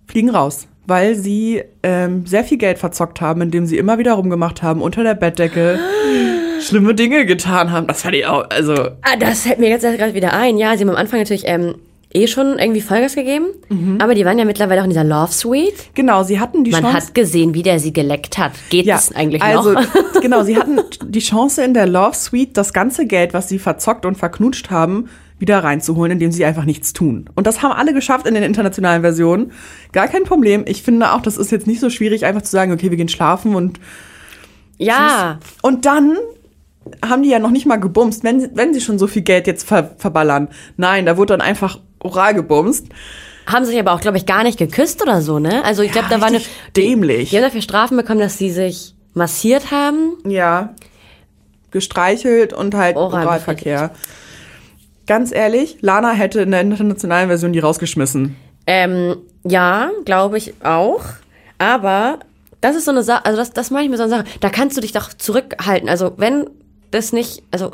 fliegen 0.07 0.31
raus, 0.31 0.69
weil 0.87 1.17
sie 1.17 1.65
ähm, 1.83 2.27
sehr 2.27 2.45
viel 2.45 2.59
Geld 2.59 2.79
verzockt 2.79 3.21
haben, 3.21 3.41
indem 3.41 3.67
sie 3.67 3.77
immer 3.77 3.99
wieder 3.99 4.13
rumgemacht 4.13 4.63
haben, 4.63 4.83
unter 4.83 5.03
der 5.03 5.15
Bettdecke 5.15 5.81
schlimme 6.61 6.95
Dinge 6.95 7.27
getan 7.27 7.73
haben. 7.73 7.89
Das 7.89 8.03
fand 8.03 8.15
ich 8.15 8.27
auch, 8.27 8.45
also 8.51 8.75
Ah, 9.03 9.17
das 9.19 9.43
fällt 9.43 9.59
mir 9.59 9.69
jetzt 9.69 9.83
erst 9.83 9.99
gerade 9.99 10.15
wieder 10.15 10.33
ein. 10.33 10.59
Ja, 10.59 10.77
sie 10.77 10.85
haben 10.85 10.91
am 10.91 10.97
Anfang 10.97 11.19
natürlich 11.19 11.43
ähm, 11.47 11.75
eh 12.13 12.27
schon 12.27 12.59
irgendwie 12.59 12.81
Vollgas 12.81 13.15
gegeben. 13.15 13.47
Aber 14.01 14.15
die 14.15 14.25
waren 14.25 14.39
ja 14.39 14.45
mittlerweile 14.45 14.81
auch 14.81 14.85
in 14.85 14.91
dieser 14.91 15.05
Love 15.05 15.33
Suite. 15.33 15.95
genau, 15.95 16.23
sie 16.25 16.41
hatten 16.41 16.65
die 16.65 16.73
Man 16.73 16.83
Chance. 16.83 16.97
hat 16.97 17.15
gesehen, 17.15 17.55
wie 17.55 17.63
der 17.63 17.79
sie 17.79 17.93
geleckt 17.93 18.37
hat. 18.39 18.53
Geht 18.69 18.89
es 18.89 19.15
eigentlich 19.15 19.43
also, 19.43 19.73
noch? 19.73 19.83
genau, 20.21 20.43
sie 20.43 20.57
hatten 20.57 20.81
die 21.05 21.21
Chance 21.21 21.63
in 21.63 21.73
der 21.75 21.87
Love 21.87 22.17
Suite, 22.17 22.57
das 22.57 22.73
ganze 22.73 23.07
Geld, 23.07 23.33
was 23.33 23.49
sie 23.49 23.59
verzockt 23.61 24.05
und 24.07 24.17
verknutscht 24.17 24.71
haben, 24.71 25.09
wieder 25.39 25.63
reinzuholen, 25.65 26.13
indem 26.13 26.33
sie 26.33 26.45
einfach 26.45 26.65
nichts 26.65 26.93
tun. 26.93 27.31
Und 27.35 27.47
das 27.47 27.63
haben 27.63 27.73
alle 27.73 27.95
geschafft 27.95 28.27
in 28.27 28.35
den 28.35 28.43
internationalen 28.43 29.01
Versionen. 29.03 29.53
Gar 29.93 30.09
kein 30.09 30.25
Problem. 30.25 30.65
Ich 30.67 30.83
finde 30.83 31.13
auch, 31.13 31.23
das 31.23 31.37
ist 31.39 31.51
jetzt 31.53 31.67
nicht 31.67 31.81
so 31.81 31.89
schwierig, 31.91 32.27
einfach 32.27 32.43
zu 32.43 32.51
sagen, 32.51 32.73
okay, 32.73 32.91
wir 32.91 32.97
gehen 32.99 33.09
schlafen 33.09 33.55
und 33.55 33.81
Ja, 34.79 35.39
und 35.63 35.87
dann 35.87 36.17
haben 37.09 37.23
die 37.23 37.29
ja 37.31 37.39
noch 37.39 37.51
nicht 37.51 37.67
mal 37.67 37.77
gebumst, 37.77 38.25
wenn, 38.25 38.41
sie- 38.41 38.51
wenn 38.55 38.75
sie 38.75 38.81
schon 38.81 38.99
so 38.99 39.07
viel 39.07 39.23
Geld 39.23 39.47
jetzt 39.47 39.67
ver 39.67 39.95
verballern. 39.99 40.49
Nein, 40.77 41.07
da 41.07 41.17
wurde 41.17 41.35
dann 41.35 41.41
einfach 41.41 41.79
oral 42.03 42.35
gebumst. 42.35 42.87
haben 43.47 43.65
sich 43.65 43.79
aber 43.79 43.93
auch, 43.93 44.01
glaube 44.01 44.17
ich, 44.17 44.27
gar 44.27 44.43
nicht 44.43 44.59
geküsst 44.59 45.03
oder 45.03 45.23
so, 45.23 45.39
ne? 45.39 45.65
Also 45.65 45.83
ich 45.83 45.93
glaube, 45.93 46.09
da 46.11 46.21
war 46.21 46.29
eine. 46.29 46.41
dämlich. 46.77 47.31
Die 47.31 47.37
haben 47.37 47.45
dafür 47.45 47.63
Strafen 47.63 47.97
bekommen, 47.97 48.21
dass 48.21 48.39
sie 48.39 48.51
sich 48.51 48.95
massiert 49.15 49.71
haben. 49.71 50.17
Ja. 50.25 50.75
Gestreichelt 51.71 52.53
und 52.53 52.75
halt 52.75 52.97
Oral 52.97 53.27
Oralverkehr. 53.27 53.91
Ganz 55.07 55.33
ehrlich, 55.33 55.79
Lana 55.81 56.13
hätte 56.13 56.41
in 56.41 56.51
der 56.51 56.61
internationalen 56.61 57.29
Version 57.29 57.53
die 57.53 57.59
rausgeschmissen. 57.59 58.37
Ähm, 58.67 59.17
ja, 59.45 59.91
glaube 60.05 60.39
ich 60.39 60.55
auch. 60.63 61.03
Aber 61.59 62.21
das 62.61 62.77
ist 62.77 62.85
so 62.85 62.91
eine 62.91 63.03
Sache, 63.03 63.25
also 63.25 63.37
das, 63.39 63.53
das 63.53 63.71
meine 63.71 63.85
ich 63.85 63.91
mir 63.91 63.97
so 63.97 64.05
eine 64.05 64.11
Sache. 64.11 64.25
Da 64.41 64.51
kannst 64.51 64.77
du 64.77 64.81
dich 64.81 64.93
doch 64.93 65.13
zurückhalten. 65.13 65.89
Also 65.89 66.13
wenn 66.17 66.49
das 66.91 67.13
nicht, 67.13 67.43
also, 67.51 67.73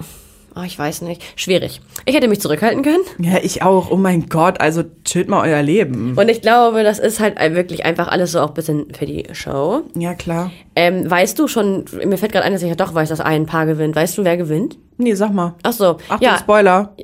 oh, 0.56 0.62
ich 0.64 0.78
weiß 0.78 1.02
nicht, 1.02 1.22
schwierig. 1.36 1.80
Ich 2.06 2.14
hätte 2.14 2.28
mich 2.28 2.40
zurückhalten 2.40 2.82
können. 2.82 3.04
Ja, 3.18 3.38
ich 3.42 3.62
auch. 3.62 3.90
Oh 3.90 3.96
mein 3.96 4.28
Gott, 4.28 4.60
also 4.60 4.84
chillt 5.04 5.28
mal 5.28 5.46
euer 5.48 5.62
Leben. 5.62 6.14
Und 6.16 6.28
ich 6.28 6.40
glaube, 6.40 6.82
das 6.82 6.98
ist 6.98 7.20
halt 7.20 7.38
wirklich 7.54 7.84
einfach 7.84 8.08
alles 8.08 8.32
so 8.32 8.40
auch 8.40 8.48
ein 8.48 8.54
bisschen 8.54 8.86
für 8.94 9.06
die 9.06 9.24
Show. 9.32 9.82
Ja, 9.94 10.14
klar. 10.14 10.50
Ähm, 10.74 11.08
weißt 11.08 11.38
du 11.38 11.46
schon, 11.46 11.84
mir 12.04 12.16
fällt 12.16 12.32
gerade 12.32 12.44
ein, 12.44 12.52
dass 12.52 12.62
ich 12.62 12.68
ja 12.68 12.74
doch 12.74 12.94
weiß, 12.94 13.10
dass 13.10 13.20
ein 13.20 13.46
Paar 13.46 13.66
gewinnt. 13.66 13.94
Weißt 13.94 14.16
du, 14.16 14.24
wer 14.24 14.36
gewinnt? 14.36 14.78
Nee, 14.96 15.14
sag 15.14 15.32
mal. 15.32 15.54
Ach 15.62 15.72
so, 15.72 15.98
Achtung, 16.08 16.18
ja, 16.20 16.38
Spoiler. 16.38 16.94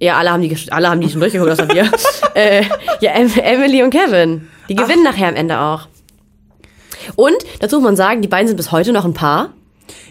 ja, 0.00 0.16
alle 0.16 0.32
haben 0.32 0.42
die, 0.42 0.56
alle 0.70 0.88
haben 0.88 1.00
die 1.00 1.10
schon 1.10 1.20
durchgeguckt, 1.20 1.52
außer 1.52 1.68
wir. 1.68 1.90
äh, 2.34 2.64
ja, 3.00 3.12
em 3.12 3.30
Emily 3.36 3.82
und 3.82 3.90
Kevin. 3.90 4.48
Die 4.68 4.74
gewinnen 4.74 5.04
nachher 5.04 5.28
am 5.28 5.36
Ende 5.36 5.60
auch. 5.60 5.86
Und, 7.14 7.36
dazu 7.60 7.76
muss 7.76 7.84
man 7.84 7.96
sagen, 7.96 8.22
die 8.22 8.28
beiden 8.28 8.48
sind 8.48 8.56
bis 8.56 8.72
heute 8.72 8.92
noch 8.92 9.04
ein 9.04 9.14
Paar. 9.14 9.50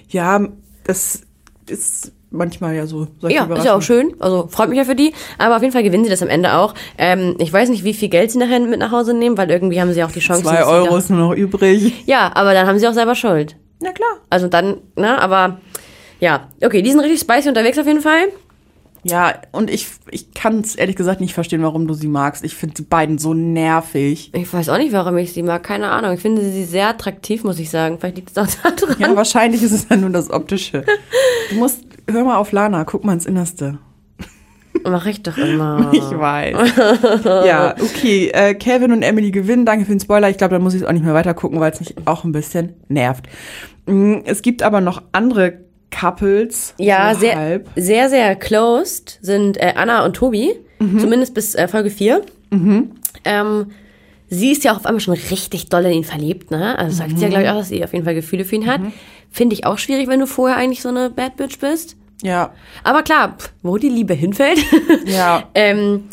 Ja, 0.09 0.47
das 0.85 1.23
ist 1.67 2.13
manchmal 2.35 2.75
ja 2.75 2.85
so. 2.85 3.07
solche 3.19 3.35
Ja, 3.35 3.45
ist 3.45 3.65
ja 3.65 3.75
auch 3.75 3.81
schön. 3.81 4.13
Also 4.19 4.47
freut 4.47 4.69
mich 4.69 4.77
ja 4.77 4.85
für 4.85 4.95
die. 4.95 5.13
Aber 5.37 5.55
auf 5.55 5.61
jeden 5.61 5.73
Fall 5.73 5.83
gewinnen 5.83 6.03
sie 6.03 6.09
das 6.09 6.21
am 6.21 6.29
Ende 6.29 6.53
auch. 6.53 6.73
Ähm, 6.97 7.35
ich 7.39 7.51
weiß 7.51 7.69
nicht, 7.69 7.83
wie 7.83 7.93
viel 7.93 8.09
Geld 8.09 8.31
sie 8.31 8.37
nachher 8.37 8.59
mit 8.59 8.79
nach 8.79 8.91
Hause 8.91 9.13
nehmen, 9.13 9.37
weil 9.37 9.49
irgendwie 9.49 9.81
haben 9.81 9.93
sie 9.93 10.03
auch 10.03 10.11
die 10.11 10.19
Chance. 10.19 10.43
Zwei 10.43 10.65
Euro 10.65 10.95
ist 10.97 11.09
nur 11.09 11.19
noch 11.19 11.33
übrig. 11.33 12.03
Ja, 12.05 12.31
aber 12.35 12.53
dann 12.53 12.67
haben 12.67 12.79
sie 12.79 12.87
auch 12.87 12.93
selber 12.93 13.15
Schuld. 13.15 13.55
Na 13.81 13.91
klar. 13.91 14.19
Also 14.29 14.47
dann, 14.47 14.77
ne, 14.95 15.19
aber 15.19 15.59
ja. 16.19 16.47
Okay, 16.63 16.81
die 16.81 16.91
sind 16.91 16.99
richtig 16.99 17.19
spicy 17.19 17.49
unterwegs 17.49 17.77
auf 17.77 17.87
jeden 17.87 18.01
Fall. 18.01 18.29
Ja, 19.07 19.35
und 19.51 19.69
ich, 19.69 19.87
ich 20.09 20.33
kann 20.33 20.61
es 20.61 20.73
ehrlich 20.75 20.95
gesagt 20.95 21.21
nicht 21.21 21.35
verstehen, 21.35 21.61
warum 21.61 21.85
du 21.85 21.93
sie 21.93 22.07
magst. 22.07 22.43
Ich 22.43 22.55
finde 22.55 22.73
die 22.73 22.81
beiden 22.81 23.19
so 23.19 23.35
nervig. 23.35 24.31
Ich 24.33 24.51
weiß 24.51 24.69
auch 24.69 24.79
nicht, 24.79 24.93
warum 24.93 25.15
ich 25.17 25.31
sie 25.31 25.43
mag. 25.43 25.61
Keine 25.61 25.91
Ahnung. 25.91 26.13
Ich 26.13 26.21
finde 26.21 26.41
sie 26.41 26.65
sehr 26.65 26.89
attraktiv, 26.89 27.43
muss 27.43 27.59
ich 27.59 27.69
sagen. 27.69 27.99
Vielleicht 27.99 28.15
liegt 28.15 28.31
es 28.31 28.37
auch 28.37 28.47
daran. 28.63 28.95
Ja, 28.97 29.15
wahrscheinlich 29.15 29.61
ist 29.61 29.73
es 29.73 29.85
ja 29.87 29.95
nur 29.95 30.09
das 30.09 30.31
Optische. 30.31 30.83
Du 31.51 31.55
musst, 31.57 31.83
hör 32.09 32.23
mal 32.23 32.37
auf 32.37 32.51
Lana, 32.51 32.83
guck 32.83 33.03
mal 33.03 33.13
ins 33.13 33.25
Innerste. 33.25 33.79
Mach 34.83 35.05
ich 35.05 35.23
doch 35.23 35.37
immer. 35.37 35.89
Ich 35.93 36.01
weiß. 36.03 36.57
ja, 37.47 37.75
okay. 37.81 38.29
Äh, 38.33 38.53
Kevin 38.55 38.91
und 38.91 39.01
Emily 39.03 39.31
gewinnen. 39.31 39.65
Danke 39.65 39.85
für 39.85 39.91
den 39.91 39.99
Spoiler. 39.99 40.29
Ich 40.29 40.37
glaube, 40.37 40.53
da 40.55 40.59
muss 40.59 40.73
ich 40.73 40.85
auch 40.85 40.91
nicht 40.91 41.05
mehr 41.05 41.13
weiter 41.13 41.33
gucken, 41.33 41.59
weil 41.59 41.71
es 41.71 41.79
mich 41.79 41.95
auch 42.05 42.23
ein 42.23 42.31
bisschen 42.33 42.73
nervt. 42.89 43.25
Mm, 43.87 44.17
Es 44.25 44.41
gibt 44.41 44.61
aber 44.63 44.81
noch 44.81 45.01
andere 45.13 45.59
Couples. 45.97 46.73
Ja, 46.77 47.13
so 47.13 47.21
sehr, 47.21 47.35
halb. 47.35 47.69
sehr, 47.75 48.09
sehr 48.09 48.35
closed 48.35 49.17
sind 49.21 49.57
äh, 49.57 49.73
Anna 49.75 50.05
und 50.05 50.15
Tobi. 50.15 50.51
Zumindest 50.79 51.33
bis 51.33 51.55
äh, 51.55 51.67
Folge 51.69 51.89
4. 51.89 52.21
Ähm, 53.23 53.67
sie 54.27 54.51
ist 54.51 54.63
ja 54.65 54.73
auch 54.73 54.77
auf 54.77 54.85
einmal 54.85 54.99
schon 54.99 55.13
richtig 55.13 55.69
doll 55.69 55.85
in 55.85 55.93
ihn 55.93 56.03
verliebt, 56.03 56.51
ne? 56.51 56.77
Also 56.77 56.97
sagt 56.97 57.17
sie 57.17 57.23
ja, 57.23 57.29
glaube 57.29 57.43
ich, 57.45 57.49
auch, 57.49 57.57
dass 57.59 57.69
sie 57.69 57.83
auf 57.83 57.93
jeden 57.93 58.03
Fall 58.05 58.13
Gefühle 58.13 58.43
für 58.45 58.55
ihn 58.55 58.67
hat. 58.67 58.81
Finde 59.35 59.53
ich 59.53 59.65
auch 59.65 59.77
schwierig, 59.77 60.07
wenn 60.07 60.21
du 60.21 60.27
vorher 60.27 60.55
eigentlich 60.55 60.81
so 60.81 60.87
eine 60.87 61.09
Bad 61.09 61.35
Bitch 61.35 61.59
bist. 61.59 61.97
Ja, 62.23 62.53
Aber 62.85 63.03
klar, 63.03 63.35
wo 63.63 63.77
die 63.77 63.89
Liebe 63.89 64.13
hinfällt. 64.13 64.59
ja. 65.05 65.43
ähm, 65.53 66.05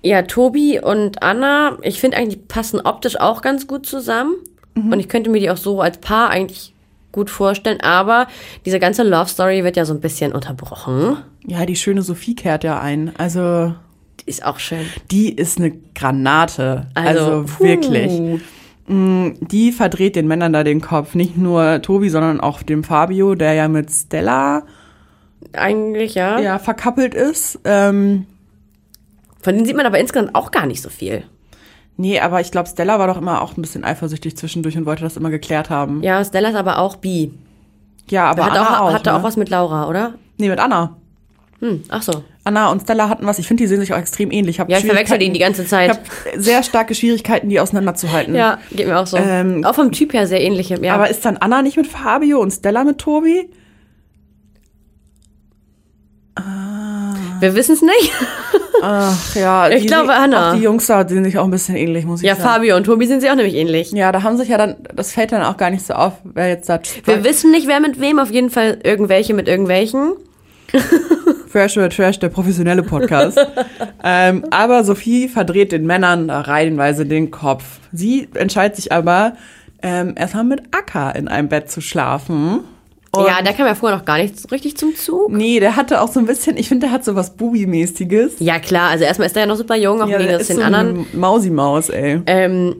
ja, 0.00 0.22
Tobi 0.22 0.78
und 0.80 1.24
Anna, 1.24 1.78
ich 1.82 1.98
finde 1.98 2.18
eigentlich, 2.18 2.38
die 2.38 2.44
passen 2.46 2.80
optisch 2.80 3.18
auch 3.18 3.42
ganz 3.42 3.66
gut 3.66 3.84
zusammen. 3.84 4.34
Und 4.76 5.00
ich 5.00 5.08
könnte 5.08 5.28
mir 5.28 5.40
die 5.40 5.50
auch 5.50 5.56
so 5.56 5.80
als 5.80 5.98
Paar 5.98 6.30
eigentlich 6.30 6.72
gut 7.10 7.30
vorstellen. 7.30 7.80
Aber 7.80 8.28
diese 8.64 8.78
ganze 8.78 9.02
Love 9.02 9.28
Story 9.28 9.64
wird 9.64 9.76
ja 9.76 9.84
so 9.84 9.92
ein 9.92 10.00
bisschen 10.00 10.32
unterbrochen. 10.32 11.16
Ja, 11.46 11.66
die 11.66 11.74
schöne 11.76 12.02
Sophie 12.02 12.36
kehrt 12.36 12.62
ja 12.62 12.78
ein. 12.80 13.12
Also, 13.18 13.74
Die 14.20 14.30
ist 14.30 14.44
auch 14.46 14.60
schön. 14.60 14.86
die 15.10 15.32
ist 15.32 15.58
eine 15.58 15.72
Granate. 15.96 16.86
Also, 16.94 17.24
Also, 17.24 17.58
wirklich. 17.58 18.40
Mm, 18.86 19.30
Die 19.40 19.72
verdreht 19.72 20.16
den 20.16 20.26
Männern 20.28 20.52
da 20.52 20.64
den 20.64 20.80
Kopf. 20.80 21.14
Nicht 21.14 21.36
nur 21.36 21.80
Tobi, 21.82 22.08
sondern 22.08 22.40
auch 22.40 22.62
dem 22.62 22.84
Fabio, 22.84 23.34
der 23.34 23.54
ja 23.54 23.68
mit 23.68 23.90
Stella 23.90 24.62
Eigentlich, 25.52 26.14
ja. 26.14 26.38
ja 26.38 26.58
verkappelt 26.58 27.14
ist. 27.14 27.58
Ähm, 27.64 28.26
Von 29.42 29.54
denen 29.54 29.66
sieht 29.66 29.76
man 29.76 29.86
aber 29.86 29.98
insgesamt 29.98 30.34
auch 30.34 30.50
gar 30.50 30.66
nicht 30.66 30.82
so 30.82 30.88
viel. 30.88 31.24
nee, 31.96 32.18
aber 32.20 32.40
ich 32.40 32.50
glaube, 32.50 32.68
Stella 32.68 32.98
war 32.98 33.06
doch 33.06 33.18
immer 33.18 33.42
auch 33.42 33.56
ein 33.56 33.62
bisschen 33.62 33.84
eifersüchtig 33.84 34.36
zwischendurch 34.36 34.76
und 34.76 34.86
wollte 34.86 35.02
das 35.02 35.16
immer 35.16 35.30
geklärt 35.30 35.68
haben. 35.70 36.02
Ja, 36.02 36.24
Stella 36.24 36.48
ist 36.50 36.54
aber 36.56 36.78
auch 36.78 36.96
bi. 36.96 37.32
Ja, 38.08 38.30
aber 38.30 38.44
Hat 38.46 38.52
Anna 38.52 38.80
auch, 38.80 38.88
auch. 38.88 38.92
hatte 38.94 39.10
ne? 39.10 39.16
auch 39.16 39.22
was 39.22 39.36
mit 39.36 39.48
Laura, 39.48 39.88
oder? 39.88 40.14
Nee, 40.38 40.48
mit 40.48 40.58
Anna. 40.58 40.96
Hm, 41.62 41.84
ach 41.90 42.02
so. 42.02 42.24
Anna 42.42 42.72
und 42.72 42.82
Stella 42.82 43.08
hatten 43.08 43.24
was. 43.24 43.38
Ich 43.38 43.46
finde, 43.46 43.62
die 43.62 43.68
sehen 43.68 43.78
sich 43.78 43.94
auch 43.94 43.98
extrem 43.98 44.32
ähnlich. 44.32 44.58
hab 44.58 44.68
Ja, 44.68 44.78
ich 44.78 44.84
verwechsel 44.84 45.18
die 45.18 45.30
die 45.30 45.38
ganze 45.38 45.64
Zeit. 45.64 45.92
Ich 45.92 46.32
habe 46.32 46.42
sehr 46.42 46.64
starke 46.64 46.92
Schwierigkeiten, 46.96 47.48
die 47.48 47.60
auseinanderzuhalten. 47.60 48.34
Ja, 48.34 48.58
geht 48.72 48.88
mir 48.88 48.98
auch 48.98 49.06
so. 49.06 49.16
Ähm, 49.16 49.64
auch 49.64 49.76
vom 49.76 49.92
Typ 49.92 50.12
her 50.12 50.26
sehr 50.26 50.40
ähnlich. 50.40 50.70
Ja. 50.70 50.94
Aber 50.94 51.08
ist 51.08 51.24
dann 51.24 51.36
Anna 51.36 51.62
nicht 51.62 51.76
mit 51.76 51.86
Fabio 51.86 52.40
und 52.40 52.50
Stella 52.50 52.82
mit 52.82 52.98
Tobi? 52.98 53.48
wir 57.38 57.54
wissen 57.54 57.74
es 57.74 57.82
nicht. 57.82 58.12
Ach 58.82 59.34
ja, 59.36 59.68
Ich 59.70 59.82
die 59.82 59.86
glaube, 59.86 60.12
Anna. 60.14 60.50
Auch 60.50 60.56
die 60.56 60.62
Jungs 60.62 60.86
da 60.86 61.06
sehen 61.06 61.24
sich 61.24 61.38
auch 61.38 61.44
ein 61.44 61.50
bisschen 61.50 61.76
ähnlich, 61.76 62.06
muss 62.06 62.22
ich 62.22 62.26
Ja, 62.28 62.34
sagen. 62.34 62.48
Fabio 62.48 62.76
und 62.76 62.84
Tobi 62.84 63.06
sind 63.06 63.20
sie 63.20 63.30
auch 63.30 63.34
nämlich 63.34 63.54
ähnlich. 63.54 63.92
Ja, 63.92 64.10
da 64.10 64.22
haben 64.22 64.36
sich 64.36 64.48
ja 64.48 64.58
dann, 64.58 64.76
das 64.94 65.12
fällt 65.12 65.30
dann 65.30 65.42
auch 65.42 65.56
gar 65.56 65.70
nicht 65.70 65.84
so 65.86 65.94
auf, 65.94 66.14
wer 66.24 66.48
jetzt 66.48 66.68
da 66.68 66.80
Wir 67.04 67.22
wissen 67.22 67.50
nicht, 67.50 67.68
wer 67.68 67.80
mit 67.80 68.00
wem, 68.00 68.18
auf 68.18 68.30
jeden 68.30 68.50
Fall 68.50 68.78
irgendwelche 68.82 69.34
mit 69.34 69.46
irgendwelchen. 69.46 70.14
Fresh 71.52 71.76
oder 71.76 71.90
Trash, 71.90 72.18
der 72.18 72.30
professionelle 72.30 72.82
Podcast. 72.82 73.38
ähm, 74.04 74.44
aber 74.50 74.84
Sophie 74.84 75.28
verdreht 75.28 75.70
den 75.70 75.86
Männern 75.86 76.30
reihenweise 76.30 77.04
den 77.04 77.30
Kopf. 77.30 77.64
Sie 77.92 78.26
entscheidet 78.32 78.76
sich 78.76 78.90
aber, 78.90 79.34
ähm, 79.82 80.14
erstmal 80.16 80.44
mit 80.44 80.62
Akka 80.74 81.10
in 81.10 81.28
einem 81.28 81.48
Bett 81.48 81.70
zu 81.70 81.82
schlafen. 81.82 82.60
Und 83.14 83.26
ja, 83.26 83.42
der 83.42 83.52
kam 83.52 83.66
ja 83.66 83.74
vorher 83.74 83.98
noch 83.98 84.06
gar 84.06 84.16
nicht 84.16 84.40
so 84.40 84.48
richtig 84.48 84.78
zum 84.78 84.96
Zug. 84.96 85.30
Nee, 85.30 85.60
der 85.60 85.76
hatte 85.76 86.00
auch 86.00 86.10
so 86.10 86.20
ein 86.20 86.24
bisschen, 86.24 86.56
ich 86.56 86.68
finde, 86.68 86.86
der 86.86 86.94
hat 86.94 87.04
so 87.04 87.14
was 87.14 87.36
Bubi-mäßiges. 87.36 88.36
Ja, 88.38 88.58
klar, 88.58 88.88
also 88.88 89.04
erstmal 89.04 89.26
ist 89.26 89.36
er 89.36 89.42
ja 89.42 89.46
noch 89.46 89.56
super 89.56 89.76
jung, 89.76 90.00
auch 90.00 90.08
Ja, 90.08 90.18
ist 90.18 90.46
zu 90.46 90.54
so 90.54 90.60
den 90.60 90.74
anderen. 90.74 91.06
Mausi-Maus, 91.12 91.90
ey. 91.90 92.22
Ähm, 92.24 92.76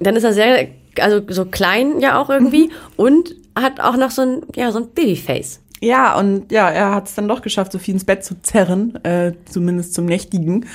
dann 0.00 0.16
ist 0.16 0.24
er 0.24 0.32
sehr, 0.32 0.68
also 1.00 1.20
so 1.28 1.44
klein 1.44 2.00
ja 2.00 2.18
auch 2.18 2.30
irgendwie 2.30 2.70
und 2.96 3.34
hat 3.54 3.80
auch 3.80 3.98
noch 3.98 4.10
so 4.10 4.22
ein, 4.22 4.42
ja, 4.54 4.72
so 4.72 4.78
ein 4.78 4.88
Babyface. 4.94 5.60
Ja, 5.82 6.18
und 6.18 6.50
ja, 6.52 6.68
er 6.70 6.94
hat 6.94 7.08
es 7.08 7.14
dann 7.14 7.28
doch 7.28 7.42
geschafft, 7.42 7.72
Sophie 7.72 7.90
ins 7.92 8.04
Bett 8.04 8.24
zu 8.24 8.40
zerren, 8.42 8.98
äh, 9.04 9.32
zumindest 9.50 9.92
zum 9.94 10.06
Nächtigen. 10.06 10.66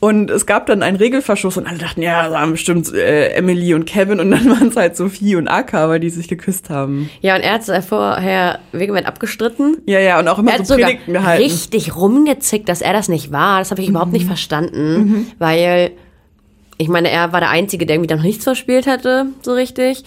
Und 0.00 0.30
es 0.30 0.46
gab 0.46 0.66
dann 0.66 0.84
einen 0.84 0.96
Regelverschluss 0.96 1.56
und 1.56 1.66
alle 1.66 1.78
dachten, 1.78 2.02
ja, 2.02 2.22
das 2.22 2.32
waren 2.32 2.52
bestimmt 2.52 2.92
äh, 2.94 3.30
Emily 3.30 3.74
und 3.74 3.84
Kevin 3.84 4.20
und 4.20 4.30
dann 4.30 4.48
waren 4.50 4.68
es 4.68 4.76
halt 4.76 4.96
Sophie 4.96 5.34
und 5.34 5.48
Akka, 5.48 5.88
weil 5.88 5.98
die 5.98 6.08
sich 6.10 6.28
geküsst 6.28 6.70
haben. 6.70 7.10
Ja, 7.20 7.34
und 7.34 7.42
er 7.42 7.54
hat 7.54 7.68
es 7.68 7.84
vorher 7.86 8.60
vehement 8.70 9.06
abgestritten. 9.08 9.78
Ja, 9.86 9.98
ja, 9.98 10.20
und 10.20 10.28
auch 10.28 10.38
immer 10.38 10.52
Er 10.52 10.60
hat 10.60 10.66
so 10.68 10.74
Predigten 10.76 11.14
gehalten. 11.14 11.42
richtig 11.42 11.96
rumgezickt, 11.96 12.68
dass 12.68 12.80
er 12.80 12.92
das 12.92 13.08
nicht 13.08 13.32
war. 13.32 13.58
Das 13.58 13.72
habe 13.72 13.82
ich 13.82 13.88
überhaupt 13.88 14.12
nicht 14.12 14.22
Mhm. 14.24 14.28
verstanden, 14.28 15.32
weil 15.40 15.90
ich 16.76 16.86
meine, 16.88 17.10
er 17.10 17.32
war 17.32 17.40
der 17.40 17.50
Einzige, 17.50 17.84
der 17.84 17.96
irgendwie 17.96 18.06
da 18.06 18.14
noch 18.14 18.22
nichts 18.22 18.44
verspielt 18.44 18.86
hatte, 18.86 19.26
so 19.42 19.52
richtig. 19.52 20.04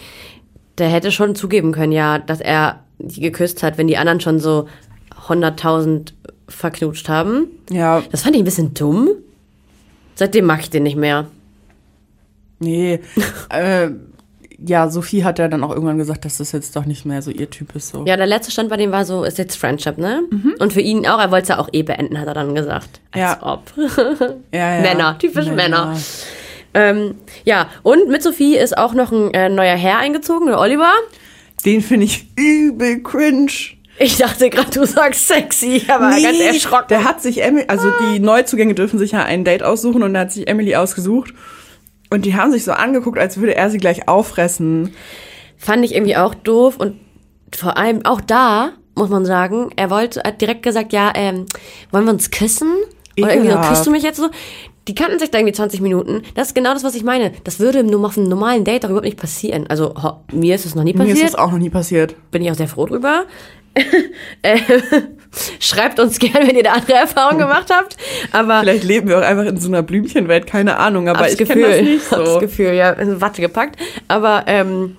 Der 0.78 0.88
hätte 0.88 1.12
schon 1.12 1.34
zugeben 1.34 1.70
können, 1.72 1.92
ja, 1.92 2.18
dass 2.18 2.40
er 2.40 2.80
geküsst 3.08 3.62
hat, 3.62 3.78
wenn 3.78 3.86
die 3.88 3.96
anderen 3.96 4.20
schon 4.20 4.38
so 4.40 4.68
100.000 5.28 6.12
verknutscht 6.48 7.08
haben. 7.08 7.46
Ja, 7.70 8.02
Das 8.10 8.22
fand 8.22 8.34
ich 8.36 8.42
ein 8.42 8.44
bisschen 8.44 8.74
dumm. 8.74 9.08
Seitdem 10.14 10.44
mag 10.46 10.60
ich 10.60 10.70
den 10.70 10.82
nicht 10.82 10.96
mehr. 10.96 11.26
nee. 12.58 13.00
äh, 13.50 13.88
ja, 14.64 14.88
Sophie 14.88 15.24
hat 15.24 15.40
ja 15.40 15.48
dann 15.48 15.64
auch 15.64 15.70
irgendwann 15.70 15.98
gesagt, 15.98 16.24
dass 16.24 16.36
das 16.36 16.52
jetzt 16.52 16.76
doch 16.76 16.84
nicht 16.84 17.04
mehr 17.04 17.20
so 17.20 17.32
ihr 17.32 17.50
Typ 17.50 17.74
ist. 17.74 17.88
So. 17.88 18.04
Ja, 18.06 18.16
der 18.16 18.26
letzte 18.28 18.52
Stand 18.52 18.68
bei 18.70 18.76
dem 18.76 18.92
war 18.92 19.04
so, 19.04 19.24
ist 19.24 19.36
jetzt 19.38 19.56
Friendship, 19.56 19.98
ne? 19.98 20.22
Mhm. 20.30 20.54
Und 20.60 20.72
für 20.72 20.80
ihn 20.80 21.04
auch, 21.04 21.18
er 21.18 21.32
wollte 21.32 21.42
es 21.42 21.48
ja 21.48 21.58
auch 21.58 21.68
eh 21.72 21.82
beenden, 21.82 22.20
hat 22.20 22.28
er 22.28 22.34
dann 22.34 22.54
gesagt. 22.54 23.00
Als 23.10 23.20
Ja. 23.20 23.38
ob. 23.42 23.62
ja, 24.52 24.74
ja. 24.76 24.80
Männer, 24.82 25.18
typisch 25.18 25.46
Männer. 25.48 25.96
Ähm, 26.74 27.16
ja, 27.44 27.66
und 27.82 28.08
mit 28.08 28.22
Sophie 28.22 28.56
ist 28.56 28.78
auch 28.78 28.94
noch 28.94 29.10
ein 29.10 29.34
äh, 29.34 29.48
neuer 29.48 29.74
Herr 29.76 29.98
eingezogen, 29.98 30.46
der 30.46 30.60
Oliver. 30.60 30.92
Den 31.64 31.80
finde 31.80 32.06
ich 32.06 32.26
übel 32.36 33.02
cringe. 33.02 33.52
Ich 33.98 34.16
dachte 34.16 34.50
gerade, 34.50 34.70
du 34.70 34.84
sagst 34.86 35.28
sexy, 35.28 35.76
ich 35.76 35.88
war 35.88 36.00
ganz 36.00 36.40
erschrocken. 36.40 36.88
Der 36.88 37.04
hat 37.04 37.22
sich 37.22 37.42
Emily, 37.42 37.66
also 37.68 37.88
die 38.00 38.18
Neuzugänge 38.18 38.74
dürfen 38.74 38.98
sich 38.98 39.12
ja 39.12 39.22
ein 39.22 39.44
Date 39.44 39.62
aussuchen 39.62 40.02
und 40.02 40.14
er 40.14 40.22
hat 40.22 40.32
sich 40.32 40.48
Emily 40.48 40.74
ausgesucht. 40.74 41.32
Und 42.10 42.24
die 42.24 42.34
haben 42.34 42.52
sich 42.52 42.64
so 42.64 42.72
angeguckt, 42.72 43.18
als 43.18 43.38
würde 43.38 43.54
er 43.54 43.70
sie 43.70 43.78
gleich 43.78 44.08
auffressen. 44.08 44.92
Fand 45.56 45.84
ich 45.84 45.94
irgendwie 45.94 46.16
auch 46.16 46.34
doof 46.34 46.76
und 46.78 46.98
vor 47.54 47.76
allem 47.76 48.04
auch 48.04 48.20
da, 48.20 48.72
muss 48.94 49.08
man 49.08 49.24
sagen, 49.24 49.70
er 49.76 49.90
wollte, 49.90 50.22
hat 50.24 50.40
direkt 50.40 50.62
gesagt, 50.62 50.92
ja, 50.92 51.12
ähm, 51.14 51.46
wollen 51.90 52.04
wir 52.04 52.12
uns 52.12 52.30
küssen? 52.30 52.72
Oder 53.18 53.34
irgendwie 53.34 53.52
so, 53.52 53.60
küsst 53.60 53.86
du 53.86 53.90
mich 53.90 54.02
jetzt 54.02 54.16
so? 54.16 54.30
Die 54.88 54.94
kannten 54.94 55.18
sich 55.18 55.30
da 55.30 55.38
irgendwie 55.38 55.54
20 55.54 55.80
Minuten. 55.80 56.22
Das 56.34 56.48
ist 56.48 56.54
genau 56.54 56.72
das, 56.74 56.82
was 56.82 56.94
ich 56.94 57.04
meine. 57.04 57.32
Das 57.44 57.60
würde 57.60 57.80
auf 57.80 58.18
einem 58.18 58.28
normalen 58.28 58.64
Date 58.64 58.84
doch 58.84 58.88
überhaupt 58.88 59.04
nicht 59.06 59.18
passieren. 59.18 59.66
Also 59.68 59.94
ho, 59.94 60.20
mir 60.32 60.54
ist 60.54 60.66
es 60.66 60.74
noch 60.74 60.82
nie 60.82 60.92
Mir 60.92 61.04
ist 61.04 61.10
passiert. 61.10 61.28
das 61.34 61.38
auch 61.38 61.52
noch 61.52 61.58
nie 61.58 61.70
passiert. 61.70 62.16
bin 62.30 62.42
ich 62.42 62.50
auch 62.50 62.56
sehr 62.56 62.68
froh 62.68 62.86
drüber. 62.86 63.26
äh, 64.42 64.58
schreibt 65.60 65.98
uns 65.98 66.18
gerne, 66.18 66.46
wenn 66.46 66.56
ihr 66.56 66.64
da 66.64 66.72
andere 66.72 66.94
Erfahrungen 66.94 67.38
gemacht 67.38 67.68
habt. 67.70 67.96
Aber 68.32 68.60
Vielleicht 68.60 68.84
leben 68.84 69.08
wir 69.08 69.18
auch 69.18 69.22
einfach 69.22 69.44
in 69.46 69.56
so 69.56 69.68
einer 69.68 69.82
Blümchenwelt, 69.82 70.46
keine 70.46 70.78
Ahnung, 70.78 71.08
aber 71.08 71.30
ich 71.30 71.38
kenne 71.38 71.62
das 71.62 71.80
nicht 71.80 72.04
so. 72.04 72.38
Gefühl, 72.38 72.74
ja, 72.74 72.90
in 72.90 73.20
Watte 73.20 73.40
gepackt. 73.40 73.76
Aber 74.08 74.44
ähm, 74.46 74.96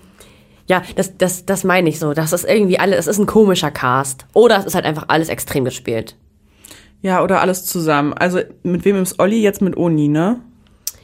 ja, 0.67 0.81
das, 0.95 1.17
das, 1.17 1.45
das 1.45 1.63
meine 1.63 1.89
ich 1.89 1.99
so. 1.99 2.13
Das 2.13 2.33
ist 2.33 2.45
irgendwie 2.45 2.79
alles, 2.79 2.99
es 2.99 3.07
ist 3.07 3.19
ein 3.19 3.25
komischer 3.25 3.69
Cast. 3.69 4.25
Oder 4.33 4.59
es 4.59 4.65
ist 4.65 4.75
halt 4.75 4.85
einfach 4.85 5.05
alles 5.09 5.29
extrem 5.29 5.65
gespielt. 5.65 6.15
Ja, 7.03 7.21
oder 7.21 7.41
alles 7.41 7.65
zusammen. 7.65 8.13
Also 8.13 8.39
mit 8.63 8.85
wem 8.85 8.95
ist 9.01 9.19
Olli 9.19 9.41
jetzt 9.41 9.61
mit 9.61 9.77
Oni, 9.77 10.07
ne? 10.07 10.39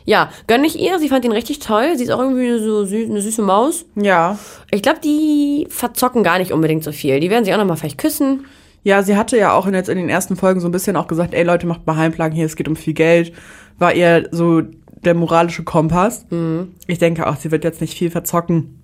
Ja, 0.06 0.32
gönn 0.48 0.64
ich 0.64 0.80
ihr. 0.80 0.98
Sie 0.98 1.10
fand 1.10 1.26
ihn 1.26 1.34
richtig 1.34 1.60
toll. 1.60 1.98
Sie 1.98 2.06
ist 2.06 2.10
auch 2.10 2.20
irgendwie 2.20 2.58
so 2.58 2.86
süß, 2.86 3.10
eine 3.10 3.22
süße 3.22 3.42
Maus. 3.42 3.86
Ja. 3.96 4.40
Ich 4.72 4.82
glaube, 4.82 5.00
die 5.04 5.68
verzocken 5.70 6.24
gar 6.24 6.40
nicht 6.40 6.54
unbedingt 6.54 6.84
so 6.84 6.94
viel. 6.94 7.20
Die 7.20 7.30
werden 7.30 7.44
sich 7.44 7.54
auch 7.54 7.58
noch 7.60 7.66
mal 7.66 7.76
vielleicht 7.76 8.00
küssen. 8.00 8.46
Ja, 8.82 9.04
sie 9.04 9.18
hatte 9.18 9.38
ja 9.38 9.52
auch 9.52 9.68
in, 9.68 9.74
jetzt 9.74 9.90
in 9.90 9.98
den 9.98 10.10
ersten 10.10 10.38
Folgen 10.38 10.62
so 10.62 10.70
ein 10.70 10.72
bisschen 10.72 10.96
auch 10.96 11.08
gesagt, 11.08 11.34
ey 11.34 11.44
Leute, 11.44 11.68
macht 11.68 11.86
mal 11.86 11.98
Heimplan 11.98 12.32
hier, 12.32 12.46
es 12.46 12.56
geht 12.56 12.70
um 12.70 12.78
viel 12.78 12.94
Geld. 12.94 13.34
War 13.78 13.92
eher 13.92 14.30
so 14.32 14.62
der 15.04 15.16
moralische 15.16 15.64
Kompass. 15.64 16.26
Ich 16.88 16.98
denke 16.98 17.28
auch, 17.28 17.36
sie 17.36 17.52
wird 17.52 17.66
jetzt 17.66 17.82
nicht 17.82 17.98
viel 17.98 18.10
verzocken. 18.10 18.82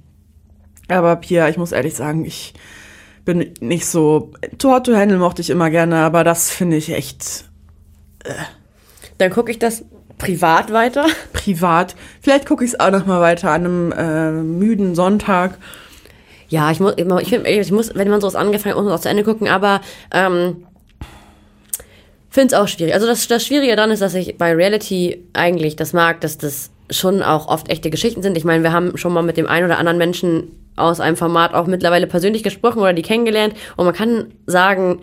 Aber 0.90 1.16
Pia, 1.16 1.48
ich 1.48 1.58
muss 1.58 1.72
ehrlich 1.72 1.96
sagen, 1.96 2.26
ich 2.26 2.54
bin 3.26 3.54
nicht 3.60 3.88
so. 3.88 4.32
Too 4.58 4.72
Hot 4.72 4.86
to 4.86 4.96
Handle 4.96 5.18
mochte 5.18 5.42
ich 5.42 5.50
immer 5.50 5.70
gerne, 5.70 5.98
aber 5.98 6.24
das 6.24 6.52
finde 6.52 6.78
ich 6.78 6.92
echt 6.92 7.46
Dann 9.18 9.32
gucke 9.32 9.52
ich 9.52 9.60
das 9.60 9.84
privat 10.18 10.72
weiter. 10.72 11.06
privat. 11.34 11.96
Vielleicht 12.22 12.46
gucke 12.46 12.64
ich 12.64 12.72
es 12.74 12.80
auch 12.80 12.92
noch 12.92 13.06
mal 13.06 13.22
weiter 13.22 13.52
an 13.52 13.66
einem 13.66 13.92
äh, 13.92 14.32
müden 14.32 14.96
Sonntag. 14.96 15.58
Ja, 16.48 16.72
ich 16.72 16.80
muss, 16.80 16.94
ich, 16.98 17.34
ich 17.34 17.72
muss, 17.72 17.96
wenn 17.96 18.10
man 18.10 18.22
sowas 18.22 18.36
angefangen 18.36 18.76
hat, 18.76 18.78
muss 18.78 18.86
man 18.86 18.98
auch 18.98 19.02
zu 19.02 19.10
Ende 19.10 19.24
gucken, 19.24 19.48
aber 19.48 19.82
ähm, 20.12 20.64
Finde 22.36 22.54
es 22.54 22.62
auch 22.62 22.68
schwierig. 22.68 22.94
Also 22.94 23.08
das, 23.08 23.30
das 23.30 23.46
Schwierige 23.46 23.78
daran 23.78 23.92
ist, 23.92 24.02
dass 24.02 24.14
ich 24.14 24.38
bei 24.38 24.54
Reality 24.54 25.24
eigentlich 25.32 25.78
das 25.78 25.94
mag, 25.94 26.20
dass 26.20 26.38
das 26.38 26.70
schon 26.90 27.24
auch 27.24 27.48
oft 27.48 27.70
echte 27.70 27.90
Geschichten 27.90 28.22
sind. 28.22 28.36
Ich 28.36 28.44
meine, 28.44 28.62
wir 28.62 28.74
haben 28.74 28.98
schon 28.98 29.14
mal 29.14 29.24
mit 29.24 29.38
dem 29.38 29.48
einen 29.48 29.68
oder 29.68 29.80
anderen 29.80 29.98
Menschen 29.98 30.52
aus 30.76 31.00
einem 31.00 31.16
Format 31.18 31.54
auch 31.54 31.68
mittlerweile 31.68 32.08
persönlich 32.08 32.44
gesprochen 32.44 32.80
oder 32.80 32.94
die 32.94 33.02
kennengelernt. 33.02 33.54
Und 33.78 33.86
man 33.86 33.94
kann 33.96 34.34
sagen, 34.46 35.00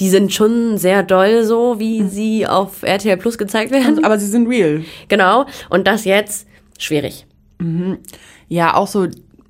die 0.00 0.08
sind 0.10 0.32
schon 0.32 0.76
sehr 0.78 1.02
doll 1.02 1.42
so, 1.44 1.78
wie 1.80 2.02
sie 2.06 2.46
auf 2.46 2.82
RTL 2.82 3.16
Plus 3.16 3.38
gezeigt 3.38 3.70
werden. 3.72 4.04
Aber 4.04 4.18
sie 4.18 4.26
sind 4.26 4.46
real. 4.48 4.82
Genau. 5.08 5.46
Und 5.70 5.86
das 5.86 6.04
jetzt 6.04 6.46
schwierig. 6.78 7.26
Ja, 8.48 8.74
auch 8.74 8.86
so 8.86 9.06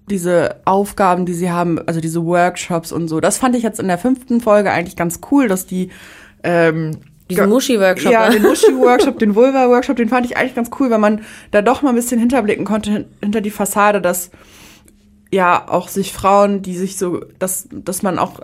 diese 0.08 0.60
Aufgaben, 0.64 1.26
die 1.26 1.34
sie 1.34 1.50
haben, 1.50 1.80
also 1.86 2.00
diese 2.00 2.24
Workshops 2.24 2.92
und 2.92 3.08
so. 3.08 3.18
Das 3.20 3.38
fand 3.38 3.56
ich 3.56 3.64
jetzt 3.64 3.80
in 3.80 3.88
der 3.88 3.98
fünften 3.98 4.40
Folge 4.40 4.70
eigentlich 4.70 4.94
ganz 4.96 5.20
cool, 5.30 5.48
dass 5.48 5.66
die 5.66 5.90
ähm, 6.44 6.92
Diesen 7.28 7.48
Muschi-Workshop. 7.48 8.12
Ja, 8.12 8.28
ne? 8.28 8.34
den 8.36 8.42
Muschi-Workshop, 8.42 9.18
den 9.18 9.34
Vulva-Workshop, 9.34 9.96
den 9.96 10.08
fand 10.08 10.26
ich 10.26 10.36
eigentlich 10.36 10.54
ganz 10.54 10.70
cool, 10.78 10.90
weil 10.90 10.98
man 11.00 11.22
da 11.50 11.60
doch 11.60 11.82
mal 11.82 11.88
ein 11.88 11.96
bisschen 11.96 12.20
hinterblicken 12.20 12.64
konnte 12.64 12.90
hin- 12.92 13.04
hinter 13.20 13.40
die 13.40 13.50
Fassade, 13.50 14.00
dass 14.00 14.30
ja 15.30 15.68
auch 15.68 15.88
sich 15.88 16.12
Frauen, 16.12 16.62
die 16.62 16.76
sich 16.76 16.96
so, 16.96 17.20
dass, 17.38 17.68
dass 17.70 18.02
man 18.02 18.18
auch 18.18 18.40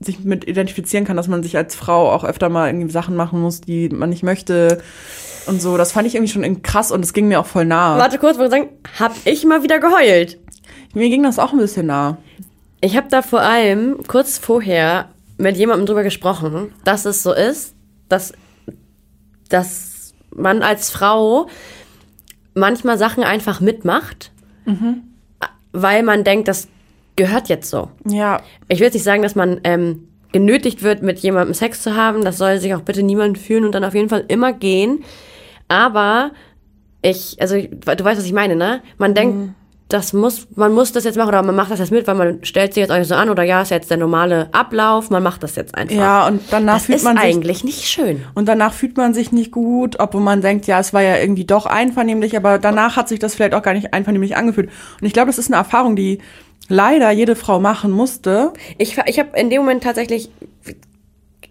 sich 0.00 0.20
mit 0.20 0.46
identifizieren 0.46 1.04
kann, 1.04 1.16
dass 1.16 1.28
man 1.28 1.42
sich 1.42 1.56
als 1.56 1.74
Frau 1.74 2.10
auch 2.10 2.24
öfter 2.24 2.48
mal 2.48 2.68
irgendwie 2.68 2.90
Sachen 2.90 3.16
machen 3.16 3.40
muss, 3.40 3.60
die 3.60 3.88
man 3.88 4.10
nicht 4.10 4.22
möchte 4.22 4.82
und 5.46 5.62
so. 5.62 5.76
Das 5.76 5.92
fand 5.92 6.06
ich 6.06 6.14
irgendwie 6.14 6.32
schon 6.32 6.62
krass 6.62 6.90
und 6.90 7.04
es 7.04 7.12
ging 7.12 7.28
mir 7.28 7.40
auch 7.40 7.46
voll 7.46 7.64
nah. 7.64 7.98
Warte 7.98 8.18
kurz, 8.18 8.38
wollte 8.38 8.50
sagen, 8.50 8.68
hab 8.98 9.14
ich 9.24 9.44
mal 9.44 9.62
wieder 9.62 9.78
geheult. 9.78 10.38
Mir 10.94 11.08
ging 11.08 11.22
das 11.22 11.38
auch 11.38 11.52
ein 11.52 11.58
bisschen 11.58 11.86
nah. 11.86 12.18
Ich 12.80 12.96
habe 12.96 13.08
da 13.08 13.22
vor 13.22 13.40
allem 13.40 13.98
kurz 14.06 14.38
vorher 14.38 15.08
mit 15.38 15.56
jemandem 15.56 15.86
drüber 15.86 16.02
gesprochen, 16.02 16.72
dass 16.84 17.04
es 17.06 17.22
so 17.22 17.32
ist, 17.32 17.74
dass, 18.08 18.32
dass 19.48 20.14
man 20.30 20.62
als 20.62 20.90
Frau 20.90 21.48
manchmal 22.54 22.98
Sachen 22.98 23.24
einfach 23.24 23.60
mitmacht, 23.60 24.32
weil 25.74 26.02
man 26.02 26.24
denkt, 26.24 26.48
das 26.48 26.68
gehört 27.16 27.48
jetzt 27.48 27.68
so. 27.68 27.90
Ja, 28.06 28.40
Ich 28.68 28.78
will 28.78 28.86
jetzt 28.86 28.94
nicht 28.94 29.04
sagen, 29.04 29.22
dass 29.22 29.34
man 29.34 29.60
ähm, 29.64 30.08
genötigt 30.32 30.82
wird, 30.82 31.02
mit 31.02 31.18
jemandem 31.18 31.52
Sex 31.54 31.82
zu 31.82 31.94
haben. 31.94 32.24
Das 32.24 32.38
soll 32.38 32.58
sich 32.58 32.74
auch 32.74 32.80
bitte 32.80 33.02
niemand 33.02 33.38
fühlen 33.38 33.64
und 33.64 33.72
dann 33.74 33.84
auf 33.84 33.94
jeden 33.94 34.08
Fall 34.08 34.24
immer 34.28 34.52
gehen. 34.52 35.04
Aber 35.68 36.30
ich, 37.02 37.36
also 37.40 37.56
du 37.56 37.86
weißt, 37.86 38.18
was 38.18 38.24
ich 38.24 38.32
meine, 38.32 38.56
ne? 38.56 38.82
Man 38.98 39.14
denkt, 39.14 39.54
das 39.88 40.12
muss, 40.14 40.46
man 40.56 40.72
muss 40.72 40.92
das 40.92 41.04
jetzt 41.04 41.16
machen 41.16 41.28
oder 41.28 41.42
man 41.42 41.54
macht 41.54 41.70
das 41.70 41.78
jetzt 41.78 41.92
mit, 41.92 42.06
weil 42.06 42.14
man 42.14 42.42
stellt 42.44 42.72
sich 42.74 42.80
jetzt 42.80 42.90
euch 42.90 43.06
so 43.06 43.14
an 43.14 43.28
oder 43.28 43.42
ja, 43.42 43.60
ist 43.62 43.70
jetzt 43.70 43.90
der 43.90 43.98
normale 43.98 44.48
Ablauf, 44.52 45.10
man 45.10 45.22
macht 45.22 45.42
das 45.42 45.56
jetzt 45.56 45.74
einfach. 45.74 45.94
ja, 45.94 46.26
und 46.26 46.40
danach 46.50 46.74
das 46.76 46.86
fühlt 46.86 46.96
ist 46.98 47.04
man 47.04 47.16
sich 47.16 47.24
eigentlich 47.26 47.64
nicht 47.64 47.84
schön. 47.84 48.24
Und 48.34 48.48
danach 48.48 48.72
fühlt 48.72 48.96
man 48.96 49.12
sich 49.12 49.30
nicht 49.30 49.50
gut, 49.52 50.00
obwohl 50.00 50.22
man 50.22 50.40
denkt, 50.40 50.66
ja, 50.66 50.80
es 50.80 50.94
war 50.94 51.02
ja 51.02 51.18
irgendwie 51.18 51.44
doch 51.44 51.66
einvernehmlich, 51.66 52.34
aber 52.36 52.58
danach 52.58 52.96
hat 52.96 53.08
sich 53.08 53.18
das 53.18 53.34
vielleicht 53.34 53.54
auch 53.54 53.62
gar 53.62 53.74
nicht 53.74 53.92
einvernehmlich 53.92 54.36
angefühlt. 54.36 54.70
Und 55.00 55.06
ich 55.06 55.12
glaube, 55.12 55.26
das 55.26 55.38
ist 55.38 55.48
eine 55.48 55.56
Erfahrung, 55.56 55.96
die 55.96 56.18
leider 56.68 57.10
jede 57.10 57.36
Frau 57.36 57.60
machen 57.60 57.90
musste. 57.90 58.54
Ich, 58.78 58.96
ich 59.04 59.18
habe 59.18 59.38
in 59.38 59.50
dem 59.50 59.60
Moment 59.62 59.84
tatsächlich 59.84 60.30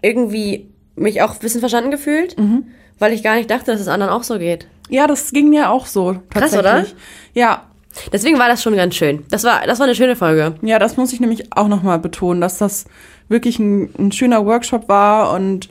irgendwie 0.02 0.68
mich 0.96 1.22
auch 1.22 1.32
ein 1.34 1.38
bisschen 1.40 1.60
verstanden 1.60 1.90
gefühlt, 1.90 2.38
Mhm. 2.38 2.64
weil 2.98 3.12
ich 3.12 3.22
gar 3.22 3.36
nicht 3.36 3.50
dachte, 3.50 3.70
dass 3.72 3.80
es 3.80 3.88
anderen 3.88 4.12
auch 4.12 4.22
so 4.22 4.38
geht. 4.38 4.66
Ja, 4.88 5.06
das 5.06 5.30
ging 5.30 5.48
mir 5.48 5.70
auch 5.70 5.86
so. 5.86 6.16
Krass, 6.30 6.50
Tatsächlich. 6.52 6.58
oder? 6.60 6.84
Ja, 7.32 7.62
Deswegen 8.12 8.38
war 8.38 8.48
das 8.48 8.62
schon 8.62 8.76
ganz 8.76 8.94
schön. 8.94 9.24
Das 9.30 9.44
war, 9.44 9.66
das 9.66 9.78
war 9.78 9.86
eine 9.86 9.94
schöne 9.94 10.16
Folge. 10.16 10.54
ja, 10.62 10.78
das 10.78 10.96
muss 10.96 11.12
ich 11.12 11.20
nämlich 11.20 11.56
auch 11.56 11.68
nochmal 11.68 11.98
betonen, 11.98 12.40
dass 12.40 12.58
das 12.58 12.86
wirklich 13.28 13.58
ein, 13.58 13.90
ein 13.98 14.12
schöner 14.12 14.44
Workshop 14.44 14.88
war 14.88 15.32
und 15.32 15.68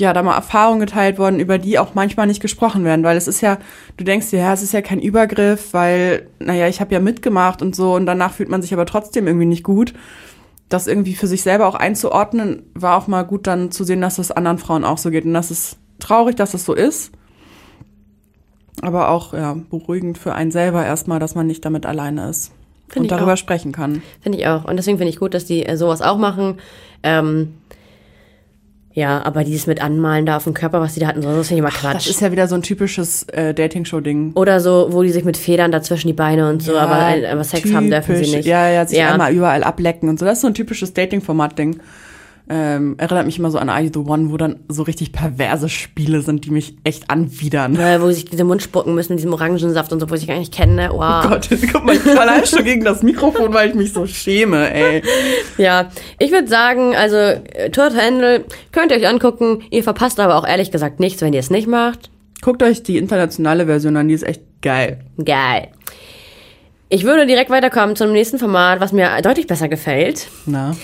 ja, 0.00 0.12
da 0.12 0.22
mal 0.22 0.34
Erfahrungen 0.34 0.80
geteilt 0.80 1.18
worden, 1.18 1.38
über 1.38 1.58
die 1.58 1.78
auch 1.78 1.94
manchmal 1.94 2.26
nicht 2.26 2.42
gesprochen 2.42 2.84
werden, 2.84 3.04
weil 3.04 3.16
es 3.16 3.28
ist 3.28 3.40
ja, 3.40 3.58
du 3.96 4.02
denkst 4.02 4.30
dir, 4.30 4.40
ja, 4.40 4.52
es 4.52 4.62
ist 4.62 4.72
ja 4.72 4.82
kein 4.82 4.98
Übergriff, 4.98 5.72
weil, 5.72 6.28
naja, 6.40 6.66
ich 6.66 6.80
habe 6.80 6.92
ja 6.92 7.00
mitgemacht 7.00 7.62
und 7.62 7.76
so 7.76 7.94
und 7.94 8.06
danach 8.06 8.32
fühlt 8.32 8.48
man 8.48 8.60
sich 8.60 8.72
aber 8.72 8.86
trotzdem 8.86 9.26
irgendwie 9.26 9.46
nicht 9.46 9.62
gut. 9.62 9.94
Das 10.68 10.88
irgendwie 10.88 11.14
für 11.14 11.28
sich 11.28 11.42
selber 11.42 11.68
auch 11.68 11.76
einzuordnen, 11.76 12.64
war 12.74 12.96
auch 12.96 13.06
mal 13.06 13.22
gut 13.22 13.46
dann 13.46 13.70
zu 13.70 13.84
sehen, 13.84 14.00
dass 14.00 14.18
es 14.18 14.32
anderen 14.32 14.58
Frauen 14.58 14.84
auch 14.84 14.98
so 14.98 15.10
geht 15.10 15.26
und 15.26 15.34
das 15.34 15.52
ist 15.52 15.76
traurig, 16.00 16.34
dass 16.34 16.54
es 16.54 16.64
so 16.64 16.74
ist. 16.74 17.12
Aber 18.82 19.08
auch, 19.10 19.32
ja, 19.32 19.56
beruhigend 19.70 20.18
für 20.18 20.34
einen 20.34 20.50
selber 20.50 20.84
erstmal, 20.84 21.20
dass 21.20 21.34
man 21.34 21.46
nicht 21.46 21.64
damit 21.64 21.86
alleine 21.86 22.28
ist. 22.28 22.52
Find 22.88 23.04
und 23.04 23.10
darüber 23.12 23.32
auch. 23.34 23.36
sprechen 23.38 23.72
kann. 23.72 24.02
Finde 24.20 24.38
ich 24.38 24.46
auch. 24.46 24.64
Und 24.64 24.76
deswegen 24.76 24.98
finde 24.98 25.10
ich 25.10 25.18
gut, 25.18 25.32
dass 25.34 25.44
die 25.46 25.64
äh, 25.64 25.76
sowas 25.76 26.02
auch 26.02 26.18
machen. 26.18 26.58
Ähm, 27.02 27.54
ja, 28.92 29.24
aber 29.24 29.42
dieses 29.42 29.66
mit 29.66 29.82
Anmalen 29.82 30.24
da 30.26 30.36
auf 30.36 30.44
dem 30.44 30.54
Körper, 30.54 30.80
was 30.80 30.94
die 30.94 31.00
da 31.00 31.08
hatten, 31.08 31.20
so, 31.22 31.28
das 31.28 31.48
finde 31.48 31.54
ich 31.54 31.58
immer 31.58 31.70
Das 31.70 31.80
Quatsch. 31.80 32.10
ist 32.10 32.20
ja 32.20 32.30
wieder 32.30 32.46
so 32.46 32.54
ein 32.54 32.62
typisches 32.62 33.24
äh, 33.24 33.52
Dating-Show-Ding. 33.52 34.32
Oder 34.34 34.60
so, 34.60 34.88
wo 34.90 35.02
die 35.02 35.10
sich 35.10 35.24
mit 35.24 35.36
Federn 35.36 35.72
dazwischen 35.72 36.06
die 36.06 36.12
Beine 36.12 36.48
und 36.48 36.62
so, 36.62 36.76
aber, 36.78 37.16
äh, 37.16 37.26
aber 37.26 37.42
Sex 37.42 37.72
haben 37.72 37.90
dürfen 37.90 38.14
sie 38.16 38.22
typisch. 38.22 38.36
nicht. 38.36 38.46
Ja, 38.46 38.68
ja, 38.68 38.86
sich 38.86 38.98
Ja. 38.98 39.10
einmal 39.12 39.32
überall 39.32 39.64
ablecken 39.64 40.08
und 40.08 40.18
so. 40.20 40.24
Das 40.24 40.34
ist 40.34 40.42
so 40.42 40.46
ein 40.46 40.54
typisches 40.54 40.92
Dating-Format-Ding. 40.94 41.80
Ähm, 42.46 42.96
erinnert 42.98 43.24
mich 43.24 43.38
immer 43.38 43.50
so 43.50 43.56
an 43.56 43.70
Are 43.70 43.80
You 43.80 43.90
The 43.92 44.00
One, 44.00 44.30
wo 44.30 44.36
dann 44.36 44.60
so 44.68 44.82
richtig 44.82 45.12
perverse 45.12 45.70
Spiele 45.70 46.20
sind, 46.20 46.44
die 46.44 46.50
mich 46.50 46.76
echt 46.84 47.08
anwidern. 47.08 47.74
Äh, 47.76 48.02
wo 48.02 48.10
sich 48.10 48.26
diese 48.26 48.44
Mund 48.44 48.62
spucken 48.62 48.94
müssen 48.94 49.14
mit 49.14 49.20
diesem 49.20 49.32
Orangensaft 49.32 49.92
und 49.94 50.00
so, 50.00 50.10
wo 50.10 50.16
sich 50.16 50.28
gar 50.28 50.38
nicht 50.38 50.52
kennen, 50.52 50.74
ne? 50.76 50.90
Wow. 50.92 51.24
Oh 51.24 51.28
Gott, 51.28 51.84
mal, 51.84 51.94
ich 51.96 52.02
bin 52.02 52.18
allein 52.18 52.44
schon 52.44 52.62
gegen 52.64 52.84
das 52.84 53.02
Mikrofon, 53.02 53.54
weil 53.54 53.70
ich 53.70 53.74
mich 53.74 53.94
so 53.94 54.06
schäme, 54.06 54.72
ey. 54.74 55.02
Ja, 55.56 55.88
ich 56.18 56.32
würde 56.32 56.48
sagen, 56.48 56.94
also 56.94 57.16
äh, 57.16 57.70
Tour 57.70 57.90
Handle 57.94 58.44
könnt 58.72 58.92
ihr 58.92 58.98
euch 58.98 59.08
angucken. 59.08 59.62
Ihr 59.70 59.82
verpasst 59.82 60.20
aber 60.20 60.36
auch 60.36 60.46
ehrlich 60.46 60.70
gesagt 60.70 61.00
nichts, 61.00 61.22
wenn 61.22 61.32
ihr 61.32 61.40
es 61.40 61.48
nicht 61.48 61.66
macht. 61.66 62.10
Guckt 62.42 62.62
euch 62.62 62.82
die 62.82 62.98
internationale 62.98 63.64
Version 63.64 63.96
an, 63.96 64.08
die 64.08 64.14
ist 64.14 64.22
echt 64.22 64.42
geil. 64.60 65.00
Geil. 65.24 65.68
Ich 66.90 67.04
würde 67.04 67.26
direkt 67.26 67.48
weiterkommen 67.48 67.96
zum 67.96 68.12
nächsten 68.12 68.38
Format, 68.38 68.80
was 68.80 68.92
mir 68.92 69.10
deutlich 69.22 69.46
besser 69.46 69.68
gefällt. 69.68 70.28
Na? 70.44 70.76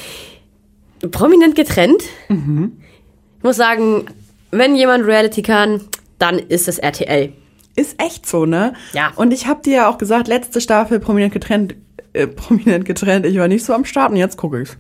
Prominent 1.11 1.55
getrennt. 1.55 2.03
Ich 2.29 3.45
muss 3.45 3.57
sagen, 3.57 4.07
wenn 4.51 4.75
jemand 4.77 5.07
Reality 5.07 5.43
kann, 5.43 5.83
dann 6.19 6.39
ist 6.39 6.69
es 6.69 6.79
RTL. 6.79 7.33
Ist 7.77 8.01
echt 8.03 8.27
so, 8.27 8.47
ne? 8.47 8.75
Ja. 8.93 9.13
Und 9.17 9.33
ich 9.33 9.47
habe 9.47 9.63
dir 9.63 9.75
ja 9.75 9.89
auch 9.89 9.99
gesagt, 9.99 10.29
letzte 10.29 10.61
Staffel 10.61 11.01
prominent 11.01 11.33
getrennt, 11.33 11.75
äh, 12.13 12.27
prominent 12.27 12.85
getrennt, 12.85 13.25
ich 13.27 13.39
war 13.39 13.49
nicht 13.49 13.65
so 13.65 13.73
am 13.73 13.85
Start 13.85 14.11
und 14.11 14.17
jetzt 14.17 14.37
gucke 14.37 14.61
ich's. 14.61 14.77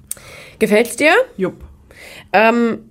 Gefällt's 0.58 0.96
dir? 0.96 1.12
Jupp. 1.36 1.54
Ähm, 2.32 2.90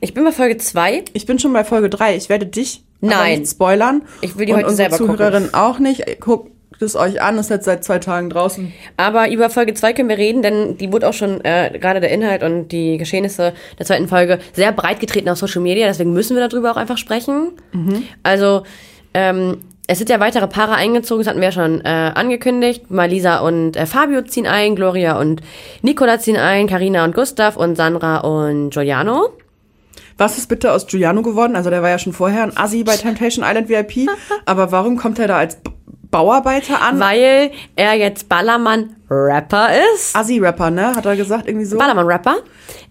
ich 0.00 0.14
bin 0.14 0.24
bei 0.24 0.32
Folge 0.32 0.56
2. 0.56 1.04
Ich 1.12 1.26
bin 1.26 1.38
schon 1.38 1.52
bei 1.52 1.64
Folge 1.64 1.90
3. 1.90 2.16
Ich 2.16 2.28
werde 2.28 2.46
dich 2.46 2.84
Nein. 3.00 3.40
nicht 3.40 3.50
spoilern. 3.50 4.02
Ich 4.20 4.38
will 4.38 4.46
die 4.46 4.52
und 4.52 4.58
heute 4.58 4.68
unsere 4.68 4.90
selber 4.90 4.98
gucken. 4.98 5.16
Zuhörerin 5.16 5.54
auch 5.54 5.78
nicht. 5.78 6.20
Guckt 6.78 6.90
es 6.90 6.94
euch 6.94 7.20
an, 7.20 7.36
ist 7.38 7.50
jetzt 7.50 7.64
seit 7.64 7.82
zwei 7.82 7.98
Tagen 7.98 8.30
draußen. 8.30 8.72
Aber 8.96 9.28
über 9.32 9.50
Folge 9.50 9.74
2 9.74 9.94
können 9.94 10.08
wir 10.08 10.16
reden, 10.16 10.42
denn 10.42 10.78
die 10.78 10.92
wurde 10.92 11.08
auch 11.08 11.12
schon, 11.12 11.44
äh, 11.44 11.76
gerade 11.76 11.98
der 11.98 12.10
Inhalt 12.10 12.44
und 12.44 12.68
die 12.68 12.98
Geschehnisse 12.98 13.52
der 13.80 13.84
zweiten 13.84 14.06
Folge, 14.06 14.38
sehr 14.52 14.70
breit 14.70 15.00
getreten 15.00 15.28
auf 15.28 15.38
Social 15.38 15.60
Media. 15.60 15.88
Deswegen 15.88 16.12
müssen 16.12 16.36
wir 16.36 16.48
darüber 16.48 16.70
auch 16.70 16.76
einfach 16.76 16.96
sprechen. 16.96 17.50
Also, 18.22 18.62
ähm, 19.12 19.58
es 19.88 19.98
sind 19.98 20.08
ja 20.08 20.20
weitere 20.20 20.46
Paare 20.46 20.74
eingezogen, 20.74 21.24
das 21.24 21.28
hatten 21.28 21.40
wir 21.40 21.48
ja 21.48 21.52
schon 21.52 21.80
äh, 21.80 22.12
angekündigt. 22.14 22.92
Malisa 22.92 23.40
und 23.40 23.76
äh, 23.76 23.84
Fabio 23.84 24.22
ziehen 24.22 24.46
ein, 24.46 24.76
Gloria 24.76 25.18
und 25.18 25.40
Nicola 25.82 26.20
ziehen 26.20 26.36
ein, 26.36 26.68
Karina 26.68 27.04
und 27.04 27.12
Gustav 27.12 27.56
und 27.56 27.74
Sandra 27.74 28.18
und 28.18 28.70
Giuliano. 28.70 29.30
Was 30.16 30.38
ist 30.38 30.48
bitte 30.48 30.72
aus 30.72 30.86
Giuliano 30.86 31.22
geworden? 31.22 31.56
Also 31.56 31.70
der 31.70 31.82
war 31.82 31.90
ja 31.90 31.98
schon 31.98 32.12
vorher 32.12 32.44
ein 32.44 32.56
Assi 32.56 32.84
bei 32.84 32.96
Temptation 32.96 33.44
Island 33.44 33.68
VIP. 33.68 34.08
aber 34.46 34.70
warum 34.70 34.96
kommt 34.96 35.18
er 35.18 35.26
da 35.26 35.38
als 35.38 35.58
Bauarbeiter 36.10 36.80
an? 36.80 36.98
Weil 37.00 37.50
er 37.76 37.94
jetzt 37.94 38.28
Ballermann-Rapper 38.28 39.68
ist. 39.94 40.16
Assi-Rapper, 40.16 40.70
ne? 40.70 40.94
Hat 40.94 41.04
er 41.06 41.16
gesagt, 41.16 41.46
irgendwie 41.46 41.66
so? 41.66 41.78
Ballermann-Rapper. 41.78 42.36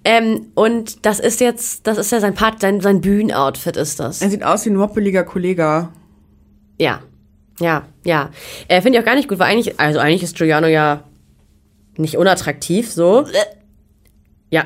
Ähm, 0.03 0.47
und 0.55 1.05
das 1.05 1.19
ist 1.19 1.39
jetzt, 1.39 1.87
das 1.87 1.97
ist 1.97 2.11
ja 2.11 2.19
sein 2.19 2.35
Part, 2.35 2.61
sein, 2.61 2.81
sein 2.81 3.01
Bühnenoutfit 3.01 3.77
ist 3.77 3.99
das. 3.99 4.21
Er 4.21 4.29
sieht 4.29 4.43
aus 4.43 4.65
wie 4.65 4.69
ein 4.69 4.75
moppeliger 4.75 5.23
Kollege. 5.23 5.89
Ja. 6.79 7.01
Ja, 7.59 7.83
ja. 8.03 8.29
Äh, 8.67 8.81
Finde 8.81 8.97
ich 8.97 9.03
auch 9.03 9.05
gar 9.05 9.15
nicht 9.15 9.27
gut, 9.27 9.39
weil 9.39 9.51
eigentlich, 9.51 9.79
also 9.79 9.99
eigentlich 9.99 10.23
ist 10.23 10.37
Giuliano 10.37 10.67
ja 10.67 11.01
nicht 11.97 12.17
unattraktiv, 12.17 12.91
so. 12.91 13.25
Ja. 14.49 14.63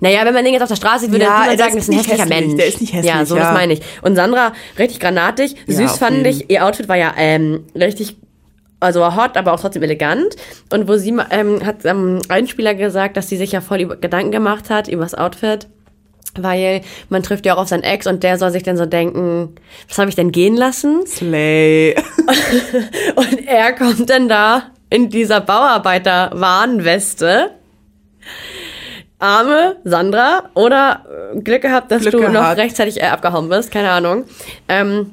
Naja, 0.00 0.24
wenn 0.24 0.34
man 0.34 0.42
den 0.44 0.52
jetzt 0.54 0.62
auf 0.62 0.68
der 0.68 0.74
Straße 0.76 1.04
sieht, 1.04 1.12
würde 1.12 1.24
Ja, 1.24 1.40
niemand 1.42 1.58
sagen, 1.60 1.74
das 1.76 1.84
ist 1.84 1.90
ein 1.90 1.96
hässlicher 1.98 2.24
hässlich, 2.24 2.40
Mensch. 2.40 2.56
der 2.56 2.66
ist 2.66 2.80
nicht 2.80 2.92
hässlich, 2.92 3.14
Ja, 3.14 3.24
so 3.24 3.36
ja. 3.36 3.44
das 3.44 3.52
meine 3.54 3.74
ich. 3.74 3.80
Und 4.02 4.16
Sandra, 4.16 4.52
richtig 4.78 4.98
granatig. 4.98 5.54
Ja, 5.66 5.74
Süß 5.74 5.98
fand 5.98 6.16
jeden. 6.16 6.28
ich, 6.30 6.50
ihr 6.50 6.66
Outfit 6.66 6.88
war 6.88 6.96
ja 6.96 7.14
ähm, 7.16 7.64
richtig, 7.76 8.16
also 8.80 9.14
hot, 9.14 9.36
aber 9.36 9.52
auch 9.52 9.60
trotzdem 9.60 9.84
elegant. 9.84 10.34
Und 10.72 10.88
wo 10.88 10.96
sie 10.96 11.16
ähm, 11.30 11.64
hat 11.64 11.84
ähm, 11.84 12.18
Einspieler 12.28 12.74
gesagt, 12.74 13.16
dass 13.16 13.28
sie 13.28 13.36
sich 13.36 13.52
ja 13.52 13.60
voll 13.60 13.80
über 13.82 13.94
Gedanken 13.96 14.32
gemacht 14.32 14.68
hat 14.68 14.88
über 14.88 15.04
das 15.04 15.14
Outfit. 15.14 15.68
Weil 16.38 16.80
man 17.08 17.22
trifft 17.24 17.44
ja 17.46 17.54
auch 17.54 17.58
auf 17.62 17.68
seinen 17.68 17.82
Ex 17.82 18.06
und 18.06 18.22
der 18.24 18.38
soll 18.38 18.50
sich 18.52 18.62
dann 18.64 18.76
so 18.76 18.86
denken, 18.86 19.54
was 19.88 19.98
habe 19.98 20.08
ich 20.10 20.14
denn 20.16 20.30
gehen 20.32 20.56
lassen? 20.56 21.04
Slay. 21.06 21.94
Und 23.16 23.46
er 23.48 23.72
kommt 23.72 24.08
dann 24.08 24.28
da 24.28 24.62
in 24.90 25.10
dieser 25.10 25.40
Bauarbeiter-Warnweste. 25.40 27.50
Arme 29.20 29.76
Sandra 29.84 30.50
oder 30.54 31.32
äh, 31.34 31.40
Glück 31.40 31.62
gehabt, 31.62 31.90
dass 31.90 32.02
Glück 32.02 32.12
du 32.12 32.22
noch 32.22 32.32
gehabt. 32.32 32.58
rechtzeitig 32.58 33.00
äh, 33.00 33.06
abgehauen 33.06 33.48
bist, 33.48 33.70
keine 33.70 33.90
Ahnung. 33.90 34.24
Ähm, 34.68 35.12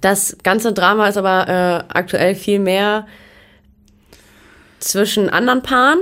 das 0.00 0.36
ganze 0.42 0.72
Drama 0.72 1.08
ist 1.08 1.16
aber 1.16 1.48
äh, 1.48 1.94
aktuell 1.96 2.34
viel 2.34 2.58
mehr 2.58 3.06
zwischen 4.80 5.28
anderen 5.28 5.62
Paaren. 5.62 5.98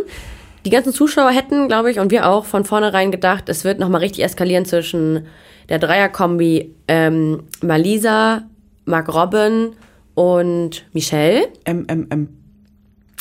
Die 0.64 0.70
ganzen 0.70 0.92
Zuschauer 0.92 1.30
hätten, 1.30 1.68
glaube 1.68 1.90
ich, 1.90 2.00
und 2.00 2.10
wir 2.10 2.28
auch 2.28 2.44
von 2.44 2.64
vornherein 2.64 3.10
gedacht, 3.12 3.48
es 3.48 3.64
wird 3.64 3.78
nochmal 3.78 4.00
richtig 4.00 4.24
eskalieren 4.24 4.64
zwischen 4.64 5.26
der 5.68 5.78
Dreierkombi 5.78 6.74
ähm, 6.88 7.44
Malisa, 7.62 8.42
Mark 8.84 9.12
Robin 9.12 9.74
und 10.14 10.84
Michelle. 10.92 11.48
MMM. 11.66 12.28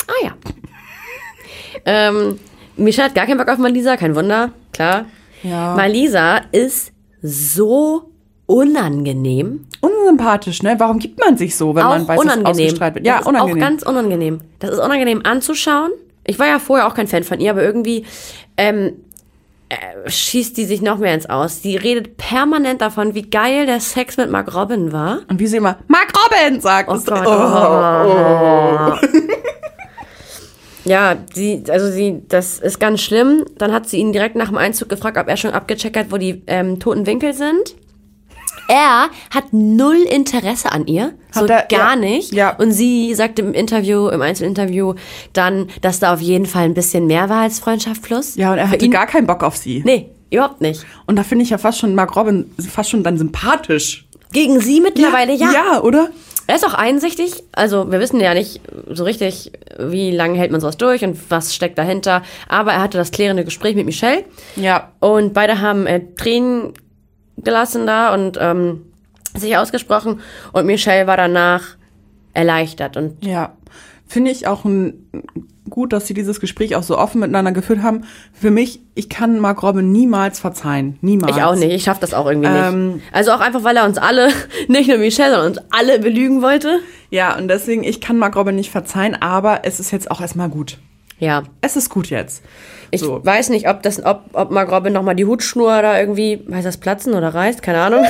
Ah 0.07 0.25
ja. 0.25 0.31
ähm, 1.85 2.39
Michelle 2.77 3.07
hat 3.07 3.15
gar 3.15 3.25
keinen 3.25 3.37
Bock 3.37 3.49
auf 3.49 3.57
Malisa, 3.57 3.97
kein 3.97 4.15
Wunder, 4.15 4.51
klar. 4.73 5.05
Ja. 5.43 5.75
Malisa 5.75 6.41
ist 6.51 6.91
so 7.21 8.09
unangenehm. 8.45 9.65
Unsympathisch, 9.81 10.63
ne? 10.63 10.75
Warum 10.77 10.99
gibt 10.99 11.19
man 11.19 11.37
sich 11.37 11.55
so, 11.55 11.75
wenn 11.75 11.83
man 11.83 12.03
auch 12.03 12.07
weiß, 12.07 12.17
dass 12.17 12.25
unangenehm. 12.25 12.51
ausgestrahlt 12.51 12.95
wird? 12.95 13.05
Ja, 13.05 13.17
das 13.19 13.27
unangenehm. 13.27 13.57
auch 13.57 13.67
ganz 13.67 13.83
unangenehm. 13.83 14.39
Das 14.59 14.71
ist 14.71 14.79
unangenehm 14.79 15.21
anzuschauen. 15.23 15.91
Ich 16.25 16.39
war 16.39 16.47
ja 16.47 16.59
vorher 16.59 16.87
auch 16.87 16.95
kein 16.95 17.07
Fan 17.07 17.23
von 17.23 17.39
ihr, 17.39 17.51
aber 17.51 17.63
irgendwie 17.63 18.05
ähm, 18.57 18.93
äh, 19.69 20.09
schießt 20.09 20.57
die 20.57 20.65
sich 20.65 20.81
noch 20.81 20.97
mehr 20.97 21.13
ins 21.13 21.29
Aus. 21.29 21.61
Die 21.61 21.75
redet 21.75 22.17
permanent 22.17 22.81
davon, 22.81 23.15
wie 23.15 23.23
geil 23.23 23.65
der 23.65 23.79
Sex 23.79 24.17
mit 24.17 24.29
Mark 24.29 24.53
Robin 24.55 24.91
war. 24.91 25.19
Und 25.29 25.39
wie 25.39 25.47
sie 25.47 25.57
immer 25.57 25.77
Mark 25.87 26.13
Robin 26.15 26.61
sagt. 26.61 26.89
Oh 26.89 26.99
Gott. 27.03 27.27
oh. 27.27 28.93
Ja, 30.85 31.17
sie, 31.33 31.63
also 31.69 31.91
sie, 31.91 32.21
das 32.29 32.59
ist 32.59 32.79
ganz 32.79 33.01
schlimm. 33.01 33.43
Dann 33.57 33.73
hat 33.73 33.89
sie 33.89 33.97
ihn 33.97 34.13
direkt 34.13 34.35
nach 34.35 34.49
dem 34.49 34.57
Einzug 34.57 34.87
gefragt, 34.89 35.17
ob 35.17 35.27
er 35.27 35.37
schon 35.37 35.51
abgecheckt 35.51 35.97
hat, 35.97 36.11
wo 36.11 36.17
die 36.17 36.43
ähm, 36.47 36.79
toten 36.79 37.05
Winkel 37.05 37.33
sind. 37.33 37.75
Er 38.67 39.09
hat 39.29 39.45
null 39.51 39.97
Interesse 40.09 40.71
an 40.71 40.87
ihr, 40.87 41.13
so 41.31 41.41
Hat 41.41 41.49
er- 41.49 41.77
gar 41.77 41.93
ja, 41.93 41.95
nicht. 41.95 42.33
ja. 42.33 42.55
Und 42.55 42.71
sie 42.71 43.13
sagt 43.13 43.37
im 43.37 43.53
Interview, 43.53 44.07
im 44.09 44.21
Einzelinterview, 44.21 44.95
dann, 45.33 45.67
dass 45.81 45.99
da 45.99 46.13
auf 46.13 46.21
jeden 46.21 46.47
Fall 46.47 46.63
ein 46.63 46.73
bisschen 46.73 47.05
mehr 47.05 47.29
war 47.29 47.41
als 47.43 47.59
Freundschaft 47.59 48.01
plus. 48.01 48.35
Ja, 48.35 48.51
und 48.53 48.57
er 48.57 48.65
Für 48.65 48.71
hatte 48.73 48.85
ihn, 48.85 48.91
gar 48.91 49.05
keinen 49.05 49.27
Bock 49.27 49.43
auf 49.43 49.55
sie. 49.55 49.83
Nee, 49.85 50.09
überhaupt 50.31 50.61
nicht. 50.61 50.83
Und 51.05 51.15
da 51.17 51.23
finde 51.23 51.43
ich 51.43 51.51
ja 51.51 51.59
fast 51.59 51.77
schon 51.77 51.93
Mark 51.93 52.15
Robin 52.15 52.49
fast 52.67 52.89
schon 52.89 53.03
dann 53.03 53.19
sympathisch. 53.19 54.07
Gegen 54.31 54.59
sie 54.59 54.81
mittlerweile, 54.81 55.33
ja. 55.35 55.51
Ja, 55.51 55.81
oder? 55.81 56.09
Er 56.47 56.55
ist 56.55 56.65
auch 56.65 56.73
einsichtig. 56.73 57.43
Also 57.53 57.91
wir 57.91 57.99
wissen 57.99 58.19
ja 58.19 58.33
nicht 58.33 58.61
so 58.91 59.03
richtig, 59.03 59.51
wie 59.79 60.11
lange 60.11 60.37
hält 60.37 60.51
man 60.51 60.61
sowas 60.61 60.77
durch 60.77 61.03
und 61.03 61.17
was 61.31 61.55
steckt 61.55 61.77
dahinter. 61.77 62.21
Aber 62.47 62.73
er 62.73 62.81
hatte 62.81 62.97
das 62.97 63.11
klärende 63.11 63.43
Gespräch 63.43 63.75
mit 63.75 63.85
Michelle. 63.85 64.25
Ja. 64.55 64.91
Und 64.99 65.33
beide 65.33 65.61
haben 65.61 65.87
äh, 65.87 66.01
Tränen 66.15 66.73
gelassen 67.37 67.87
da 67.87 68.13
und 68.13 68.37
ähm, 68.39 68.85
sich 69.35 69.57
ausgesprochen. 69.57 70.21
Und 70.53 70.65
Michelle 70.65 71.07
war 71.07 71.17
danach 71.17 71.63
erleichtert. 72.33 72.97
Und 72.97 73.23
Ja. 73.25 73.55
Finde 74.07 74.29
ich 74.29 74.45
auch 74.45 74.65
ein, 74.65 75.07
gut, 75.75 75.93
dass 75.93 76.07
sie 76.07 76.13
dieses 76.15 76.39
Gespräch 76.39 76.75
auch 76.75 76.81
so 76.83 76.97
offen 76.97 77.19
miteinander 77.19 77.51
geführt 77.51 77.83
haben. 77.83 78.05
Für 78.33 78.49
mich, 78.49 78.79
ich 78.95 79.09
kann 79.09 79.39
Mark 79.39 79.61
Robin 79.61 79.91
niemals 79.91 80.39
verzeihen. 80.39 80.97
Niemals. 81.01 81.35
ich 81.37 81.43
auch 81.43 81.55
nicht. 81.55 81.71
Ich 81.71 81.83
schaff 81.83 81.99
das 81.99 82.13
auch 82.15 82.25
irgendwie 82.25 82.47
Ähm. 82.49 82.93
nicht. 82.95 83.05
Also 83.11 83.31
auch 83.33 83.41
einfach, 83.41 83.63
weil 83.63 83.77
er 83.77 83.85
uns 83.85 83.97
alle, 83.97 84.29
nicht 84.67 84.87
nur 84.87 84.97
Michelle, 84.97 85.31
sondern 85.35 85.51
uns 85.51 85.61
alle 85.71 85.99
belügen 85.99 86.41
wollte. 86.41 86.79
Ja, 87.11 87.37
und 87.37 87.47
deswegen, 87.49 87.83
ich 87.83 88.01
kann 88.01 88.17
Mark 88.17 88.35
Robin 88.35 88.55
nicht 88.55 88.71
verzeihen, 88.71 89.15
aber 89.21 89.59
es 89.63 89.79
ist 89.79 89.91
jetzt 89.91 90.09
auch 90.09 90.21
erstmal 90.21 90.49
gut. 90.49 90.79
Ja. 91.19 91.43
Es 91.61 91.75
ist 91.75 91.89
gut 91.89 92.09
jetzt. 92.09 92.43
Ich 92.91 93.01
So. 93.01 93.23
weiß 93.25 93.49
nicht, 93.49 93.67
ob 93.69 93.83
das, 93.83 94.03
ob, 94.03 94.21
ob 94.33 94.51
Mark 94.51 94.71
Robin 94.71 94.93
nochmal 94.93 95.15
die 95.15 95.25
Hutschnur 95.25 95.81
da 95.81 95.99
irgendwie, 95.99 96.43
heißt 96.51 96.65
das 96.65 96.77
platzen 96.77 97.13
oder 97.13 97.33
reißt? 97.33 97.61
Keine 97.61 97.81
Ahnung. 97.81 98.05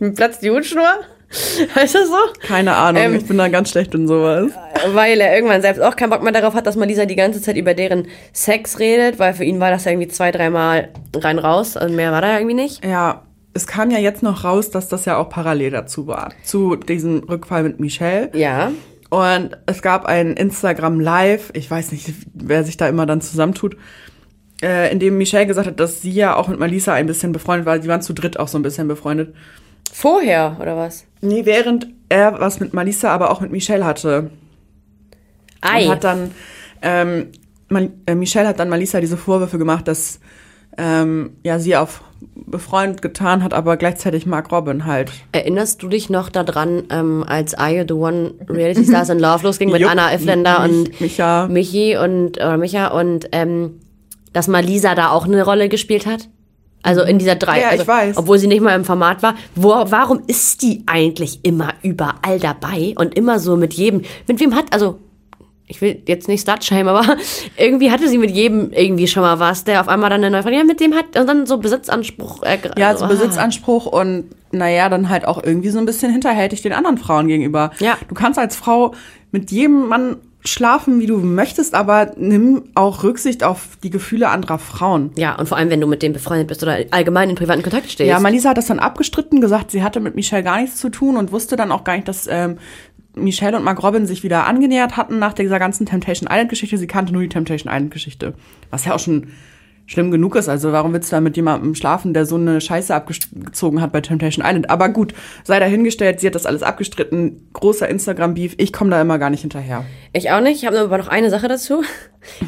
Platzt 0.14 0.42
die 0.42 0.50
Hutschnur? 0.50 0.88
Heißt 1.74 1.94
das 1.94 2.08
so? 2.08 2.16
Keine 2.40 2.74
Ahnung, 2.76 3.02
Ähm. 3.02 3.14
ich 3.14 3.26
bin 3.26 3.36
da 3.36 3.48
ganz 3.48 3.70
schlecht 3.70 3.94
in 3.94 4.08
sowas. 4.08 4.50
Weil 4.92 5.20
er 5.20 5.34
irgendwann 5.34 5.60
selbst 5.60 5.80
auch 5.82 5.94
keinen 5.96 6.10
Bock 6.10 6.22
mehr 6.22 6.32
darauf 6.32 6.54
hat, 6.54 6.66
dass 6.66 6.76
Malisa 6.76 7.04
die 7.04 7.16
ganze 7.16 7.42
Zeit 7.42 7.56
über 7.56 7.74
deren 7.74 8.06
Sex 8.32 8.78
redet, 8.78 9.18
weil 9.18 9.34
für 9.34 9.44
ihn 9.44 9.60
war 9.60 9.70
das 9.70 9.84
ja 9.84 9.90
irgendwie 9.92 10.08
zwei, 10.08 10.30
dreimal 10.30 10.88
rein 11.14 11.38
raus. 11.38 11.76
Also 11.76 11.94
mehr 11.94 12.12
war 12.12 12.22
da 12.22 12.36
irgendwie 12.38 12.54
nicht. 12.54 12.84
Ja, 12.84 13.22
es 13.52 13.66
kam 13.66 13.90
ja 13.90 13.98
jetzt 13.98 14.22
noch 14.22 14.44
raus, 14.44 14.70
dass 14.70 14.88
das 14.88 15.04
ja 15.04 15.18
auch 15.18 15.28
parallel 15.28 15.70
dazu 15.70 16.06
war. 16.06 16.32
Zu 16.44 16.76
diesem 16.76 17.18
Rückfall 17.24 17.62
mit 17.62 17.80
Michelle. 17.80 18.30
Ja. 18.34 18.72
Und 19.10 19.56
es 19.66 19.82
gab 19.82 20.06
ein 20.06 20.34
Instagram 20.34 21.00
Live, 21.00 21.50
ich 21.54 21.70
weiß 21.70 21.92
nicht, 21.92 22.12
wer 22.34 22.62
sich 22.64 22.76
da 22.76 22.88
immer 22.88 23.06
dann 23.06 23.20
zusammentut, 23.20 23.76
äh, 24.62 24.92
in 24.92 24.98
dem 24.98 25.16
Michelle 25.18 25.46
gesagt 25.46 25.66
hat, 25.66 25.80
dass 25.80 26.02
sie 26.02 26.10
ja 26.10 26.36
auch 26.36 26.48
mit 26.48 26.58
Malisa 26.58 26.92
ein 26.94 27.06
bisschen 27.06 27.32
befreundet 27.32 27.66
war. 27.66 27.78
Die 27.78 27.88
waren 27.88 28.02
zu 28.02 28.12
dritt 28.12 28.38
auch 28.38 28.48
so 28.48 28.58
ein 28.58 28.62
bisschen 28.62 28.86
befreundet. 28.88 29.34
Vorher, 29.92 30.56
oder 30.60 30.76
was? 30.76 31.04
Nee, 31.20 31.44
während 31.44 31.88
er 32.08 32.40
was 32.40 32.60
mit 32.60 32.74
Malisa, 32.74 33.10
aber 33.10 33.30
auch 33.30 33.40
mit 33.40 33.50
Michelle 33.50 33.84
hatte. 33.84 34.30
Ei. 35.60 35.84
Und 35.84 35.90
hat 35.90 36.04
dann, 36.04 36.30
ähm, 36.82 37.32
Mal 37.70 37.90
äh, 38.06 38.14
Michelle 38.14 38.48
hat 38.48 38.58
dann 38.58 38.70
Malisa 38.70 39.00
diese 39.00 39.18
Vorwürfe 39.18 39.58
gemacht, 39.58 39.88
dass 39.88 40.20
ähm, 40.78 41.36
ja 41.42 41.58
sie 41.58 41.76
auf 41.76 42.02
befreundet 42.34 43.02
getan 43.02 43.44
hat, 43.44 43.52
aber 43.52 43.76
gleichzeitig 43.76 44.26
Mark 44.26 44.50
Robin 44.50 44.86
halt. 44.86 45.12
Erinnerst 45.32 45.82
du 45.82 45.88
dich 45.88 46.08
noch 46.08 46.30
daran, 46.30 46.84
ähm, 46.90 47.24
als 47.26 47.54
Are 47.54 47.76
You 47.76 47.84
the 47.86 47.94
One 47.94 48.34
Reality 48.48 48.84
Stars 48.84 49.10
in 49.10 49.18
Love 49.18 49.44
losging 49.44 49.70
mit 49.70 49.80
Jupp. 49.80 49.90
Anna 49.90 50.12
Effländer 50.12 50.60
Mich- 50.60 50.70
und 50.70 51.00
Micha. 51.00 51.48
Michi 51.48 51.96
und 51.96 52.38
oder 52.38 52.56
Micha 52.56 52.88
und 52.88 53.28
ähm, 53.32 53.80
dass 54.32 54.48
Malisa 54.48 54.94
da 54.94 55.10
auch 55.10 55.26
eine 55.26 55.44
Rolle 55.44 55.68
gespielt 55.68 56.06
hat? 56.06 56.28
Also 56.82 57.02
in 57.02 57.18
dieser 57.18 57.34
drei, 57.34 57.60
Ja, 57.60 57.66
ich 57.66 57.80
also, 57.80 57.86
weiß. 57.88 58.16
obwohl 58.16 58.38
sie 58.38 58.46
nicht 58.46 58.60
mal 58.62 58.74
im 58.74 58.84
Format 58.84 59.22
war. 59.22 59.34
Wo, 59.54 59.70
warum 59.70 60.22
ist 60.26 60.62
die 60.62 60.84
eigentlich 60.86 61.40
immer 61.42 61.74
überall 61.82 62.38
dabei 62.38 62.94
und 62.96 63.14
immer 63.16 63.38
so 63.40 63.56
mit 63.56 63.74
jedem? 63.74 64.02
Mit 64.26 64.40
wem 64.40 64.54
hat, 64.54 64.72
also 64.72 64.98
ich 65.66 65.80
will 65.82 66.02
jetzt 66.06 66.28
nicht 66.28 66.40
Slutshamen, 66.40 66.88
aber 66.88 67.04
irgendwie 67.56 67.90
hatte 67.90 68.08
sie 68.08 68.16
mit 68.18 68.30
jedem 68.30 68.72
irgendwie 68.72 69.06
schon 69.06 69.22
mal 69.22 69.38
was, 69.38 69.64
der 69.64 69.80
auf 69.80 69.88
einmal 69.88 70.08
dann 70.08 70.22
eine 70.24 70.30
neue 70.30 70.42
Freundin, 70.42 70.60
ja, 70.60 70.66
mit 70.66 70.80
dem 70.80 70.94
hat 70.94 71.16
und 71.18 71.26
dann 71.26 71.46
so 71.46 71.58
Besitzanspruch. 71.58 72.42
Äh, 72.42 72.58
Ja, 72.78 72.96
so 72.96 73.04
ah. 73.04 73.08
Besitzanspruch 73.08 73.86
und 73.86 74.30
naja, 74.50 74.88
dann 74.88 75.10
halt 75.10 75.26
auch 75.26 75.42
irgendwie 75.42 75.68
so 75.68 75.78
ein 75.78 75.84
bisschen 75.84 76.10
hinterhältig 76.10 76.62
den 76.62 76.72
anderen 76.72 76.96
Frauen 76.96 77.28
gegenüber. 77.28 77.70
Ja. 77.80 77.98
Du 78.08 78.14
kannst 78.14 78.38
als 78.38 78.56
Frau 78.56 78.94
mit 79.30 79.50
jedem 79.50 79.88
Mann 79.88 80.16
schlafen, 80.44 81.00
wie 81.00 81.06
du 81.06 81.18
möchtest, 81.18 81.74
aber 81.74 82.12
nimm 82.16 82.64
auch 82.74 83.02
Rücksicht 83.02 83.42
auf 83.42 83.76
die 83.82 83.90
Gefühle 83.90 84.28
anderer 84.28 84.58
Frauen. 84.58 85.10
Ja, 85.16 85.34
und 85.34 85.48
vor 85.48 85.58
allem, 85.58 85.70
wenn 85.70 85.80
du 85.80 85.86
mit 85.86 86.02
dem 86.02 86.12
befreundet 86.12 86.46
bist 86.46 86.62
oder 86.62 86.78
allgemein 86.90 87.28
in 87.28 87.36
privaten 87.36 87.62
Kontakt 87.62 87.90
stehst. 87.90 88.08
Ja, 88.08 88.20
Malisa 88.20 88.50
hat 88.50 88.58
das 88.58 88.66
dann 88.66 88.78
abgestritten, 88.78 89.40
gesagt, 89.40 89.70
sie 89.70 89.82
hatte 89.82 90.00
mit 90.00 90.14
Michelle 90.14 90.44
gar 90.44 90.60
nichts 90.60 90.76
zu 90.76 90.90
tun 90.90 91.16
und 91.16 91.32
wusste 91.32 91.56
dann 91.56 91.72
auch 91.72 91.84
gar 91.84 91.96
nicht, 91.96 92.08
dass 92.08 92.28
ähm, 92.30 92.58
Michelle 93.14 93.56
und 93.56 93.64
Mark 93.64 93.82
Robin 93.82 94.06
sich 94.06 94.22
wieder 94.22 94.46
angenähert 94.46 94.96
hatten 94.96 95.18
nach 95.18 95.32
dieser 95.32 95.58
ganzen 95.58 95.86
Temptation 95.86 96.28
Island-Geschichte. 96.30 96.78
Sie 96.78 96.86
kannte 96.86 97.12
nur 97.12 97.22
die 97.22 97.28
Temptation 97.28 97.72
Island-Geschichte. 97.72 98.34
Was 98.70 98.84
ja 98.84 98.94
auch 98.94 99.00
schon 99.00 99.28
schlimm 99.88 100.10
genug 100.12 100.36
ist. 100.36 100.48
Also 100.48 100.70
warum 100.70 100.92
willst 100.92 101.10
du 101.10 101.16
da 101.16 101.20
mit 101.20 101.36
jemandem 101.36 101.74
schlafen, 101.74 102.14
der 102.14 102.26
so 102.26 102.36
eine 102.36 102.60
Scheiße 102.60 102.94
abgezogen 102.94 103.80
hat 103.80 103.90
bei 103.90 104.00
Temptation 104.00 104.46
Island? 104.46 104.70
Aber 104.70 104.90
gut, 104.90 105.14
sei 105.42 105.58
dahingestellt, 105.58 106.20
sie 106.20 106.28
hat 106.28 106.36
das 106.36 106.46
alles 106.46 106.62
abgestritten. 106.62 107.48
Großer 107.54 107.88
Instagram-Beef. 107.88 108.54
Ich 108.58 108.72
komme 108.72 108.90
da 108.90 109.00
immer 109.00 109.18
gar 109.18 109.30
nicht 109.30 109.40
hinterher. 109.40 109.84
Ich 110.12 110.30
auch 110.30 110.40
nicht. 110.40 110.62
Ich 110.62 110.66
habe 110.66 110.78
aber 110.78 110.98
noch 110.98 111.08
eine 111.08 111.30
Sache 111.30 111.48
dazu. 111.48 111.82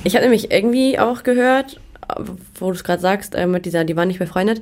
Ich 0.05 0.15
habe 0.15 0.25
nämlich 0.25 0.53
irgendwie 0.53 0.99
auch 0.99 1.23
gehört, 1.23 1.81
wo 2.59 2.67
du 2.67 2.73
es 2.73 2.85
gerade 2.85 3.01
sagst, 3.01 3.35
äh, 3.35 3.47
mit 3.47 3.65
dieser, 3.65 3.85
die 3.85 3.97
waren 3.97 4.09
nicht 4.09 4.19
befreundet. 4.19 4.61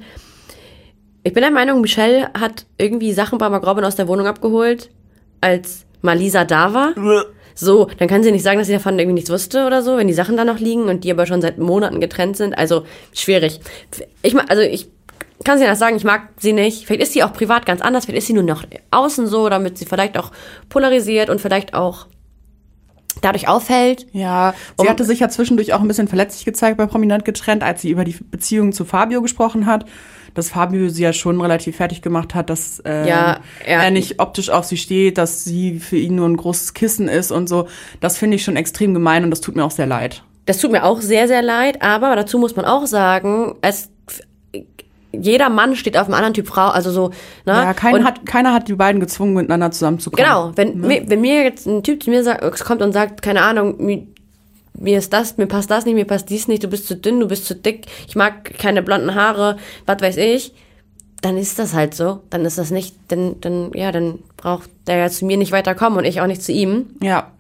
Ich 1.24 1.32
bin 1.32 1.42
der 1.42 1.50
Meinung, 1.50 1.80
Michelle 1.80 2.30
hat 2.38 2.66
irgendwie 2.78 3.12
Sachen 3.12 3.38
bei 3.38 3.48
Mark 3.48 3.66
Robin 3.66 3.84
aus 3.84 3.96
der 3.96 4.06
Wohnung 4.06 4.26
abgeholt, 4.26 4.90
als 5.40 5.84
Malisa 6.00 6.44
da 6.44 6.72
war. 6.72 6.94
So, 7.60 7.88
dann 7.98 8.06
kann 8.06 8.22
sie 8.22 8.30
nicht 8.30 8.44
sagen, 8.44 8.58
dass 8.58 8.68
sie 8.68 8.72
davon 8.72 8.96
irgendwie 8.98 9.14
nichts 9.14 9.30
wusste 9.30 9.66
oder 9.66 9.82
so, 9.82 9.96
wenn 9.96 10.06
die 10.06 10.14
Sachen 10.14 10.36
da 10.36 10.44
noch 10.44 10.60
liegen 10.60 10.84
und 10.84 11.02
die 11.02 11.10
aber 11.10 11.26
schon 11.26 11.42
seit 11.42 11.58
Monaten 11.58 12.00
getrennt 12.00 12.36
sind. 12.36 12.56
Also 12.56 12.84
schwierig. 13.12 13.58
Ich 14.22 14.32
mag, 14.34 14.48
also 14.48 14.62
ich 14.62 14.88
kann 15.44 15.58
sie 15.58 15.64
das 15.64 15.80
sagen, 15.80 15.96
ich 15.96 16.04
mag 16.04 16.28
sie 16.38 16.52
nicht. 16.52 16.86
Vielleicht 16.86 17.02
ist 17.02 17.12
sie 17.14 17.24
auch 17.24 17.32
privat 17.32 17.66
ganz 17.66 17.80
anders, 17.80 18.04
vielleicht 18.04 18.18
ist 18.18 18.26
sie 18.28 18.32
nur 18.32 18.44
noch 18.44 18.62
außen 18.92 19.26
so, 19.26 19.48
damit 19.48 19.76
sie 19.76 19.86
vielleicht 19.86 20.16
auch 20.16 20.30
polarisiert 20.68 21.30
und 21.30 21.40
vielleicht 21.40 21.74
auch 21.74 22.06
dadurch 23.22 23.48
auffällt. 23.48 24.06
Ja, 24.12 24.54
sie 24.76 24.82
Um- 24.84 24.88
hatte 24.88 25.04
sich 25.04 25.18
ja 25.18 25.28
zwischendurch 25.28 25.72
auch 25.72 25.80
ein 25.80 25.88
bisschen 25.88 26.06
verletzlich 26.06 26.44
gezeigt 26.44 26.76
bei 26.76 26.86
Prominent 26.86 27.24
getrennt, 27.24 27.64
als 27.64 27.82
sie 27.82 27.90
über 27.90 28.04
die 28.04 28.16
Beziehung 28.30 28.72
zu 28.72 28.84
Fabio 28.84 29.20
gesprochen 29.20 29.66
hat. 29.66 29.84
Dass 30.34 30.50
Fabio 30.50 30.88
sie 30.88 31.02
ja 31.02 31.12
schon 31.12 31.40
relativ 31.40 31.76
fertig 31.76 32.02
gemacht 32.02 32.34
hat, 32.34 32.50
dass 32.50 32.80
äh, 32.84 33.08
Ja, 33.08 33.40
er- 33.64 33.82
er 33.82 33.90
nicht 33.90 34.20
optisch 34.20 34.50
auf 34.50 34.64
sie 34.64 34.76
steht, 34.76 35.18
dass 35.18 35.44
sie 35.44 35.78
für 35.80 35.96
ihn 35.96 36.14
nur 36.16 36.28
ein 36.28 36.36
großes 36.36 36.74
Kissen 36.74 37.08
ist 37.08 37.30
und 37.32 37.48
so. 37.48 37.66
Das 38.00 38.18
finde 38.18 38.36
ich 38.36 38.44
schon 38.44 38.56
extrem 38.56 38.94
gemein 38.94 39.24
und 39.24 39.30
das 39.30 39.40
tut 39.40 39.56
mir 39.56 39.64
auch 39.64 39.70
sehr 39.70 39.86
leid. 39.86 40.22
Das 40.46 40.58
tut 40.58 40.72
mir 40.72 40.84
auch 40.84 41.00
sehr, 41.00 41.28
sehr 41.28 41.42
leid, 41.42 41.82
aber 41.82 42.14
dazu 42.16 42.38
muss 42.38 42.56
man 42.56 42.64
auch 42.64 42.86
sagen, 42.86 43.54
es 43.60 43.90
jeder 45.10 45.48
Mann 45.48 45.74
steht 45.74 45.96
auf 45.96 46.04
einem 46.04 46.14
anderen 46.14 46.34
Typ 46.34 46.46
Frau, 46.48 46.68
also 46.68 46.90
so, 46.90 47.08
ne? 47.46 47.52
Ja, 47.52 47.74
kein 47.74 47.94
Und 47.94 48.04
hat, 48.04 48.26
keiner 48.26 48.52
hat 48.52 48.68
die 48.68 48.74
beiden 48.74 49.00
gezwungen, 49.00 49.32
miteinander 49.34 49.70
zusammenzukommen. 49.70 50.22
Genau, 50.24 50.52
wenn, 50.54 50.80
mir, 50.80 51.08
wenn 51.08 51.20
mir 51.22 51.42
jetzt 51.44 51.66
ein 51.66 51.82
Typ 51.82 52.02
zu 52.02 52.10
mir 52.10 52.22
sagt, 52.22 52.60
kommt 52.64 52.82
und 52.82 52.92
sagt, 52.92 53.22
keine 53.22 53.40
Ahnung, 53.42 53.76
mir 54.80 54.98
ist 54.98 55.12
das, 55.12 55.36
mir 55.36 55.46
passt 55.46 55.70
das 55.70 55.84
nicht, 55.84 55.94
mir 55.94 56.04
passt 56.04 56.30
dies 56.30 56.48
nicht, 56.48 56.64
du 56.64 56.68
bist 56.68 56.86
zu 56.86 56.96
dünn, 56.96 57.20
du 57.20 57.28
bist 57.28 57.46
zu 57.46 57.54
dick, 57.54 57.86
ich 58.06 58.16
mag 58.16 58.58
keine 58.58 58.82
blonden 58.82 59.14
Haare, 59.14 59.56
was 59.86 60.00
weiß 60.00 60.16
ich, 60.16 60.52
dann 61.20 61.36
ist 61.36 61.58
das 61.58 61.74
halt 61.74 61.94
so. 61.94 62.20
Dann 62.30 62.44
ist 62.44 62.58
das 62.58 62.70
nicht, 62.70 62.94
dann, 63.08 63.40
dann, 63.40 63.72
ja, 63.74 63.92
dann 63.92 64.20
braucht 64.36 64.70
der 64.86 64.96
ja 64.96 65.08
zu 65.08 65.24
mir 65.24 65.36
nicht 65.36 65.52
weiterkommen 65.52 65.98
und 65.98 66.04
ich 66.04 66.20
auch 66.20 66.26
nicht 66.26 66.42
zu 66.42 66.52
ihm. 66.52 66.86
Ja. 67.02 67.32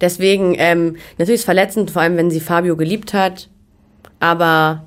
Deswegen, 0.00 0.54
ähm, 0.58 0.96
natürlich 1.18 1.36
ist 1.36 1.40
es 1.40 1.44
verletzend, 1.44 1.90
vor 1.90 2.02
allem 2.02 2.16
wenn 2.16 2.30
sie 2.30 2.40
Fabio 2.40 2.76
geliebt 2.76 3.14
hat. 3.14 3.48
Aber 4.18 4.84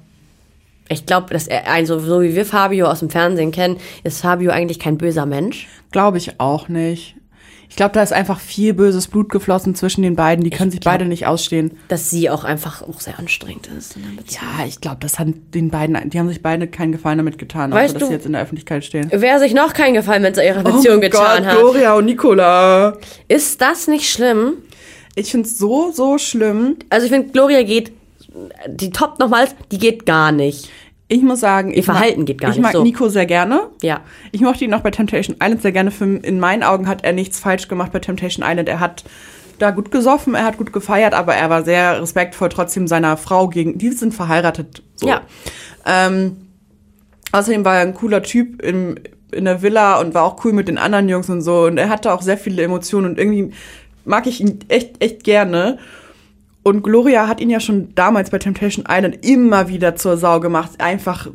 ich 0.89 1.05
glaube, 1.05 1.33
dass 1.33 1.47
er, 1.47 1.69
also 1.69 1.99
so 1.99 2.21
wie 2.21 2.35
wir 2.35 2.45
Fabio 2.45 2.87
aus 2.87 2.99
dem 2.99 3.09
Fernsehen 3.09 3.51
kennen, 3.51 3.77
ist 4.03 4.21
Fabio 4.21 4.51
eigentlich 4.51 4.79
kein 4.79 4.97
böser 4.97 5.25
Mensch. 5.25 5.67
Glaube 5.91 6.17
ich 6.17 6.39
auch 6.39 6.67
nicht. 6.67 7.15
Ich 7.73 7.77
glaube, 7.77 7.93
da 7.93 8.03
ist 8.03 8.13
einfach 8.13 8.39
viel 8.39 8.75
böses 8.75 9.07
Blut 9.07 9.29
geflossen 9.29 9.73
zwischen 9.73 10.03
den 10.03 10.15
beiden. 10.15 10.43
Die 10.43 10.51
können 10.51 10.69
sich 10.69 10.79
glaub- 10.79 10.93
beide 10.93 11.05
nicht 11.05 11.25
ausstehen. 11.25 11.71
Dass 11.87 12.11
sie 12.11 12.29
auch 12.29 12.43
einfach 12.43 12.83
auch 12.83 12.99
sehr 12.99 13.17
anstrengend 13.17 13.67
ist 13.75 13.95
in 13.95 14.03
der 14.03 14.21
Beziehung. 14.21 14.43
Ja, 14.59 14.65
ich 14.67 14.79
glaube, 14.79 14.97
das 14.99 15.17
hat 15.17 15.29
den 15.55 15.71
beiden, 15.71 15.97
die 16.11 16.19
haben 16.19 16.29
sich 16.29 16.43
beide 16.43 16.67
keinen 16.67 16.91
Gefallen 16.91 17.17
damit 17.17 17.39
getan, 17.39 17.71
Weißt 17.71 17.85
außer 17.85 17.93
dass 17.93 17.99
du- 18.01 18.07
sie 18.09 18.13
jetzt 18.13 18.25
in 18.27 18.33
der 18.33 18.43
Öffentlichkeit 18.43 18.85
stehen. 18.85 19.07
Wer 19.11 19.39
sich 19.39 19.55
noch 19.55 19.73
keinen 19.73 19.95
Gefallen 19.95 20.21
mit 20.21 20.37
ihrer 20.37 20.61
Beziehung 20.61 21.01
getan 21.01 21.47
hat. 21.47 21.57
Oh 21.57 21.61
Gloria 21.71 21.95
und 21.95 22.05
Nicola. 22.05 22.95
Ist 23.27 23.59
das 23.59 23.87
nicht 23.87 24.07
schlimm? 24.07 24.53
Ich 25.15 25.31
find's 25.31 25.57
so, 25.57 25.91
so 25.91 26.19
schlimm. 26.19 26.75
Also 26.91 27.07
ich 27.07 27.11
finde, 27.11 27.29
Gloria 27.31 27.63
geht, 27.63 27.91
die 28.67 28.91
toppt 28.91 29.17
nochmals, 29.19 29.55
die 29.71 29.79
geht 29.79 30.05
gar 30.05 30.31
nicht. 30.31 30.69
Ich 31.13 31.21
muss 31.21 31.41
sagen, 31.41 31.71
ich 31.75 31.85
Verhalten 31.85 32.21
mag, 32.21 32.25
geht 32.25 32.41
gar 32.41 32.49
ich 32.49 32.55
nicht 32.55 32.63
mag 32.63 32.71
so. 32.71 32.81
Nico 32.81 33.07
sehr 33.07 33.27
gerne. 33.27 33.69
Ja. 33.83 34.01
Ich 34.31 34.41
mochte 34.41 34.65
ihn 34.65 34.73
auch 34.73 34.81
bei 34.81 34.89
Temptation 34.89 35.35
Island 35.39 35.61
sehr 35.61 35.71
gerne. 35.71 35.91
Für, 35.91 36.05
in 36.05 36.39
meinen 36.39 36.63
Augen 36.63 36.87
hat 36.87 37.03
er 37.03 37.13
nichts 37.13 37.39
falsch 37.39 37.67
gemacht 37.67 37.91
bei 37.91 37.99
Temptation 37.99 38.43
Island. 38.43 38.67
Er 38.67 38.79
hat 38.79 39.03
da 39.59 39.69
gut 39.69 39.91
gesoffen, 39.91 40.33
er 40.33 40.43
hat 40.43 40.57
gut 40.57 40.73
gefeiert, 40.73 41.13
aber 41.13 41.35
er 41.35 41.51
war 41.51 41.63
sehr 41.63 42.01
respektvoll 42.01 42.49
trotzdem 42.49 42.87
seiner 42.87 43.15
Frau 43.17 43.47
gegen. 43.47 43.77
Die 43.77 43.91
sind 43.91 44.15
verheiratet. 44.15 44.81
So. 44.95 45.07
Ja. 45.07 45.21
Ähm, 45.85 46.47
außerdem 47.31 47.63
war 47.63 47.75
er 47.75 47.81
ein 47.81 47.93
cooler 47.93 48.23
Typ 48.23 48.63
im, 48.63 48.95
in 49.31 49.45
der 49.45 49.61
Villa 49.61 49.99
und 49.99 50.15
war 50.15 50.23
auch 50.23 50.43
cool 50.43 50.53
mit 50.53 50.67
den 50.67 50.79
anderen 50.79 51.09
Jungs 51.09 51.29
und 51.29 51.41
so. 51.41 51.65
Und 51.65 51.77
er 51.77 51.89
hatte 51.89 52.11
auch 52.11 52.23
sehr 52.23 52.39
viele 52.39 52.63
Emotionen 52.63 53.11
und 53.11 53.19
irgendwie 53.19 53.53
mag 54.03 54.25
ich 54.25 54.41
ihn 54.41 54.61
echt, 54.67 54.99
echt 54.99 55.23
gerne. 55.23 55.77
Und 56.63 56.81
Gloria 56.81 57.27
hat 57.27 57.41
ihn 57.41 57.49
ja 57.49 57.59
schon 57.59 57.93
damals 57.93 58.29
bei 58.29 58.39
Temptation 58.39 58.85
Island 58.89 59.25
immer 59.25 59.67
wieder 59.67 59.95
zur 59.97 60.17
Sau 60.17 60.39
gemacht. 60.39 60.71
Einfach 60.79 61.27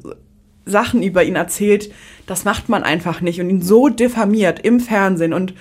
Sachen 0.64 1.02
über 1.02 1.22
ihn 1.22 1.36
erzählt. 1.36 1.92
Das 2.26 2.44
macht 2.44 2.70
man 2.70 2.82
einfach 2.82 3.20
nicht. 3.20 3.40
Und 3.40 3.50
ihn 3.50 3.62
so 3.62 3.88
diffamiert 3.88 4.60
im 4.60 4.80
Fernsehen. 4.80 5.34
Und 5.34 5.54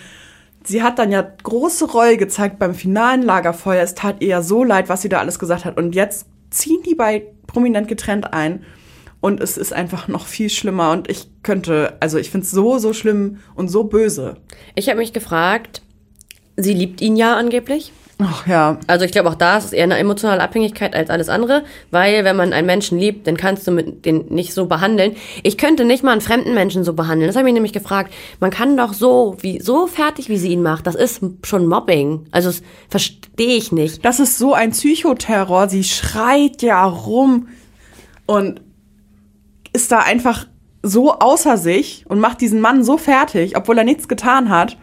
sie 0.64 0.84
hat 0.84 1.00
dann 1.00 1.12
ja 1.12 1.22
große 1.44 1.92
Reue 1.92 2.16
gezeigt 2.16 2.60
beim 2.60 2.74
finalen 2.74 3.22
Lagerfeuer. 3.22 3.84
Es 3.84 3.94
tat 3.94 4.22
ihr 4.22 4.28
ja 4.30 4.42
so 4.42 4.64
leid, 4.64 4.88
was 4.88 5.02
sie 5.02 5.10
da 5.10 5.20
alles 5.20 5.38
gesagt 5.38 5.66
hat. 5.66 5.78
Und 5.78 5.96
jetzt 5.96 6.28
ziehen 6.50 6.82
die 6.86 6.96
bei 6.96 7.26
Prominent 7.46 7.90
getrennt 7.90 8.34
ein. 8.34 8.64
Und 9.20 9.42
es 9.42 9.58
ist 9.58 9.74
einfach 9.74 10.08
noch 10.08 10.28
viel 10.28 10.50
schlimmer. 10.50 10.92
Und 10.92 11.10
ich 11.10 11.28
könnte, 11.44 11.98
also 12.00 12.18
ich 12.18 12.30
finde 12.30 12.46
es 12.46 12.52
so, 12.52 12.78
so 12.78 12.94
schlimm 12.94 13.40
und 13.56 13.68
so 13.68 13.84
böse. 13.84 14.38
Ich 14.76 14.88
habe 14.88 15.00
mich 15.00 15.12
gefragt, 15.12 15.82
sie 16.56 16.74
liebt 16.74 17.02
ihn 17.02 17.18
ja 17.18 17.36
angeblich. 17.36 17.92
Ach 18.20 18.48
ja. 18.48 18.80
Also 18.88 19.06
ich 19.06 19.12
glaube 19.12 19.30
auch 19.30 19.36
da 19.36 19.58
ist 19.58 19.66
es 19.66 19.74
eher 19.74 19.84
eine 19.84 19.98
emotionale 19.98 20.42
Abhängigkeit 20.42 20.96
als 20.96 21.12
alles 21.12 21.30
andere, 21.30 21.64
weil 21.92 22.26
wenn 22.26 22.36
man 22.36 22.52
einen 22.52 22.66
Menschen 22.66 22.98
liebt, 22.98 23.28
dann 23.28 23.38
kannst 23.38 23.68
du 23.68 23.72
mit 23.72 24.06
den 24.06 24.26
nicht 24.30 24.56
so 24.56 24.66
behandeln. 24.66 25.16
Ich 25.44 25.58
könnte 25.58 25.86
nicht 25.86 26.04
mal 26.04 26.14
einen 26.14 26.22
fremden 26.22 26.56
Menschen 26.56 26.84
so 26.84 26.94
behandeln. 26.94 27.28
Das 27.28 27.36
habe 27.36 27.48
ich 27.48 27.54
nämlich 27.54 27.74
gefragt. 27.74 28.12
Man 28.40 28.50
kann 28.50 28.76
doch 28.76 28.94
so 28.94 29.38
wie 29.42 29.60
so 29.62 29.86
fertig, 29.86 30.30
wie 30.30 30.38
sie 30.38 30.50
ihn 30.50 30.64
macht. 30.64 30.88
Das 30.88 30.96
ist 30.96 31.22
schon 31.44 31.68
Mobbing. 31.68 32.26
Also 32.32 32.50
das 32.50 32.64
verstehe 32.90 33.56
ich 33.56 33.72
nicht. 33.72 34.04
Das 34.04 34.20
ist 34.20 34.40
so 34.40 34.56
ein 34.56 34.72
Psychoterror. 34.72 35.70
Sie 35.70 35.84
schreit 35.84 36.64
ja 36.64 36.86
rum 36.86 37.50
und 38.26 38.62
ist 39.74 39.92
da 39.92 40.00
einfach 40.00 40.48
so 40.82 41.14
außer 41.14 41.58
sich 41.58 42.06
und 42.08 42.20
macht 42.20 42.42
diesen 42.42 42.62
Mann 42.62 42.84
so 42.84 42.98
fertig, 42.98 43.56
obwohl 43.56 43.78
er 43.78 43.84
nichts 43.84 44.08
getan 44.08 44.50
hat, 44.50 44.76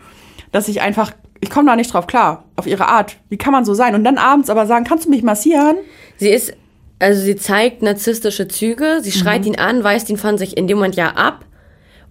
dass 0.52 0.68
ich 0.68 0.82
einfach, 0.82 1.10
ich 1.40 1.50
komme 1.50 1.68
da 1.68 1.74
nicht 1.74 1.92
drauf 1.92 2.06
klar, 2.06 2.43
auf 2.56 2.66
ihre 2.66 2.88
Art. 2.88 3.16
Wie 3.28 3.36
kann 3.36 3.52
man 3.52 3.64
so 3.64 3.74
sein? 3.74 3.94
Und 3.94 4.04
dann 4.04 4.18
abends 4.18 4.50
aber 4.50 4.66
sagen, 4.66 4.84
kannst 4.84 5.06
du 5.06 5.10
mich 5.10 5.22
massieren? 5.22 5.76
Sie 6.16 6.30
ist 6.30 6.54
also 6.98 7.20
sie 7.20 7.36
zeigt 7.36 7.82
narzisstische 7.82 8.48
Züge. 8.48 9.00
Sie 9.02 9.12
schreit 9.12 9.44
ihn 9.46 9.56
an, 9.56 9.84
weist 9.84 10.08
ihn 10.10 10.16
von 10.16 10.38
sich 10.38 10.56
in 10.56 10.66
dem 10.66 10.78
Moment 10.78 10.96
ja 10.96 11.10
ab 11.10 11.44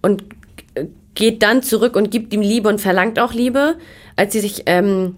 und 0.02 0.24
geht 1.14 1.42
dann 1.42 1.62
zurück 1.62 1.96
und 1.96 2.10
gibt 2.10 2.32
ihm 2.32 2.42
Liebe 2.42 2.68
und 2.68 2.80
verlangt 2.80 3.18
auch 3.18 3.32
Liebe. 3.32 3.76
Als 4.16 4.32
sie 4.32 4.40
sich 4.40 4.64
ähm, 4.66 5.14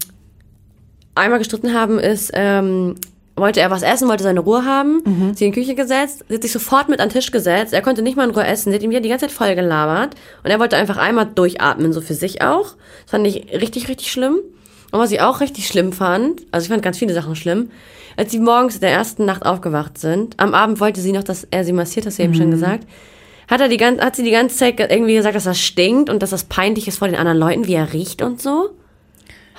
einmal 1.15 1.39
gestritten 1.39 1.73
haben, 1.73 1.99
ist, 1.99 2.31
ähm, 2.33 2.95
wollte 3.35 3.59
er 3.59 3.69
was 3.69 3.83
essen, 3.83 4.07
wollte 4.07 4.23
seine 4.23 4.39
Ruhe 4.39 4.65
haben, 4.65 5.03
sie 5.35 5.45
in 5.45 5.51
die 5.51 5.59
Küche 5.59 5.75
gesetzt, 5.75 6.25
sie 6.27 6.35
hat 6.35 6.41
sich 6.41 6.51
sofort 6.51 6.89
mit 6.89 6.99
an 6.99 7.09
den 7.09 7.13
Tisch 7.13 7.31
gesetzt, 7.31 7.71
er 7.71 7.83
konnte 7.83 8.01
nicht 8.01 8.17
mal 8.17 8.27
in 8.27 8.33
Ruhe 8.33 8.43
essen, 8.43 8.71
sie 8.71 8.75
hat 8.75 8.81
ihm 8.81 8.89
wieder 8.89 9.01
die 9.01 9.09
ganze 9.09 9.27
Zeit 9.27 9.35
voll 9.35 9.53
gelabert 9.53 10.15
und 10.43 10.49
er 10.49 10.59
wollte 10.59 10.75
einfach 10.75 10.97
einmal 10.97 11.27
durchatmen, 11.27 11.93
so 11.93 12.01
für 12.01 12.15
sich 12.15 12.41
auch. 12.41 12.75
Das 13.03 13.11
fand 13.11 13.27
ich 13.27 13.53
richtig, 13.53 13.89
richtig 13.89 14.11
schlimm. 14.11 14.39
Und 14.91 14.99
was 14.99 15.11
ich 15.11 15.21
auch 15.21 15.41
richtig 15.41 15.67
schlimm 15.67 15.91
fand, 15.93 16.41
also 16.51 16.65
ich 16.65 16.69
fand 16.69 16.81
ganz 16.83 16.97
viele 16.97 17.13
Sachen 17.13 17.35
schlimm, 17.35 17.69
als 18.15 18.31
sie 18.31 18.39
morgens 18.39 18.75
in 18.75 18.81
der 18.81 18.91
ersten 18.91 19.25
Nacht 19.25 19.45
aufgewacht 19.45 19.97
sind, 19.97 20.39
am 20.39 20.53
Abend 20.53 20.79
wollte 20.79 21.01
sie 21.01 21.11
noch, 21.11 21.23
dass 21.23 21.45
er 21.51 21.63
sie 21.63 21.73
massiert, 21.73 22.05
hast 22.05 22.17
du 22.19 22.23
eben 22.23 22.33
schon 22.33 22.51
gesagt, 22.51 22.87
hat, 23.49 23.61
er 23.61 23.67
die, 23.69 23.77
gan- 23.77 23.99
hat 24.01 24.15
sie 24.15 24.23
die 24.23 24.31
ganze 24.31 24.57
Zeit 24.57 24.77
ge- 24.77 24.87
irgendwie 24.89 25.13
gesagt, 25.15 25.35
dass 25.35 25.43
das 25.45 25.59
stinkt 25.59 26.09
und 26.09 26.21
dass 26.23 26.31
das 26.31 26.45
peinlich 26.45 26.87
ist 26.87 26.97
vor 26.99 27.07
den 27.07 27.15
anderen 27.17 27.37
Leuten, 27.37 27.67
wie 27.67 27.73
er 27.75 27.93
riecht 27.93 28.21
und 28.21 28.41
so? 28.41 28.71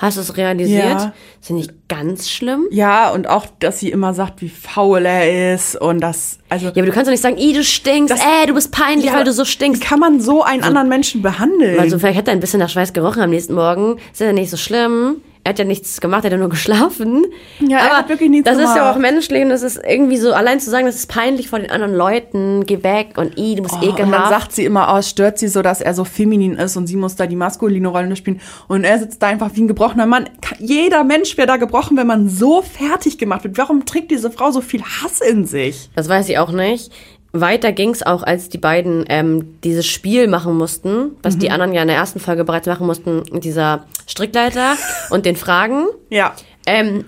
Hast 0.00 0.16
du 0.16 0.20
es 0.20 0.36
realisiert? 0.36 0.84
Ja. 0.84 0.94
Das 1.40 1.46
finde 1.46 1.62
ich 1.62 1.68
ganz 1.88 2.30
schlimm. 2.30 2.66
Ja, 2.70 3.10
und 3.10 3.28
auch, 3.28 3.46
dass 3.58 3.80
sie 3.80 3.90
immer 3.90 4.14
sagt, 4.14 4.40
wie 4.42 4.48
faul 4.48 5.04
er 5.04 5.54
ist 5.54 5.74
und 5.76 6.00
das, 6.00 6.38
also. 6.48 6.66
Ja, 6.66 6.70
aber 6.72 6.82
du 6.86 6.92
kannst 6.92 7.06
doch 7.08 7.12
nicht 7.12 7.20
sagen, 7.22 7.36
ih, 7.36 7.52
du 7.52 7.64
stinkst, 7.64 8.12
Das- 8.14 8.20
äh, 8.20 8.46
du 8.46 8.54
bist 8.54 8.70
peinlich, 8.72 9.06
Ja, 9.06 9.14
weil 9.16 9.24
du 9.24 9.32
so 9.32 9.42
Wie 9.42 9.46
stinkst. 9.46 9.82
kann 9.82 9.98
man 9.98 10.20
so 10.20 10.42
einen 10.42 10.62
anderen 10.62 10.88
Menschen 10.88 11.20
behandeln? 11.22 11.78
Also 11.80 11.98
vielleicht 11.98 12.18
hat 12.18 12.28
er 12.28 12.32
ein 12.32 12.40
bisschen 12.40 12.60
nach 12.60 12.68
Schweiß 12.70 12.92
gerochen 12.92 13.22
am 13.22 13.30
nächsten 13.30 13.54
Morgen. 13.54 13.96
Ist 14.12 14.20
ja 14.20 14.32
nicht 14.32 14.50
so 14.50 14.56
schlimm. 14.56 15.16
Er 15.44 15.50
hat 15.50 15.58
ja 15.58 15.64
nichts 15.64 16.00
gemacht, 16.00 16.24
er 16.24 16.26
hat 16.26 16.32
ja 16.32 16.38
nur 16.38 16.48
geschlafen. 16.50 17.24
Ja, 17.60 17.78
er 17.78 17.84
Aber 17.86 17.96
hat 17.98 18.08
wirklich 18.10 18.28
nichts 18.28 18.44
Das 18.44 18.58
ist 18.58 18.64
ja 18.64 18.74
gemacht. 18.74 18.96
auch 18.96 18.98
menschlich 18.98 19.42
und 19.42 19.48
das 19.48 19.62
ist 19.62 19.80
irgendwie 19.88 20.18
so, 20.18 20.32
allein 20.32 20.60
zu 20.60 20.68
sagen, 20.68 20.84
das 20.86 20.96
ist 20.96 21.08
peinlich 21.08 21.48
vor 21.48 21.58
den 21.58 21.70
anderen 21.70 21.94
Leuten, 21.94 22.66
geh 22.66 22.82
weg 22.82 23.14
und 23.16 23.38
i, 23.38 23.54
du 23.54 23.62
bist 23.62 23.74
Oh, 23.74 23.84
und 23.86 23.98
dann 23.98 24.08
ekelhaft. 24.08 24.28
sagt 24.28 24.52
sie 24.52 24.64
immer, 24.64 24.94
oh, 24.94 25.00
stört 25.02 25.38
sie 25.38 25.48
so, 25.48 25.62
dass 25.62 25.80
er 25.80 25.94
so 25.94 26.04
feminin 26.04 26.54
ist 26.56 26.76
und 26.76 26.86
sie 26.86 26.96
muss 26.96 27.16
da 27.16 27.26
die 27.26 27.36
maskuline 27.36 27.88
Rolle 27.88 28.14
spielen. 28.16 28.40
Und 28.66 28.84
er 28.84 28.98
sitzt 28.98 29.22
da 29.22 29.28
einfach 29.28 29.50
wie 29.54 29.62
ein 29.62 29.68
gebrochener 29.68 30.06
Mann. 30.06 30.28
Jeder 30.58 31.04
Mensch 31.04 31.36
wäre 31.36 31.46
da 31.46 31.56
gebrochen, 31.56 31.96
wenn 31.96 32.06
man 32.06 32.28
so 32.28 32.60
fertig 32.62 33.16
gemacht 33.18 33.44
wird. 33.44 33.56
Warum 33.58 33.86
trägt 33.86 34.10
diese 34.10 34.30
Frau 34.30 34.50
so 34.50 34.60
viel 34.60 34.82
Hass 34.82 35.20
in 35.20 35.46
sich? 35.46 35.88
Das 35.94 36.08
weiß 36.08 36.28
ich 36.28 36.38
auch 36.38 36.52
nicht. 36.52 36.90
Weiter 37.32 37.72
ging's 37.72 38.02
auch, 38.02 38.22
als 38.22 38.48
die 38.48 38.58
beiden 38.58 39.04
ähm, 39.08 39.58
dieses 39.62 39.86
Spiel 39.86 40.28
machen 40.28 40.56
mussten, 40.56 41.12
was 41.22 41.34
Mhm. 41.34 41.38
die 41.40 41.50
anderen 41.50 41.72
ja 41.74 41.82
in 41.82 41.88
der 41.88 41.96
ersten 41.96 42.20
Folge 42.20 42.44
bereits 42.44 42.66
machen 42.66 42.86
mussten, 42.86 43.22
mit 43.30 43.44
dieser 43.44 43.84
Strickleiter 44.06 44.76
und 45.10 45.26
den 45.26 45.36
Fragen. 45.36 45.86
Ja. 46.08 46.34
Ähm, 46.66 47.04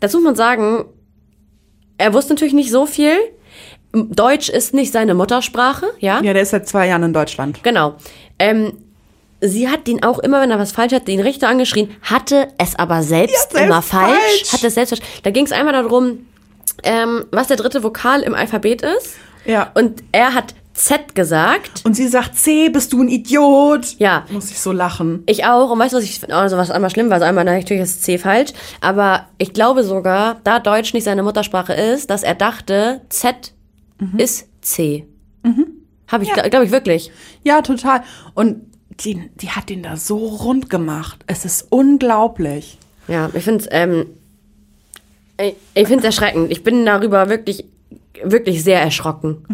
dazu 0.00 0.18
muss 0.18 0.24
man 0.24 0.36
sagen, 0.36 0.84
er 1.98 2.12
wusste 2.12 2.34
natürlich 2.34 2.52
nicht 2.54 2.70
so 2.70 2.84
viel. 2.86 3.16
Deutsch 3.94 4.48
ist 4.48 4.74
nicht 4.74 4.92
seine 4.92 5.14
Muttersprache, 5.14 5.86
ja? 5.98 6.20
Ja, 6.22 6.32
der 6.32 6.42
ist 6.42 6.50
seit 6.50 6.66
zwei 6.68 6.88
Jahren 6.88 7.02
in 7.02 7.12
Deutschland. 7.12 7.62
Genau. 7.62 7.94
Ähm, 8.38 8.72
sie 9.40 9.68
hat 9.68 9.86
ihn 9.88 10.02
auch 10.02 10.18
immer, 10.18 10.40
wenn 10.40 10.50
er 10.50 10.58
was 10.58 10.72
falsch 10.72 10.92
hat, 10.92 11.08
den 11.08 11.20
Richter 11.20 11.48
angeschrien, 11.48 11.90
hatte 12.02 12.48
es 12.58 12.74
aber 12.78 13.02
selbst, 13.02 13.50
selbst 13.52 13.66
immer 13.66 13.82
falsch. 13.82 14.14
falsch. 14.14 14.52
Hatte 14.52 14.66
es 14.68 14.74
selbst 14.74 14.90
falsch. 14.96 15.02
Da 15.22 15.30
ging 15.30 15.44
es 15.44 15.52
einmal 15.52 15.74
darum, 15.74 16.26
ähm, 16.82 17.24
was 17.30 17.48
der 17.48 17.56
dritte 17.56 17.82
Vokal 17.82 18.20
im 18.22 18.34
Alphabet 18.34 18.82
ist. 18.82 19.14
Ja. 19.44 19.70
Und 19.74 20.02
er 20.12 20.34
hat 20.34 20.54
Z 20.74 21.14
gesagt. 21.14 21.82
Und 21.84 21.94
sie 21.94 22.08
sagt, 22.08 22.36
C, 22.36 22.68
bist 22.70 22.92
du 22.92 23.02
ein 23.02 23.08
Idiot? 23.08 23.96
Ja. 23.98 24.24
Muss 24.30 24.50
ich 24.50 24.58
so 24.60 24.72
lachen. 24.72 25.22
Ich 25.26 25.44
auch. 25.44 25.70
Und 25.70 25.78
weißt 25.78 25.92
du, 25.92 25.98
was 25.98 26.04
ich 26.04 26.18
finde? 26.20 26.34
Also 26.36 26.56
was 26.56 26.70
einmal 26.70 26.90
schlimm 26.90 27.08
war? 27.08 27.14
Also 27.14 27.26
einmal 27.26 27.44
natürlich 27.44 27.82
ist 27.82 28.02
C 28.02 28.16
falsch. 28.18 28.52
Aber 28.80 29.26
ich 29.38 29.52
glaube 29.52 29.84
sogar, 29.84 30.40
da 30.44 30.60
Deutsch 30.60 30.94
nicht 30.94 31.04
seine 31.04 31.22
Muttersprache 31.22 31.74
ist, 31.74 32.08
dass 32.10 32.22
er 32.22 32.34
dachte, 32.34 33.02
Z 33.10 33.52
ist 34.16 34.48
C. 34.62 35.06
Habe 36.08 36.22
ich, 36.24 36.28
Ja. 36.30 36.34
glaube 36.34 36.50
glaub 36.50 36.62
ich 36.64 36.70
wirklich. 36.70 37.10
Ja, 37.44 37.60
total. 37.62 38.02
Und 38.34 38.62
die, 39.04 39.30
die 39.36 39.50
hat 39.50 39.68
den 39.68 39.82
da 39.82 39.96
so 39.96 40.16
rund 40.18 40.70
gemacht. 40.70 41.22
Es 41.26 41.44
ist 41.44 41.66
unglaublich. 41.70 42.78
Ja, 43.08 43.30
ich 43.34 43.44
finde 43.44 43.60
es 43.64 43.68
ähm, 43.70 44.06
ich, 45.42 45.54
ich 45.74 45.88
find's 45.88 46.04
erschreckend. 46.04 46.50
Ich 46.50 46.62
bin 46.62 46.84
darüber 46.86 47.28
wirklich, 47.28 47.64
wirklich 48.22 48.62
sehr 48.62 48.80
erschrocken. 48.80 49.44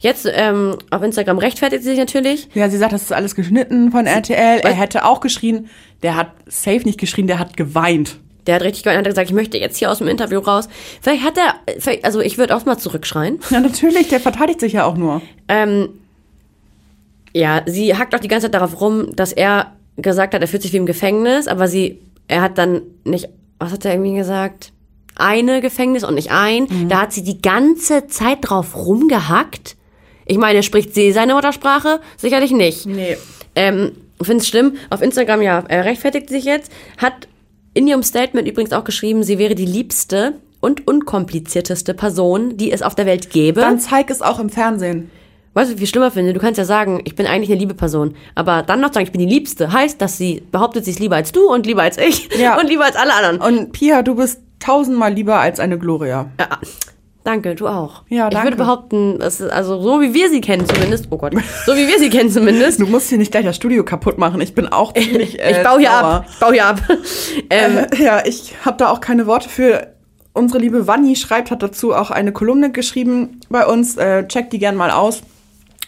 Jetzt 0.00 0.28
ähm, 0.30 0.76
auf 0.90 1.02
Instagram 1.02 1.38
rechtfertigt 1.38 1.82
sie 1.82 1.90
sich 1.90 1.98
natürlich. 1.98 2.48
Ja, 2.54 2.68
sie 2.68 2.76
sagt, 2.76 2.92
das 2.92 3.02
ist 3.02 3.12
alles 3.12 3.34
geschnitten 3.34 3.90
von 3.90 4.06
RTL. 4.06 4.60
Er 4.60 4.72
hätte 4.72 5.04
auch 5.04 5.20
geschrien. 5.20 5.68
Der 6.02 6.16
hat 6.16 6.32
safe 6.46 6.82
nicht 6.84 6.98
geschrien, 6.98 7.26
der 7.26 7.38
hat 7.38 7.56
geweint. 7.56 8.18
Der 8.46 8.56
hat 8.56 8.62
richtig 8.62 8.84
gemeint, 8.84 8.98
hat 8.98 9.06
gesagt, 9.06 9.28
ich 9.28 9.34
möchte 9.34 9.58
jetzt 9.58 9.76
hier 9.76 9.90
aus 9.90 9.98
dem 9.98 10.08
Interview 10.08 10.38
raus. 10.38 10.68
Vielleicht 11.00 11.24
hat 11.24 11.36
er, 11.36 11.54
vielleicht, 11.80 12.04
also 12.04 12.20
ich 12.20 12.38
würde 12.38 12.54
auch 12.54 12.64
mal 12.64 12.78
zurückschreien. 12.78 13.40
Ja, 13.50 13.60
natürlich, 13.60 14.08
der 14.08 14.20
verteidigt 14.20 14.60
sich 14.60 14.74
ja 14.74 14.84
auch 14.84 14.96
nur. 14.96 15.22
Ähm, 15.48 15.88
ja, 17.32 17.62
sie 17.66 17.96
hackt 17.96 18.14
auch 18.14 18.20
die 18.20 18.28
ganze 18.28 18.46
Zeit 18.46 18.54
darauf 18.54 18.80
rum, 18.80 19.16
dass 19.16 19.32
er 19.32 19.72
gesagt 19.96 20.34
hat, 20.34 20.42
er 20.42 20.48
fühlt 20.48 20.62
sich 20.62 20.72
wie 20.72 20.76
im 20.76 20.86
Gefängnis, 20.86 21.48
aber 21.48 21.68
sie, 21.68 22.00
er 22.28 22.42
hat 22.42 22.58
dann 22.58 22.82
nicht, 23.04 23.28
was 23.58 23.72
hat 23.72 23.84
er 23.84 23.92
irgendwie 23.92 24.14
gesagt? 24.16 24.72
Eine 25.16 25.60
Gefängnis 25.60 26.04
und 26.04 26.14
nicht 26.14 26.30
ein. 26.30 26.64
Mhm. 26.64 26.88
Da 26.88 27.02
hat 27.02 27.12
sie 27.12 27.22
die 27.22 27.40
ganze 27.40 28.06
Zeit 28.06 28.38
drauf 28.42 28.76
rumgehackt. 28.76 29.76
Ich 30.26 30.38
meine, 30.38 30.62
spricht 30.62 30.94
sie 30.94 31.12
seine 31.12 31.34
Muttersprache? 31.34 32.00
Sicherlich 32.16 32.50
nicht. 32.50 32.86
Nee. 32.86 33.16
Ähm, 33.54 33.92
Finde 34.20 34.42
es 34.42 34.48
schlimm. 34.48 34.74
Auf 34.90 35.02
Instagram, 35.02 35.42
ja, 35.42 35.64
er 35.68 35.84
rechtfertigt 35.84 36.28
sich 36.28 36.44
jetzt. 36.44 36.72
Hat 36.98 37.28
in 37.74 37.86
ihrem 37.86 38.02
Statement 38.02 38.48
übrigens 38.48 38.72
auch 38.72 38.84
geschrieben, 38.84 39.22
sie 39.22 39.38
wäre 39.38 39.54
die 39.54 39.66
liebste 39.66 40.34
und 40.60 40.86
unkomplizierteste 40.86 41.94
Person, 41.94 42.56
die 42.56 42.72
es 42.72 42.82
auf 42.82 42.94
der 42.94 43.06
Welt 43.06 43.30
gäbe. 43.30 43.60
Dann 43.60 43.78
zeig 43.78 44.10
es 44.10 44.22
auch 44.22 44.40
im 44.40 44.48
Fernsehen. 44.50 45.10
Weißt 45.52 45.72
du, 45.72 45.78
wie 45.78 45.84
ich 45.84 45.88
schlimmer 45.90 46.10
finde? 46.10 46.32
Du 46.34 46.40
kannst 46.40 46.58
ja 46.58 46.64
sagen, 46.64 47.00
ich 47.04 47.14
bin 47.14 47.26
eigentlich 47.26 47.50
eine 47.50 47.58
liebe 47.58 47.74
Person. 47.74 48.14
Aber 48.34 48.62
dann 48.62 48.80
noch 48.80 48.92
sagen, 48.92 49.06
ich 49.06 49.12
bin 49.12 49.20
die 49.20 49.32
Liebste, 49.32 49.72
heißt, 49.72 50.00
dass 50.00 50.18
sie 50.18 50.42
behauptet, 50.52 50.84
sie 50.84 50.90
ist 50.90 51.00
lieber 51.00 51.16
als 51.16 51.32
du 51.32 51.50
und 51.50 51.64
lieber 51.66 51.82
als 51.82 51.96
ich 51.98 52.28
Ja. 52.38 52.58
und 52.60 52.68
lieber 52.68 52.84
als 52.84 52.96
alle 52.96 53.14
anderen. 53.14 53.40
Und 53.40 53.72
Pia, 53.72 54.02
du 54.02 54.16
bist 54.16 54.42
tausendmal 54.66 55.12
lieber 55.12 55.38
als 55.40 55.60
eine 55.60 55.78
Gloria. 55.78 56.30
Ja, 56.40 56.48
danke, 57.24 57.54
du 57.54 57.66
auch. 57.68 58.02
Ja, 58.08 58.26
Ich 58.28 58.32
danke. 58.34 58.46
würde 58.48 58.56
behaupten, 58.56 59.20
es 59.20 59.40
ist 59.40 59.50
also 59.50 59.80
so 59.80 60.00
wie 60.00 60.12
wir 60.14 60.28
sie 60.30 60.40
kennen 60.40 60.66
zumindest. 60.66 61.06
Oh 61.10 61.16
Gott, 61.18 61.34
so 61.66 61.74
wie 61.74 61.86
wir 61.88 61.98
sie 61.98 62.10
kennen 62.10 62.30
zumindest. 62.30 62.80
Du 62.80 62.86
musst 62.86 63.08
hier 63.08 63.18
nicht 63.18 63.30
gleich 63.32 63.44
das 63.44 63.56
Studio 63.56 63.84
kaputt 63.84 64.18
machen. 64.18 64.40
Ich 64.40 64.54
bin 64.54 64.66
auch 64.68 64.92
ziemlich. 64.94 65.38
Äh, 65.40 65.52
ich 65.58 65.62
baue 65.62 65.78
hier 65.80 65.90
sauer. 65.90 66.04
ab. 66.04 66.26
Ich 66.30 66.38
baue 66.38 66.52
hier 66.52 66.66
ab. 66.66 66.80
ähm, 67.50 67.78
Äh, 67.78 68.02
ja, 68.04 68.22
ich 68.26 68.54
habe 68.64 68.76
da 68.78 68.90
auch 68.90 69.00
keine 69.00 69.26
Worte 69.26 69.48
für. 69.48 69.88
Unsere 70.32 70.58
liebe 70.58 70.86
Vanni 70.86 71.16
schreibt, 71.16 71.50
hat 71.50 71.62
dazu 71.62 71.94
auch 71.94 72.10
eine 72.10 72.30
Kolumne 72.30 72.70
geschrieben 72.70 73.40
bei 73.48 73.64
uns. 73.66 73.96
Äh, 73.96 74.28
checkt 74.28 74.52
die 74.52 74.58
gern 74.58 74.76
mal 74.76 74.90
aus 74.90 75.22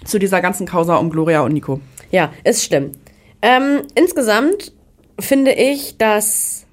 zu 0.07 0.19
dieser 0.19 0.41
ganzen 0.41 0.67
Causa 0.67 0.97
um 0.97 1.11
Gloria 1.11 1.43
und 1.43 1.53
Nico. 1.53 1.81
Ja, 2.11 2.31
ist 2.45 2.65
schlimm. 2.65 2.93
Ähm, 3.43 3.83
insgesamt 3.95 4.73
finde 5.21 5.53
ich, 5.53 5.99
dass 5.99 6.65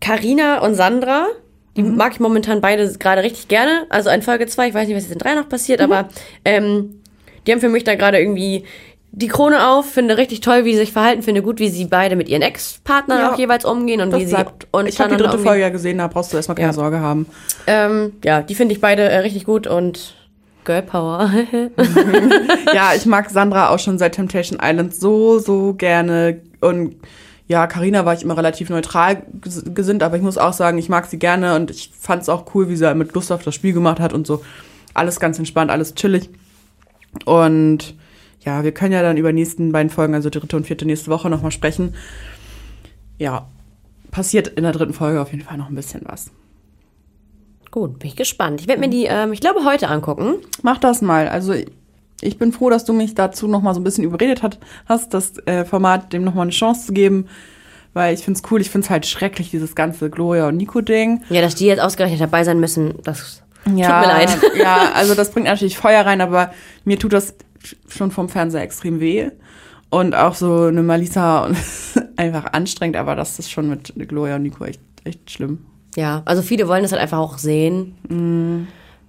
Karina 0.00 0.58
und 0.58 0.74
Sandra, 0.74 1.26
die 1.76 1.82
mag 1.82 2.12
ich 2.12 2.20
momentan 2.20 2.60
beide 2.60 2.90
gerade 2.98 3.22
richtig 3.22 3.48
gerne. 3.48 3.86
Also 3.88 4.10
in 4.10 4.22
Folge 4.22 4.46
2, 4.46 4.68
ich 4.68 4.74
weiß 4.74 4.88
nicht, 4.88 4.96
was 4.96 5.04
jetzt 5.04 5.12
in 5.12 5.18
3 5.18 5.34
noch 5.34 5.48
passiert, 5.48 5.80
aber 5.80 6.08
ähm, 6.44 7.00
die 7.46 7.52
haben 7.52 7.60
für 7.60 7.68
mich 7.68 7.84
da 7.84 7.94
gerade 7.94 8.18
irgendwie 8.18 8.64
die 9.12 9.28
Krone 9.28 9.68
auf. 9.68 9.90
Finde 9.90 10.16
richtig 10.18 10.40
toll, 10.40 10.64
wie 10.64 10.72
sie 10.72 10.80
sich 10.80 10.92
verhalten. 10.92 11.22
Finde 11.22 11.42
gut, 11.42 11.60
wie 11.60 11.68
sie 11.68 11.84
beide 11.86 12.14
mit 12.16 12.28
ihren 12.28 12.42
Ex-Partnern 12.42 13.18
Ja, 13.18 13.32
auch 13.32 13.38
jeweils 13.38 13.64
umgehen 13.64 14.00
und 14.00 14.14
wie 14.14 14.24
sie 14.26 14.34
bleibt. 14.34 14.66
Ich 14.86 15.00
habe 15.00 15.10
die 15.10 15.16
dritte 15.16 15.30
umgehen. 15.30 15.46
Folge 15.46 15.62
ja 15.62 15.68
gesehen, 15.70 15.98
da 15.98 16.06
brauchst 16.08 16.32
du 16.32 16.36
erstmal 16.36 16.56
keine 16.56 16.68
Ja. 16.68 16.72
Sorge 16.72 17.00
haben. 17.00 17.26
Ähm, 17.66 18.12
ja, 18.24 18.42
die 18.42 18.54
finde 18.54 18.74
ich 18.74 18.80
beide 18.80 19.02
äh, 19.02 19.18
richtig 19.18 19.44
gut 19.44 19.66
und 19.66 20.14
Girl 20.64 20.82
Power. 20.82 21.30
ja, 22.74 22.92
ich 22.94 23.06
mag 23.06 23.30
Sandra 23.30 23.70
auch 23.70 23.78
schon 23.78 23.98
seit 23.98 24.14
Temptation 24.16 24.58
Island 24.62 24.94
so, 24.94 25.38
so 25.38 25.72
gerne. 25.74 26.40
Und 26.60 26.96
ja, 27.48 27.66
Karina 27.66 28.04
war 28.04 28.14
ich 28.14 28.22
immer 28.22 28.36
relativ 28.36 28.68
neutral 28.70 29.22
ges- 29.40 29.68
gesinnt, 29.72 30.02
aber 30.02 30.16
ich 30.16 30.22
muss 30.22 30.38
auch 30.38 30.52
sagen, 30.52 30.78
ich 30.78 30.88
mag 30.88 31.06
sie 31.06 31.18
gerne 31.18 31.56
und 31.56 31.70
ich 31.70 31.90
fand 31.98 32.22
es 32.22 32.28
auch 32.28 32.54
cool, 32.54 32.68
wie 32.68 32.76
sie 32.76 32.86
halt 32.86 32.96
mit 32.98 33.12
Lust 33.14 33.32
auf 33.32 33.42
das 33.42 33.54
Spiel 33.54 33.72
gemacht 33.72 34.00
hat 34.00 34.12
und 34.12 34.26
so. 34.26 34.44
Alles 34.94 35.18
ganz 35.18 35.38
entspannt, 35.38 35.70
alles 35.70 35.94
chillig. 35.94 36.28
Und 37.24 37.94
ja, 38.44 38.64
wir 38.64 38.72
können 38.72 38.92
ja 38.92 39.02
dann 39.02 39.16
über 39.16 39.32
die 39.32 39.40
nächsten 39.40 39.72
beiden 39.72 39.90
Folgen, 39.90 40.14
also 40.14 40.28
dritte 40.30 40.56
und 40.56 40.66
vierte 40.66 40.84
nächste 40.84 41.10
Woche 41.10 41.30
nochmal 41.30 41.50
sprechen. 41.50 41.94
Ja, 43.18 43.48
passiert 44.10 44.48
in 44.48 44.62
der 44.62 44.72
dritten 44.72 44.94
Folge 44.94 45.20
auf 45.20 45.32
jeden 45.32 45.44
Fall 45.44 45.56
noch 45.58 45.68
ein 45.68 45.74
bisschen 45.74 46.02
was. 46.04 46.30
gut, 47.70 47.98
bin 47.98 48.08
ich 48.08 48.16
gespannt. 48.16 48.60
Ich 48.60 48.68
werde 48.68 48.80
mir 48.80 48.88
die, 48.90 49.04
ähm, 49.06 49.32
ich 49.32 49.40
glaube, 49.40 49.64
heute 49.64 49.88
angucken. 49.88 50.34
Mach 50.62 50.78
das 50.78 51.00
mal. 51.02 51.28
Also 51.28 51.54
ich 52.20 52.38
bin 52.38 52.52
froh, 52.52 52.70
dass 52.70 52.84
du 52.84 52.92
mich 52.92 53.14
dazu 53.14 53.46
noch 53.46 53.62
mal 53.62 53.74
so 53.74 53.80
ein 53.80 53.84
bisschen 53.84 54.04
überredet 54.04 54.42
hat, 54.42 54.58
hast, 54.86 55.14
das 55.14 55.38
äh, 55.46 55.64
Format 55.64 56.12
dem 56.12 56.24
noch 56.24 56.34
mal 56.34 56.42
eine 56.42 56.50
Chance 56.50 56.86
zu 56.86 56.92
geben, 56.92 57.28
weil 57.94 58.14
ich 58.14 58.24
find's 58.24 58.42
cool. 58.50 58.60
Ich 58.60 58.70
find's 58.70 58.90
halt 58.90 59.06
schrecklich, 59.06 59.50
dieses 59.50 59.74
ganze 59.74 60.10
Gloria 60.10 60.48
und 60.48 60.56
Nico-Ding. 60.56 61.22
Ja, 61.30 61.40
dass 61.40 61.54
die 61.54 61.66
jetzt 61.66 61.80
ausgerechnet 61.80 62.20
dabei 62.20 62.44
sein 62.44 62.60
müssen, 62.60 62.94
das 63.04 63.42
Ja, 63.66 64.00
tut 64.00 64.08
mir 64.08 64.14
leid. 64.14 64.38
Ja, 64.56 64.92
also 64.94 65.14
das 65.14 65.30
bringt 65.30 65.46
natürlich 65.46 65.78
Feuer 65.78 66.04
rein, 66.04 66.20
aber 66.20 66.52
mir 66.84 66.98
tut 66.98 67.12
das 67.12 67.34
schon 67.88 68.10
vom 68.10 68.28
Fernseher 68.28 68.62
extrem 68.62 69.00
weh. 69.00 69.30
Und 69.90 70.14
auch 70.14 70.34
so 70.34 70.64
eine 70.64 70.82
Malisa 70.82 71.46
und 71.46 71.56
einfach 72.16 72.52
anstrengend, 72.52 72.96
aber 72.96 73.14
das 73.14 73.38
ist 73.38 73.50
schon 73.50 73.68
mit 73.70 73.94
Gloria 74.08 74.36
und 74.36 74.42
Nico 74.42 74.64
echt, 74.64 74.80
echt 75.04 75.30
schlimm. 75.30 75.64
Ja, 75.96 76.22
also 76.26 76.42
viele 76.42 76.68
wollen 76.68 76.82
das 76.82 76.92
halt 76.92 77.00
einfach 77.00 77.18
auch 77.18 77.38
sehen. 77.38 77.96
Mm. 78.08 78.68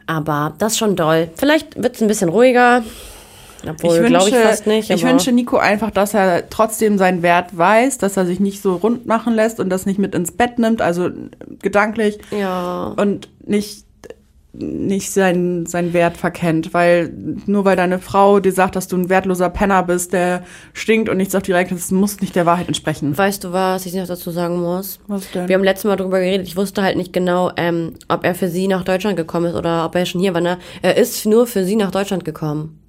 Aber 0.10 0.54
das 0.58 0.72
ist 0.74 0.80
schon 0.80 0.96
doll. 0.96 1.30
Vielleicht 1.36 1.82
wird 1.82 1.96
es 1.96 2.02
ein 2.02 2.08
bisschen 2.08 2.30
ruhiger. 2.30 2.82
Obwohl, 3.70 4.06
glaube 4.06 4.30
ich 4.30 4.36
fast 4.36 4.66
nicht. 4.66 4.90
ich 4.90 5.04
wünsche 5.04 5.32
Nico 5.32 5.58
einfach, 5.58 5.92
dass 5.92 6.14
er 6.16 6.50
trotzdem 6.50 6.98
seinen 6.98 7.22
Wert 7.22 7.56
weiß, 7.56 8.00
dass 8.00 8.18
er 8.18 8.26
sich 8.26 8.40
nicht 8.40 8.62
so 8.64 8.78
rund 8.78 9.06
machen 9.06 9.36
lässt 9.36 9.60
und 9.60 9.70
das 9.70 9.86
nicht 9.86 10.00
mit 10.00 10.16
ins 10.16 10.32
Bett 10.32 10.58
nimmt, 10.58 10.82
also 10.82 11.10
gedanklich 11.62 12.18
Ja. 12.32 12.94
und 12.98 13.30
nicht 13.46 13.84
nicht 14.52 15.12
seinen, 15.12 15.68
seinen 15.68 15.94
Wert 15.94 16.18
verkennt, 16.18 16.74
weil 16.74 17.14
nur 17.46 17.66
weil 17.66 17.76
deine 17.76 18.00
Frau 18.00 18.40
dir 18.40 18.52
sagt, 18.52 18.76
dass 18.76 18.88
du 18.88 18.98
ein 18.98 19.08
wertloser 19.08 19.50
Penner 19.50 19.84
bist, 19.84 20.12
der 20.12 20.44
stinkt 20.74 21.08
und 21.08 21.18
nichts 21.18 21.36
auf 21.36 21.44
die 21.44 21.52
Reihe, 21.52 21.68
das 21.68 21.92
muss 21.92 22.20
nicht 22.20 22.36
der 22.36 22.48
Wahrheit 22.48 22.68
entsprechen. 22.68 23.16
Weißt 23.16 23.44
du, 23.44 23.54
was 23.54 23.86
ich 23.86 23.94
noch 23.94 24.08
dazu 24.08 24.32
sagen 24.32 24.60
muss? 24.60 25.00
Was 25.08 25.30
denn? 25.32 25.48
Wir 25.48 25.56
haben 25.56 25.64
letztes 25.64 25.86
Mal 25.86 25.98
drüber 25.98 26.20
geredet. 26.20 26.48
Ich 26.48 26.58
wusste 26.58 26.82
halt 26.82 26.98
nicht 26.98 27.14
genau, 27.14 27.52
ähm, 27.58 27.94
ob 28.08 28.26
er 28.26 28.34
für 28.34 28.48
sie 28.48 28.68
nach 28.68 28.84
Deutschland 28.84 29.18
gekommen 29.18 29.48
ist 29.48 29.56
oder 29.56 29.86
ob 29.86 29.96
er 29.96 30.06
schon 30.08 30.20
hier 30.20 30.34
war. 30.34 30.42
Ne? 30.42 30.58
Er 30.82 30.98
ist 30.98 31.26
nur 31.28 31.46
für 31.46 31.64
sie 31.64 31.76
nach 31.76 31.92
Deutschland 31.92 32.26
gekommen. 32.26 32.80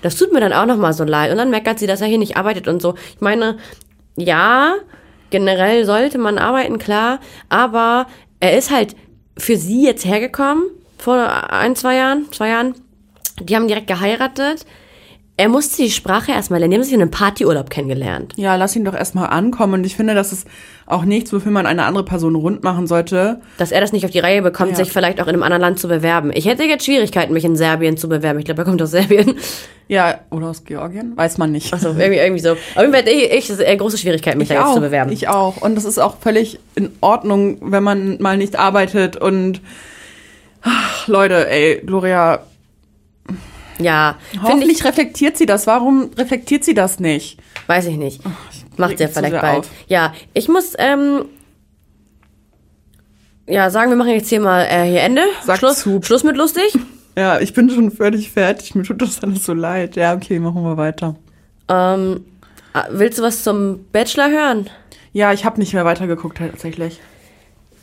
Das 0.00 0.16
tut 0.16 0.32
mir 0.32 0.40
dann 0.40 0.52
auch 0.54 0.66
nochmal 0.66 0.94
so 0.94 1.04
leid. 1.04 1.32
Und 1.32 1.38
dann 1.38 1.50
meckert 1.50 1.78
sie, 1.78 1.86
dass 1.86 2.00
er 2.00 2.06
hier 2.06 2.18
nicht 2.18 2.36
arbeitet 2.36 2.66
und 2.66 2.80
so. 2.80 2.94
Ich 3.14 3.20
meine, 3.20 3.58
ja, 4.16 4.74
generell 5.30 5.84
sollte 5.84 6.18
man 6.18 6.38
arbeiten, 6.38 6.78
klar. 6.78 7.20
Aber 7.50 8.06
er 8.40 8.56
ist 8.56 8.70
halt 8.70 8.96
für 9.36 9.56
sie 9.56 9.84
jetzt 9.84 10.04
hergekommen, 10.04 10.64
vor 10.98 11.16
ein, 11.52 11.76
zwei 11.76 11.96
Jahren, 11.96 12.30
zwei 12.32 12.48
Jahren. 12.48 12.74
Die 13.40 13.56
haben 13.56 13.68
direkt 13.68 13.88
geheiratet. 13.88 14.64
Er 15.36 15.48
musste 15.48 15.82
die 15.82 15.90
Sprache 15.90 16.30
erstmal 16.30 16.60
lernen. 16.60 16.70
Die 16.70 16.76
haben 16.76 16.84
sich 16.84 16.92
in 16.92 17.00
einem 17.02 17.10
Partyurlaub 17.10 17.68
kennengelernt. 17.68 18.34
Ja, 18.36 18.54
lass 18.54 18.76
ihn 18.76 18.84
doch 18.84 18.94
erstmal 18.94 19.30
ankommen. 19.30 19.74
Und 19.74 19.84
ich 19.84 19.96
finde, 19.96 20.14
das 20.14 20.32
ist 20.32 20.46
auch 20.86 21.04
nichts, 21.04 21.32
wofür 21.32 21.50
man 21.50 21.66
eine 21.66 21.86
andere 21.86 22.04
Person 22.04 22.36
rund 22.36 22.62
machen 22.62 22.86
sollte. 22.86 23.40
dass 23.58 23.72
er 23.72 23.80
das 23.80 23.92
nicht 23.92 24.04
auf 24.04 24.12
die 24.12 24.20
Reihe 24.20 24.42
bekommt, 24.42 24.70
Ja. 24.72 24.76
sich 24.76 24.92
vielleicht 24.92 25.20
auch 25.20 25.26
in 25.26 25.32
einem 25.34 25.42
anderen 25.42 25.62
Land 25.62 25.80
zu 25.80 25.88
bewerben. 25.88 26.30
Ich 26.32 26.46
hätte 26.46 26.62
jetzt 26.62 26.84
Schwierigkeiten, 26.84 27.32
mich 27.32 27.44
in 27.44 27.56
Serbien 27.56 27.96
zu 27.96 28.08
bewerben. 28.08 28.38
Ich 28.38 28.44
glaube, 28.44 28.62
er 28.62 28.64
kommt 28.64 28.80
aus 28.80 28.92
Serbien. 28.92 29.34
Ja, 29.88 30.20
oder 30.30 30.50
aus 30.50 30.62
Georgien? 30.64 31.16
Weiß 31.16 31.36
man 31.38 31.50
nicht. 31.50 31.72
Also 31.72 31.88
irgendwie, 31.88 32.18
irgendwie 32.18 32.40
so. 32.40 32.52
Auf 32.52 32.58
jeden 32.78 32.92
Fall 32.92 33.02
hätte 33.02 33.10
ich, 33.10 33.50
ich 33.50 33.78
große 33.78 33.98
Schwierigkeiten, 33.98 34.38
mich 34.38 34.48
da 34.48 34.54
jetzt 34.54 34.64
auch, 34.66 34.74
zu 34.74 34.80
bewerben. 34.80 35.10
Ich 35.10 35.26
auch. 35.28 35.56
Und 35.62 35.74
das 35.74 35.84
ist 35.84 35.98
auch 35.98 36.16
völlig 36.20 36.60
in 36.76 36.90
Ordnung, 37.00 37.58
wenn 37.60 37.82
man 37.82 38.18
mal 38.22 38.36
nicht 38.36 38.56
arbeitet 38.56 39.16
und 39.16 39.60
ach, 40.62 41.08
Leute, 41.08 41.50
ey, 41.50 41.82
Gloria, 41.84 42.40
ja, 43.78 44.16
finde 44.30 44.46
hoffentlich 44.46 44.78
ich, 44.78 44.84
reflektiert 44.84 45.36
sie 45.36 45.46
das. 45.46 45.66
Warum 45.66 46.10
reflektiert 46.16 46.64
sie 46.64 46.74
das 46.74 47.00
nicht? 47.00 47.38
weiß 47.66 47.86
ich 47.86 47.96
nicht. 47.96 48.20
Macht 48.76 48.90
reg 48.90 48.98
sie 48.98 49.04
ja 49.04 49.10
vielleicht 49.10 49.40
bald. 49.40 49.58
auf. 49.60 49.70
Ja, 49.86 50.12
ich 50.32 50.48
muss, 50.48 50.74
ähm, 50.78 51.26
ja, 53.46 53.70
sagen, 53.70 53.90
wir 53.90 53.96
machen 53.96 54.10
jetzt 54.10 54.28
hier 54.28 54.40
mal 54.40 54.62
äh, 54.62 54.84
hier 54.84 55.02
Ende. 55.02 55.22
Sag 55.42 55.58
Schluss, 55.58 55.80
zu. 55.80 56.02
Schluss 56.02 56.24
mit 56.24 56.36
lustig. 56.36 56.76
Ja, 57.16 57.38
ich 57.40 57.52
bin 57.52 57.70
schon 57.70 57.90
völlig 57.90 58.30
fertig. 58.30 58.74
Mir 58.74 58.82
tut 58.82 59.00
das 59.00 59.22
alles 59.22 59.44
so 59.44 59.54
leid. 59.54 59.96
Ja, 59.96 60.14
okay, 60.14 60.38
machen 60.38 60.64
wir 60.64 60.76
weiter. 60.76 61.14
Ähm, 61.68 62.24
ah, 62.72 62.86
willst 62.90 63.18
du 63.18 63.22
was 63.22 63.44
zum 63.44 63.84
Bachelor 63.92 64.30
hören? 64.30 64.70
Ja, 65.12 65.32
ich 65.32 65.44
habe 65.44 65.60
nicht 65.60 65.74
mehr 65.74 65.84
weitergeguckt 65.84 66.38
tatsächlich. 66.38 67.00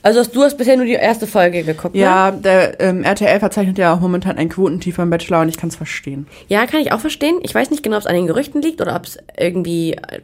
Also 0.04 0.20
hast- 0.20 0.36
du 0.36 0.42
hast 0.44 0.58
bisher 0.58 0.78
nur 0.78 0.86
die 0.86 0.94
erste 0.94 1.28
Folge 1.28 1.64
geguckt, 1.64 1.94
ne? 1.96 2.02
Ja, 2.02 2.32
der 2.32 2.80
ähm, 2.82 3.04
RTL 3.04 3.40
verzeichnet 3.40 3.78
ja 3.78 3.94
auch 3.94 4.00
momentan 4.00 4.38
einen 4.38 4.50
Quotentief 4.50 4.98
beim 4.98 5.10
Bachelor 5.12 5.42
und 5.42 5.50
ich 5.50 5.58
kann 5.58 5.70
es 5.70 5.76
verstehen. 5.76 6.28
Ja, 6.48 6.66
kann 6.66 6.80
ich 6.82 6.92
auch 6.92 7.00
verstehen. 7.00 7.40
Ich 7.44 7.54
weiß 7.54 7.70
nicht 7.70 7.84
genau, 7.84 7.98
ob 7.98 8.02
es 8.02 8.08
an 8.08 8.16
den 8.16 8.26
Gerüchten 8.28 8.62
liegt 8.62 8.82
oder 8.82 8.96
ob 8.96 9.06
es 9.06 9.18
irgendwie 9.38 9.94
äh, 9.94 10.20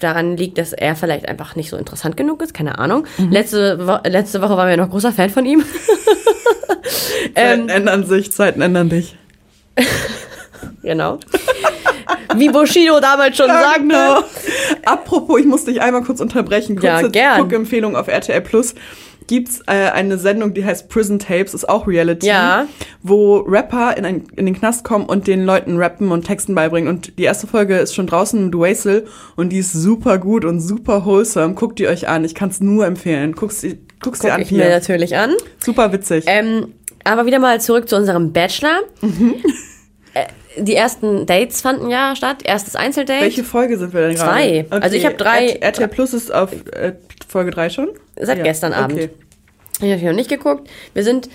daran 0.00 0.36
liegt, 0.36 0.58
dass 0.58 0.72
er 0.72 0.96
vielleicht 0.96 1.28
einfach 1.28 1.54
nicht 1.54 1.70
so 1.70 1.76
interessant 1.76 2.16
genug 2.16 2.42
ist. 2.42 2.52
Keine 2.54 2.78
Ahnung. 2.80 3.06
Letzte, 3.30 3.86
Wo 3.86 3.98
letzte 4.08 4.42
Woche 4.42 4.56
waren 4.56 4.68
wir 4.68 4.76
noch 4.76 4.90
großer 4.90 5.12
Fan 5.12 5.30
von 5.30 5.46
ihm. 5.46 5.62
Zeiten 7.34 7.68
ändern 7.68 8.04
sich, 8.06 8.32
Zeiten 8.32 8.60
ändern 8.60 8.88
dich. 8.88 9.16
genau. 10.82 11.18
Wie 12.36 12.48
Bushido 12.48 12.98
damals 13.00 13.36
schon 13.36 13.48
Ja, 13.48 13.60
sagte. 13.62 13.80
genau. 13.82 14.18
Apropos, 14.84 15.38
ich 15.40 15.46
muss 15.46 15.64
dich 15.64 15.80
einmal 15.80 16.02
kurz 16.02 16.20
unterbrechen. 16.20 16.78
Ja, 16.82 16.96
Kurze 17.00 17.12
gern. 17.12 17.40
Guckempfehlung 17.42 17.94
auf 17.96 18.08
RTL 18.08 18.40
Plus. 18.40 18.74
Gibt's 19.26 19.60
äh, 19.66 19.90
eine 19.90 20.18
Sendung, 20.18 20.52
die 20.54 20.64
heißt 20.64 20.88
Prison 20.88 21.18
Tapes, 21.18 21.54
ist 21.54 21.68
auch 21.68 21.86
Reality, 21.86 22.26
Ja. 22.26 22.66
wo 23.02 23.38
Rapper 23.38 23.96
in, 23.96 24.04
ein, 24.04 24.24
in 24.36 24.46
den 24.46 24.54
Knast 24.54 24.84
kommen 24.84 25.06
und 25.06 25.26
den 25.26 25.44
Leuten 25.44 25.76
rappen 25.78 26.10
und 26.10 26.26
Texten 26.26 26.54
beibringen. 26.54 26.88
Und 26.88 27.18
die 27.18 27.22
erste 27.24 27.46
Folge 27.46 27.76
ist 27.78 27.94
schon 27.94 28.06
draußen 28.06 28.44
mit 28.44 28.54
Waisel 28.54 29.06
und 29.36 29.50
die 29.50 29.58
ist 29.58 29.72
super 29.72 30.18
gut 30.18 30.44
und 30.44 30.60
super 30.60 31.04
wholesome. 31.04 31.54
Guckt 31.54 31.78
die 31.78 31.86
euch 31.88 32.08
an, 32.08 32.24
ich 32.24 32.34
kann 32.34 32.48
es 32.50 32.60
nur 32.60 32.84
empfehlen. 32.86 33.32
Guck's, 33.34 33.60
sie- 33.60 33.78
guck's 34.00 34.18
dir 34.20 34.28
Guck 34.28 34.36
an 34.36 34.42
ich 34.42 34.50
mir 34.50 34.64
hier. 34.64 34.70
natürlich 34.70 35.16
an. 35.16 35.32
Super 35.64 35.92
witzig. 35.92 36.24
Ähm, 36.26 36.74
aber 37.04 37.26
wieder 37.26 37.38
mal 37.38 37.60
zurück 37.60 37.88
zu 37.88 37.96
unserem 37.96 38.32
Bachelor. 38.32 38.80
Äh, 40.14 40.26
die 40.58 40.74
ersten 40.74 41.26
Dates 41.26 41.60
fanden 41.60 41.90
ja 41.90 42.14
statt. 42.16 42.42
Erstes 42.44 42.76
Einzeldate. 42.76 43.22
Welche 43.22 43.44
Folge 43.44 43.78
sind 43.78 43.92
wir 43.94 44.08
denn 44.08 44.16
gerade? 44.16 44.30
Zwei. 44.40 44.66
Also 44.70 44.96
ich 44.96 45.06
hab 45.06 45.16
drei- 45.18 45.48
RTL 45.60 45.88
Plus 45.88 46.12
ist 46.14 46.32
auf 46.32 46.50
äh, 46.72 46.92
Folge 47.28 47.50
3 47.50 47.70
schon? 47.70 47.88
Seit 48.20 48.42
gestern 48.44 48.72
Abend. 48.72 48.98
Okay. 48.98 49.10
Ich 49.80 49.90
habe 49.92 50.04
noch 50.06 50.12
nicht 50.14 50.28
geguckt. 50.30 50.68
Wir 50.94 51.02
sind, 51.04 51.28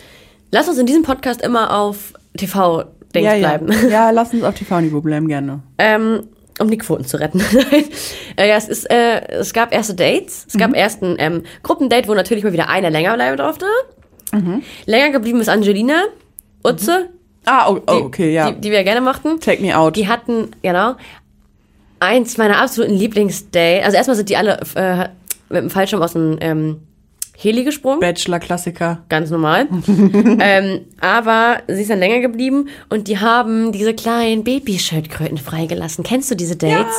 lass 0.51 0.68
uns 0.70 0.78
in 0.78 0.86
diesem 0.86 1.03
Podcast 1.03 1.41
immer 1.41 1.76
auf 1.78 2.13
TV-Dings 2.38 3.26
Ja, 3.26 3.34
ja. 3.34 3.57
bleiben. 3.57 3.89
ja, 3.89 4.09
lass 4.11 4.34
uns 4.34 4.43
auf 4.43 4.55
TV-Niveau 4.55 5.01
bleiben, 5.01 5.28
gerne. 5.28 5.61
Ähm, 5.78 6.28
um 6.59 6.70
die 6.70 6.78
Quoten 6.78 7.05
zu 7.05 7.20
retten. 7.20 7.41
Äh, 8.39 8.49
ja, 8.49 8.55
es, 8.57 8.68
ist, 8.70 8.86
äh, 8.91 9.28
es 9.39 9.51
gab 9.51 9.74
erste 9.74 9.95
Dates. 9.95 10.45
Es 10.47 10.53
Mhm. 10.53 10.59
gab 10.59 10.76
erst 10.76 11.01
ein 11.01 11.15
ähm, 11.18 11.43
Gruppendate, 11.63 12.07
wo 12.07 12.13
natürlich 12.13 12.43
mal 12.43 12.53
wieder 12.53 12.70
einer 12.70 12.91
länger 12.91 13.15
bleiben 13.15 13.36
durfte. 13.36 13.65
Mhm. 14.32 14.61
Länger 14.86 15.09
geblieben 15.09 15.41
ist 15.41 15.49
Angelina, 15.49 16.03
Utze, 16.63 17.09
Ah, 17.48 17.70
oh, 17.70 17.80
oh 17.88 17.93
okay, 17.93 18.34
ja. 18.34 18.52
die, 18.52 18.60
die 18.60 18.72
wir 18.72 18.84
gerne 18.84 19.00
mochten. 19.00 19.39
Take 19.39 19.62
me 19.62 19.76
out. 19.76 19.95
Die 19.95 20.08
hatten, 20.08 20.52
genau, 20.62 20.95
eins 22.00 22.38
meiner 22.38 22.62
absoluten 22.62 22.93
Lieblingsdates. 22.93 23.86
Also 23.86 23.98
erstmal 23.98 24.18
sind 24.18 24.30
die 24.30 24.36
alle 24.38 24.60
äh, 24.76 25.10
mit 25.50 25.64
dem 25.64 25.70
Fallschirm 25.70 26.02
aus 26.02 26.14
dem 26.14 26.38
ähm, 26.41 26.82
Heli 27.38 27.64
gesprungen. 27.64 28.02
Bachelor-Klassiker. 28.02 29.04
Ganz 29.08 29.30
normal. 29.30 29.68
ähm, 29.88 30.82
aber 31.00 31.60
sie 31.68 31.82
ist 31.82 31.89
dann 31.89 32.00
länger 32.00 32.20
geblieben 32.20 32.68
und 32.89 33.08
die 33.08 33.20
haben 33.20 33.72
diese 33.72 33.93
kleinen 33.93 34.43
Babyschildkröten 34.43 35.38
freigelassen. 35.38 36.04
Kennst 36.04 36.30
du 36.30 36.36
diese 36.36 36.58
Dates? 36.58 36.95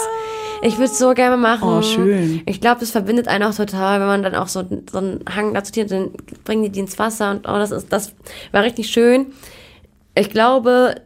Ich 0.63 0.75
würde 0.75 0.91
es 0.91 0.99
so 0.99 1.13
gerne 1.13 1.37
machen. 1.37 1.69
Oh, 1.69 1.83
schön. 1.83 2.43
Ich 2.47 2.61
glaube, 2.61 2.81
das 2.81 2.91
verbindet 2.91 3.29
einen 3.29 3.45
auch 3.45 3.55
total, 3.55 4.01
wenn 4.01 4.07
man 4.07 4.23
dann 4.23 4.35
auch 4.35 4.49
so, 4.49 4.65
so 4.91 4.99
einen 4.99 5.21
Hang 5.33 5.55
dazu 5.55 5.79
hat, 5.81 5.91
dann 5.91 6.11
bringen 6.45 6.65
die 6.65 6.71
die 6.71 6.81
ins 6.81 6.99
Wasser 6.99 7.33
und 7.33 7.49
oh, 7.49 7.53
das 7.53 7.71
ist, 7.71 7.93
das 7.93 8.15
war 8.51 8.63
richtig 8.63 8.89
schön. 8.89 9.27
Ich 10.19 10.31
glaube, 10.31 10.97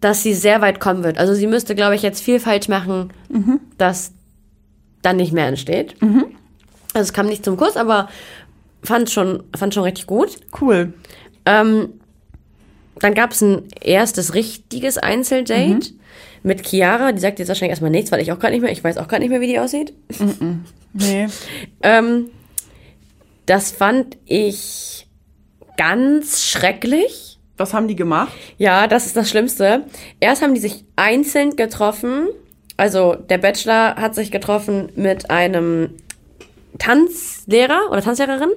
dass 0.00 0.22
sie 0.22 0.34
sehr 0.34 0.60
weit 0.60 0.80
kommen 0.80 1.02
wird. 1.04 1.18
Also 1.18 1.34
sie 1.34 1.46
müsste, 1.46 1.74
glaube 1.74 1.94
ich, 1.94 2.02
jetzt 2.02 2.20
viel 2.22 2.40
falsch 2.40 2.68
machen, 2.68 3.12
dass 3.78 4.12
dann 5.02 5.16
nicht 5.16 5.32
mehr 5.32 5.46
entsteht. 5.46 5.94
Also 6.94 7.08
es 7.08 7.12
kam 7.12 7.26
nicht 7.26 7.44
zum 7.44 7.56
Kurs, 7.56 7.76
aber 7.76 8.08
fand 8.82 9.10
schon, 9.10 9.42
fand 9.56 9.74
schon 9.74 9.82
richtig 9.82 10.06
gut. 10.06 10.38
Cool. 10.60 10.94
Ähm, 11.46 11.90
dann 13.00 13.14
gab 13.14 13.32
es 13.32 13.40
ein 13.42 13.64
erstes 13.80 14.34
richtiges 14.34 14.98
Einzeldate 14.98 15.78
mit 16.42 16.66
Chiara. 16.66 17.12
Die 17.12 17.20
sagt 17.20 17.38
jetzt 17.38 17.48
wahrscheinlich 17.48 17.70
erstmal 17.70 17.90
nichts, 17.90 18.10
weil 18.10 18.20
ich 18.20 18.32
auch 18.32 18.38
gerade 18.38 18.54
nicht 18.54 18.62
mehr, 18.62 18.72
ich 18.72 18.82
weiß 18.82 18.96
auch 18.98 19.08
gerade 19.08 19.22
nicht 19.22 19.30
mehr, 19.30 19.40
wie 19.40 19.46
die 19.46 19.58
aussieht. 19.58 19.92
Nee. 20.94 21.26
Ähm, 21.82 22.30
das 23.46 23.70
fand 23.70 24.16
ich 24.26 25.06
ganz 25.76 26.42
schrecklich. 26.44 27.27
Was 27.58 27.74
haben 27.74 27.88
die 27.88 27.96
gemacht? 27.96 28.32
Ja, 28.56 28.86
das 28.86 29.06
ist 29.06 29.16
das 29.16 29.28
Schlimmste. 29.28 29.84
Erst 30.20 30.42
haben 30.42 30.54
die 30.54 30.60
sich 30.60 30.84
einzeln 30.96 31.56
getroffen. 31.56 32.28
Also 32.76 33.14
der 33.14 33.38
Bachelor 33.38 33.96
hat 33.96 34.14
sich 34.14 34.30
getroffen 34.30 34.90
mit 34.94 35.30
einem 35.30 35.90
Tanzlehrer 36.78 37.90
oder 37.90 38.00
Tanzlehrerin. 38.00 38.50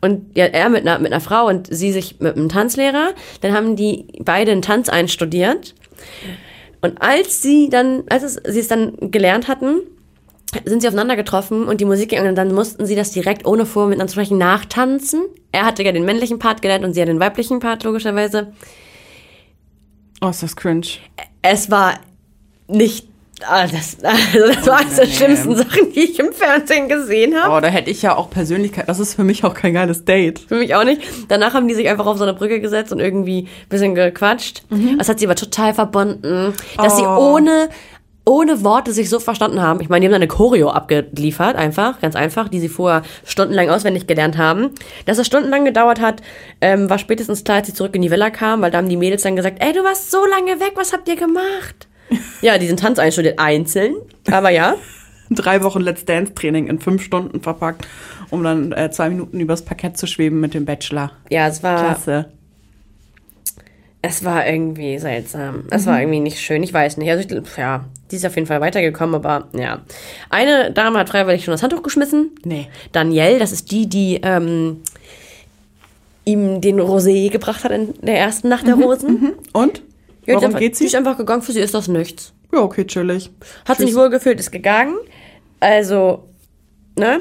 Und 0.00 0.36
ja, 0.36 0.46
er 0.46 0.68
mit 0.68 0.82
einer, 0.86 0.98
mit 0.98 1.12
einer 1.12 1.20
Frau 1.20 1.46
und 1.48 1.66
sie 1.74 1.92
sich 1.92 2.20
mit 2.20 2.36
einem 2.36 2.48
Tanzlehrer. 2.48 3.10
Dann 3.40 3.52
haben 3.52 3.76
die 3.76 4.06
beide 4.20 4.52
einen 4.52 4.62
Tanz 4.62 4.88
einstudiert. 4.88 5.74
Und 6.80 7.02
als 7.02 7.42
sie 7.42 7.68
dann, 7.68 8.04
als 8.08 8.22
es, 8.22 8.34
sie 8.34 8.60
es 8.60 8.68
dann 8.68 9.10
gelernt 9.10 9.48
hatten, 9.48 9.80
sind 10.64 10.80
sie 10.82 10.88
aufeinander 10.88 11.16
getroffen 11.16 11.64
und 11.64 11.80
die 11.80 11.84
Musik 11.84 12.10
ging 12.10 12.26
und 12.26 12.34
dann 12.34 12.52
mussten 12.54 12.84
sie 12.86 12.96
das 12.96 13.10
direkt 13.12 13.46
ohne 13.46 13.66
vor 13.66 13.86
miteinander 13.86 14.08
zu 14.10 14.14
sprechen 14.14 14.38
nachtanzen. 14.38 15.22
Er 15.52 15.64
hatte 15.64 15.82
ja 15.82 15.92
den 15.92 16.04
männlichen 16.04 16.38
Part 16.38 16.62
gelernt 16.62 16.84
und 16.84 16.94
sie 16.94 17.00
hat 17.00 17.08
den 17.08 17.20
weiblichen 17.20 17.60
Part 17.60 17.84
logischerweise. 17.84 18.52
Oh, 20.20 20.28
ist 20.28 20.42
das 20.42 20.56
cringe. 20.56 20.86
Es 21.42 21.70
war 21.70 21.94
nicht. 22.68 23.06
ah, 23.48 23.66
Das, 23.66 23.96
also 24.02 24.46
das 24.54 24.66
war 24.66 24.78
eines 24.80 24.96
der 24.96 25.06
schlimmsten 25.06 25.56
Sachen, 25.56 25.92
die 25.94 26.00
ich 26.00 26.18
im 26.18 26.32
Fernsehen 26.32 26.88
gesehen 26.88 27.34
habe. 27.40 27.56
Oh, 27.56 27.60
da 27.60 27.68
hätte 27.68 27.90
ich 27.90 28.02
ja 28.02 28.14
auch 28.16 28.28
Persönlichkeit. 28.28 28.88
Das 28.88 28.98
ist 29.00 29.14
für 29.14 29.24
mich 29.24 29.44
auch 29.44 29.54
kein 29.54 29.72
geiles 29.72 30.04
Date. 30.04 30.40
Für 30.40 30.56
mich 30.56 30.74
auch 30.74 30.84
nicht. 30.84 31.00
Danach 31.28 31.54
haben 31.54 31.68
die 31.68 31.74
sich 31.74 31.88
einfach 31.88 32.06
auf 32.06 32.18
so 32.18 32.24
eine 32.24 32.34
Brücke 32.34 32.60
gesetzt 32.60 32.92
und 32.92 33.00
irgendwie 33.00 33.42
ein 33.42 33.68
bisschen 33.70 33.94
gequatscht. 33.94 34.62
Das 34.98 35.08
hat 35.08 35.18
sie 35.20 35.26
aber 35.26 35.36
total 35.36 35.72
verbunden, 35.74 36.52
dass 36.76 36.96
sie 36.96 37.02
Oh. 37.06 37.34
ohne, 37.36 37.70
ohne 38.24 38.62
Worte 38.62 38.92
sich 38.92 39.08
so 39.08 39.18
verstanden 39.18 39.62
haben. 39.62 39.80
Ich 39.80 39.88
meine, 39.88 40.00
die 40.00 40.06
haben 40.06 40.12
dann 40.12 40.22
eine 40.22 40.28
Choreo 40.28 40.70
abgeliefert, 40.70 41.56
einfach, 41.56 42.00
ganz 42.00 42.16
einfach, 42.16 42.48
die 42.48 42.60
sie 42.60 42.68
vorher 42.68 43.02
stundenlang 43.24 43.70
auswendig 43.70 44.06
gelernt 44.06 44.36
haben. 44.36 44.70
Dass 45.06 45.18
es 45.18 45.26
stundenlang 45.26 45.64
gedauert 45.64 46.00
hat, 46.00 46.22
ähm, 46.60 46.90
war 46.90 46.98
spätestens 46.98 47.44
klar, 47.44 47.58
als 47.58 47.66
sie 47.66 47.74
zurück 47.74 47.94
in 47.94 48.02
die 48.02 48.10
Villa 48.10 48.30
kam, 48.30 48.60
weil 48.62 48.70
da 48.70 48.78
haben 48.78 48.88
die 48.88 48.96
Mädels 48.96 49.22
dann 49.22 49.36
gesagt, 49.36 49.62
ey, 49.62 49.72
du 49.72 49.82
warst 49.82 50.10
so 50.10 50.24
lange 50.26 50.60
weg, 50.60 50.72
was 50.76 50.92
habt 50.92 51.08
ihr 51.08 51.16
gemacht? 51.16 51.88
ja, 52.42 52.58
diesen 52.58 52.76
Tanz 52.76 52.98
einstudiert 52.98 53.38
einzeln, 53.38 53.96
aber 54.30 54.50
ja. 54.50 54.74
Drei 55.30 55.62
Wochen 55.62 55.80
Let's 55.80 56.04
Dance 56.04 56.34
Training 56.34 56.66
in 56.66 56.80
fünf 56.80 57.04
Stunden 57.04 57.40
verpackt, 57.40 57.86
um 58.30 58.42
dann 58.42 58.72
äh, 58.72 58.90
zwei 58.90 59.08
Minuten 59.08 59.38
übers 59.38 59.64
Parkett 59.64 59.96
zu 59.96 60.08
schweben 60.08 60.40
mit 60.40 60.54
dem 60.54 60.64
Bachelor. 60.64 61.12
Ja, 61.30 61.46
es 61.46 61.62
war, 61.62 61.78
Klasse. 61.78 62.26
Es 64.02 64.24
war 64.24 64.44
irgendwie 64.46 64.98
seltsam. 64.98 65.64
Es 65.70 65.86
war 65.86 66.00
irgendwie 66.00 66.18
nicht 66.18 66.40
schön. 66.40 66.64
Ich 66.64 66.72
weiß 66.72 66.96
nicht. 66.96 67.10
Also, 67.10 67.22
ich, 67.22 67.56
ja, 67.56 67.84
die 68.10 68.16
ist 68.16 68.26
auf 68.26 68.34
jeden 68.34 68.46
Fall 68.46 68.60
weitergekommen, 68.60 69.14
aber 69.14 69.48
ja. 69.52 69.80
Eine 70.30 70.72
Dame 70.72 70.98
hat 70.98 71.08
freiwillig 71.08 71.44
schon 71.44 71.52
das 71.52 71.62
Handtuch 71.62 71.82
geschmissen. 71.82 72.30
Nee. 72.44 72.68
Danielle, 72.92 73.38
das 73.38 73.52
ist 73.52 73.70
die, 73.70 73.88
die 73.88 74.20
ähm, 74.22 74.82
ihm 76.24 76.60
den 76.60 76.80
Rosé 76.80 77.30
gebracht 77.30 77.64
hat 77.64 77.72
in 77.72 77.94
der 78.02 78.18
ersten 78.18 78.48
Nacht 78.48 78.66
der 78.66 78.74
Rosen. 78.74 79.32
Und? 79.52 79.82
Ja, 80.26 80.34
Warum 80.34 80.46
einfach- 80.46 80.58
geht 80.60 80.72
Die 80.74 80.78
sie? 80.78 80.86
ist 80.86 80.94
einfach 80.94 81.16
gegangen, 81.16 81.42
für 81.42 81.52
sie 81.52 81.60
ist 81.60 81.74
das 81.74 81.88
nichts. 81.88 82.32
Ja, 82.52 82.60
okay, 82.60 82.84
chillig. 82.84 83.30
Hat 83.66 83.78
sich 83.78 83.86
nicht 83.86 83.96
wohlgefühlt, 83.96 84.38
ist 84.40 84.50
gegangen. 84.50 84.96
Also, 85.60 86.24
ne? 86.98 87.20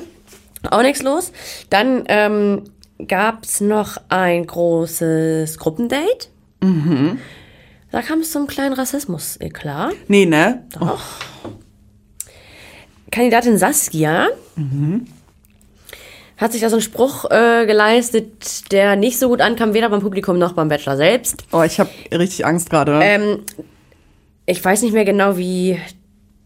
Auch 0.70 0.82
nichts 0.82 1.02
los. 1.04 1.32
Dann 1.70 2.04
ähm, 2.08 2.64
gab 3.08 3.44
es 3.46 3.62
noch 3.62 3.98
ein 4.10 4.46
großes 4.46 5.58
Gruppendate. 5.58 6.28
Mhm. 6.62 7.20
Da 7.92 8.02
kam 8.02 8.20
es 8.20 8.32
zum 8.32 8.46
kleinen 8.48 8.74
Rassismus, 8.74 9.38
eh 9.40 9.50
klar. 9.50 9.92
Nee, 10.08 10.26
ne? 10.26 10.64
Doch. 10.80 11.02
Kandidatin 13.12 13.58
Saskia 13.58 14.28
hat 16.38 16.52
sich 16.52 16.62
da 16.62 16.70
so 16.70 16.76
einen 16.76 16.82
Spruch 16.84 17.26
äh, 17.32 17.66
geleistet, 17.66 18.72
der 18.72 18.96
nicht 18.96 19.18
so 19.20 19.28
gut 19.30 19.42
ankam, 19.42 19.74
weder 19.74 19.90
beim 19.90 20.02
Publikum 20.02 20.38
noch 20.38 20.54
beim 20.54 20.70
Bachelor 20.70 20.96
selbst. 20.96 21.44
Oh, 21.52 21.64
ich 21.64 21.80
habe 21.80 21.90
richtig 22.12 22.46
Angst 22.46 22.70
gerade. 22.70 23.00
Ähm, 23.02 23.40
ich 24.46 24.64
weiß 24.64 24.84
nicht 24.84 24.94
mehr 24.94 25.06
genau, 25.06 25.38
wie 25.38 25.80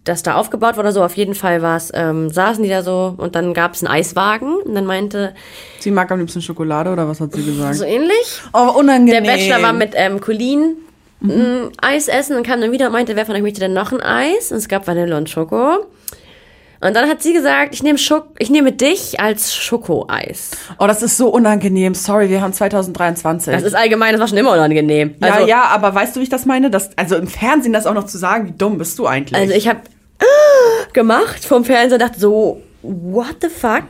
das 0.04 0.24
da 0.24 0.36
aufgebaut 0.36 0.78
wurde. 0.78 0.92
So 0.94 1.04
auf 1.04 1.16
jeden 1.16 1.36
Fall 1.36 1.62
war 1.62 1.78
es, 1.78 1.92
ähm, 1.94 2.30
saßen 2.30 2.64
die 2.64 2.70
da 2.70 2.82
so 2.82 3.14
und 3.18 3.36
dann 3.36 3.54
gab 3.54 3.74
es 3.74 3.84
einen 3.84 3.94
Eiswagen 3.94 4.56
und 4.66 4.74
dann 4.76 4.86
meinte 4.86 5.34
sie 5.80 5.92
mag 5.92 6.10
am 6.12 6.20
liebsten 6.20 6.42
Schokolade 6.42 6.90
oder 6.92 7.08
was 7.08 7.20
hat 7.20 7.34
sie 7.34 7.44
gesagt? 7.44 7.76
so 7.76 7.84
ähnlich. 7.86 8.42
oh, 8.54 8.66
Der 8.68 8.76
unangenehm. 8.76 9.24
Bachelor 9.26 9.62
war 9.62 9.74
mit 9.74 9.92
ähm, 9.96 10.20
Colleen 10.20 10.76
ein 11.24 11.72
Eis 11.82 12.08
essen 12.08 12.36
und 12.36 12.46
kam 12.46 12.62
dann 12.62 12.72
wieder 12.72 12.88
und 12.88 12.92
meinte, 12.94 13.16
wer 13.16 13.26
von 13.26 13.36
euch 13.36 13.42
möchte 13.42 13.60
denn 13.62 13.74
noch 13.74 13.92
ein 13.92 14.02
Eis? 14.02 14.52
Und 14.52 14.58
es 14.58 14.68
gab 14.68 14.88
Vanille 14.88 15.16
und 15.16 15.30
Schoko. 15.30 15.86
Und 16.82 16.94
dann 16.98 17.08
hat 17.08 17.22
sie 17.22 17.32
gesagt, 17.32 17.74
ich 17.74 17.82
nehme 17.82 17.98
Schok 17.98 18.28
ich 18.40 18.50
nehme 18.50 18.74
dich 18.74 19.22
als 19.22 19.56
Schokoeis. 19.56 20.52
Oh, 20.80 20.86
das 20.86 21.02
ist 21.02 21.16
so 21.16 21.30
unangenehm. 21.30 21.96
Sorry, 21.96 22.30
wir 22.30 22.42
haben 22.42 22.52
2023. 22.52 23.54
Das 23.54 23.64
ist 23.64 23.74
allgemein, 23.74 24.12
das 24.12 24.20
war 24.20 24.28
schon 24.28 24.38
immer 24.38 24.52
unangenehm. 24.52 25.16
ja, 25.22 25.34
Also, 25.34 25.48
ja, 25.48 25.64
aber 25.64 25.96
weißt 25.96 26.14
du, 26.14 26.20
wie 26.20 26.24
ich 26.26 26.30
das 26.30 26.46
meine? 26.46 26.70
Das, 26.70 26.90
also 26.98 27.16
im 27.16 27.28
Fernsehen 27.28 27.72
das 27.72 27.88
auch 27.88 27.94
noch 27.94 28.06
zu 28.06 28.18
sagen, 28.18 28.48
wie 28.48 28.52
dumm 28.52 28.78
bist 28.78 29.00
du 29.00 29.08
eigentlich? 29.08 29.40
Also 29.40 29.54
ich 29.54 29.70
habe 29.70 29.80
gemacht 30.94 31.46
vom 31.46 31.64
Fernseher, 31.64 32.00
dachte 32.00 32.20
so, 32.20 32.62
what 32.82 33.38
the 33.42 33.48
fuck? 33.48 33.86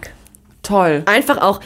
Toll. 0.62 1.02
Einfach 1.08 1.40
auch, 1.40 1.62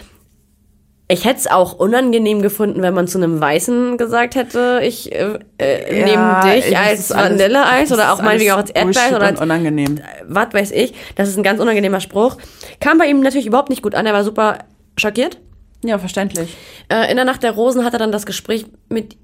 ich 1.09 1.23
hätte 1.23 1.39
es 1.39 1.47
auch 1.47 1.73
unangenehm 1.73 2.41
gefunden, 2.41 2.81
wenn 2.81 2.93
man 2.93 3.07
zu 3.07 3.17
einem 3.17 3.39
Weißen 3.39 3.97
gesagt 3.97 4.35
hätte, 4.35 4.81
ich 4.83 5.11
äh, 5.13 5.39
äh, 5.57 5.99
Ja, 5.99 6.05
nehme 6.05 6.53
dich 6.53 6.77
als 6.77 7.11
Vanilleeis 7.11 7.91
oder 7.93 8.11
auch 8.11 8.21
meinetwegen 8.21 8.51
auch 8.51 8.57
als 8.57 8.71
Erdbeereis 8.71 9.13
oder 9.13 9.25
als 9.25 9.41
unangenehm. 9.41 10.01
was 10.27 10.53
weiß 10.53 10.71
ich. 10.71 10.93
Das 11.15 11.29
ist 11.29 11.37
ein 11.37 11.43
ganz 11.43 11.61
unangenehmer 11.61 12.01
Spruch. 12.01 12.37
Kam 12.81 12.97
bei 12.97 13.05
ihm 13.07 13.21
natürlich 13.21 13.47
überhaupt 13.47 13.69
nicht 13.69 13.81
gut 13.81 13.95
an, 13.95 14.05
er 14.05 14.13
war 14.13 14.25
super 14.25 14.59
schockiert. 14.97 15.39
Ja, 15.83 15.97
verständlich. 15.97 16.55
Äh, 16.89 17.09
in 17.09 17.15
der 17.15 17.25
Nacht 17.25 17.43
der 17.43 17.51
Rosen 17.51 17.85
hat 17.85 17.93
er 17.93 17.99
dann 17.99 18.11
das 18.11 18.25
Gespräch 18.25 18.65
mit 18.89 19.15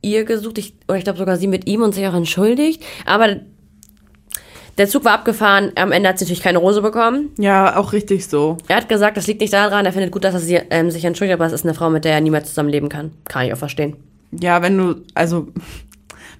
ihr 0.00 0.24
gesucht, 0.24 0.56
ich, 0.56 0.74
oder 0.88 0.96
ich 0.96 1.04
glaube 1.04 1.18
sogar 1.18 1.36
sie 1.36 1.48
mit 1.48 1.66
ihm 1.66 1.82
und 1.82 1.94
sich 1.94 2.06
auch 2.06 2.14
entschuldigt. 2.14 2.82
Aber 3.04 3.36
der 4.78 4.88
Zug 4.88 5.04
war 5.04 5.12
abgefahren, 5.14 5.72
am 5.76 5.92
Ende 5.92 6.08
hat 6.08 6.18
sie 6.18 6.24
natürlich 6.24 6.42
keine 6.42 6.58
Rose 6.58 6.82
bekommen. 6.82 7.30
Ja, 7.38 7.76
auch 7.76 7.92
richtig 7.92 8.26
so. 8.26 8.58
Er 8.68 8.76
hat 8.76 8.88
gesagt, 8.88 9.16
das 9.16 9.26
liegt 9.26 9.40
nicht 9.40 9.52
daran, 9.52 9.86
er 9.86 9.92
findet 9.92 10.12
gut, 10.12 10.24
dass 10.24 10.34
er 10.34 10.40
sie, 10.40 10.56
ähm, 10.70 10.90
sich 10.90 11.04
entschuldigt, 11.04 11.34
aber 11.34 11.46
es 11.46 11.52
ist 11.52 11.64
eine 11.64 11.74
Frau, 11.74 11.88
mit 11.90 12.04
der 12.04 12.12
er 12.12 12.20
niemals 12.20 12.48
zusammenleben 12.48 12.88
kann. 12.88 13.12
Kann 13.24 13.46
ich 13.46 13.52
auch 13.52 13.58
verstehen. 13.58 13.96
Ja, 14.32 14.60
wenn 14.62 14.76
du, 14.76 14.96
also, 15.14 15.48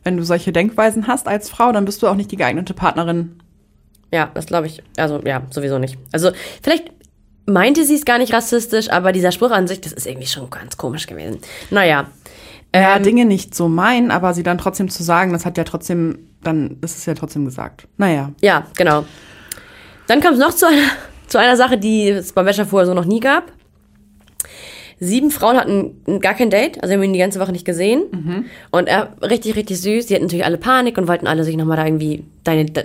wenn 0.05 0.16
du 0.16 0.24
solche 0.24 0.53
Denkweisen 0.53 1.07
hast 1.07 1.28
als 1.28 1.49
Frau, 1.49 1.72
dann 1.72 1.84
bist 1.84 2.03
du 2.03 2.09
auch 2.09 2.14
nicht 2.14 2.30
die 2.30 2.37
geeignete 2.37 2.74
Partnerin. 2.74 3.41
Ja, 4.12 4.30
das 4.34 4.47
glaube 4.47 4.66
ich. 4.66 4.82
Also, 4.97 5.20
ja, 5.24 5.43
sowieso 5.51 5.78
nicht. 5.78 5.97
Also, 6.12 6.30
vielleicht 6.62 6.93
meinte 7.47 7.84
sie 7.84 7.95
es 7.95 8.05
gar 8.05 8.18
nicht 8.18 8.32
rassistisch, 8.32 8.91
aber 8.91 9.12
dieser 9.12 9.32
Spruch 9.32 9.51
an 9.51 9.66
sich, 9.66 9.80
das 9.80 9.93
ist 9.93 10.07
irgendwie 10.07 10.26
schon 10.26 10.51
ganz 10.51 10.76
komisch 10.76 11.07
gewesen. 11.07 11.39
Naja. 11.70 12.09
Ja, 12.74 12.97
Ähm, 12.97 13.03
Dinge 13.05 13.24
nicht 13.24 13.55
so 13.55 13.68
meinen, 13.68 14.11
aber 14.11 14.34
sie 14.34 14.43
dann 14.43 14.59
trotzdem 14.59 14.89
zu 14.91 15.03
sagen, 15.03 15.32
das 15.32 15.47
hat 15.47 15.57
ja 15.57 15.64
trotzdem, 15.64 16.18
dann 16.47 16.78
ist 16.82 16.97
es 16.97 17.07
ja 17.07 17.14
trotzdem 17.14 17.44
gesagt. 17.44 17.86
Naja. 17.97 18.32
Ja, 18.40 18.66
genau. 18.76 19.05
Dann 20.07 20.20
kam 20.20 20.34
es 20.34 20.40
noch 20.40 20.55
zu 20.55 20.66
einer, 20.66 20.90
zu 21.26 21.38
einer 21.38 21.57
Sache, 21.57 21.78
die 21.78 22.09
es 22.09 22.32
beim 22.32 22.47
Bachelor 22.47 22.66
vorher 22.66 22.86
so 22.86 22.94
noch 22.94 23.05
nie 23.05 23.20
gab. 23.20 23.53
sieben 25.01 25.30
Frauen 25.30 25.57
hatten 25.57 26.20
gar 26.20 26.34
kein 26.34 26.49
Date, 26.51 26.82
also 26.82 26.94
haben 26.94 27.03
ihn 27.03 27.12
die 27.12 27.18
ganze 27.18 27.40
Woche 27.40 27.53
nicht 27.53 27.64
gesehen. 27.66 28.49
Und 28.70 28.88
er, 28.88 29.14
richtig, 29.22 29.57
richtig 29.57 29.80
süß. 29.80 30.07
Die 30.07 30.14
hatten 30.14 30.24
natürlich 30.24 30.44
alle 30.44 30.59
Panik 30.59 30.97
und 30.97 31.09
wollten 31.09 31.26
alle 31.26 31.44
sich 31.44 31.57
nochmal 31.57 31.76
da 31.76 31.84
irgendwie 31.84 32.24
deine, 32.44 32.64
de, 32.64 32.84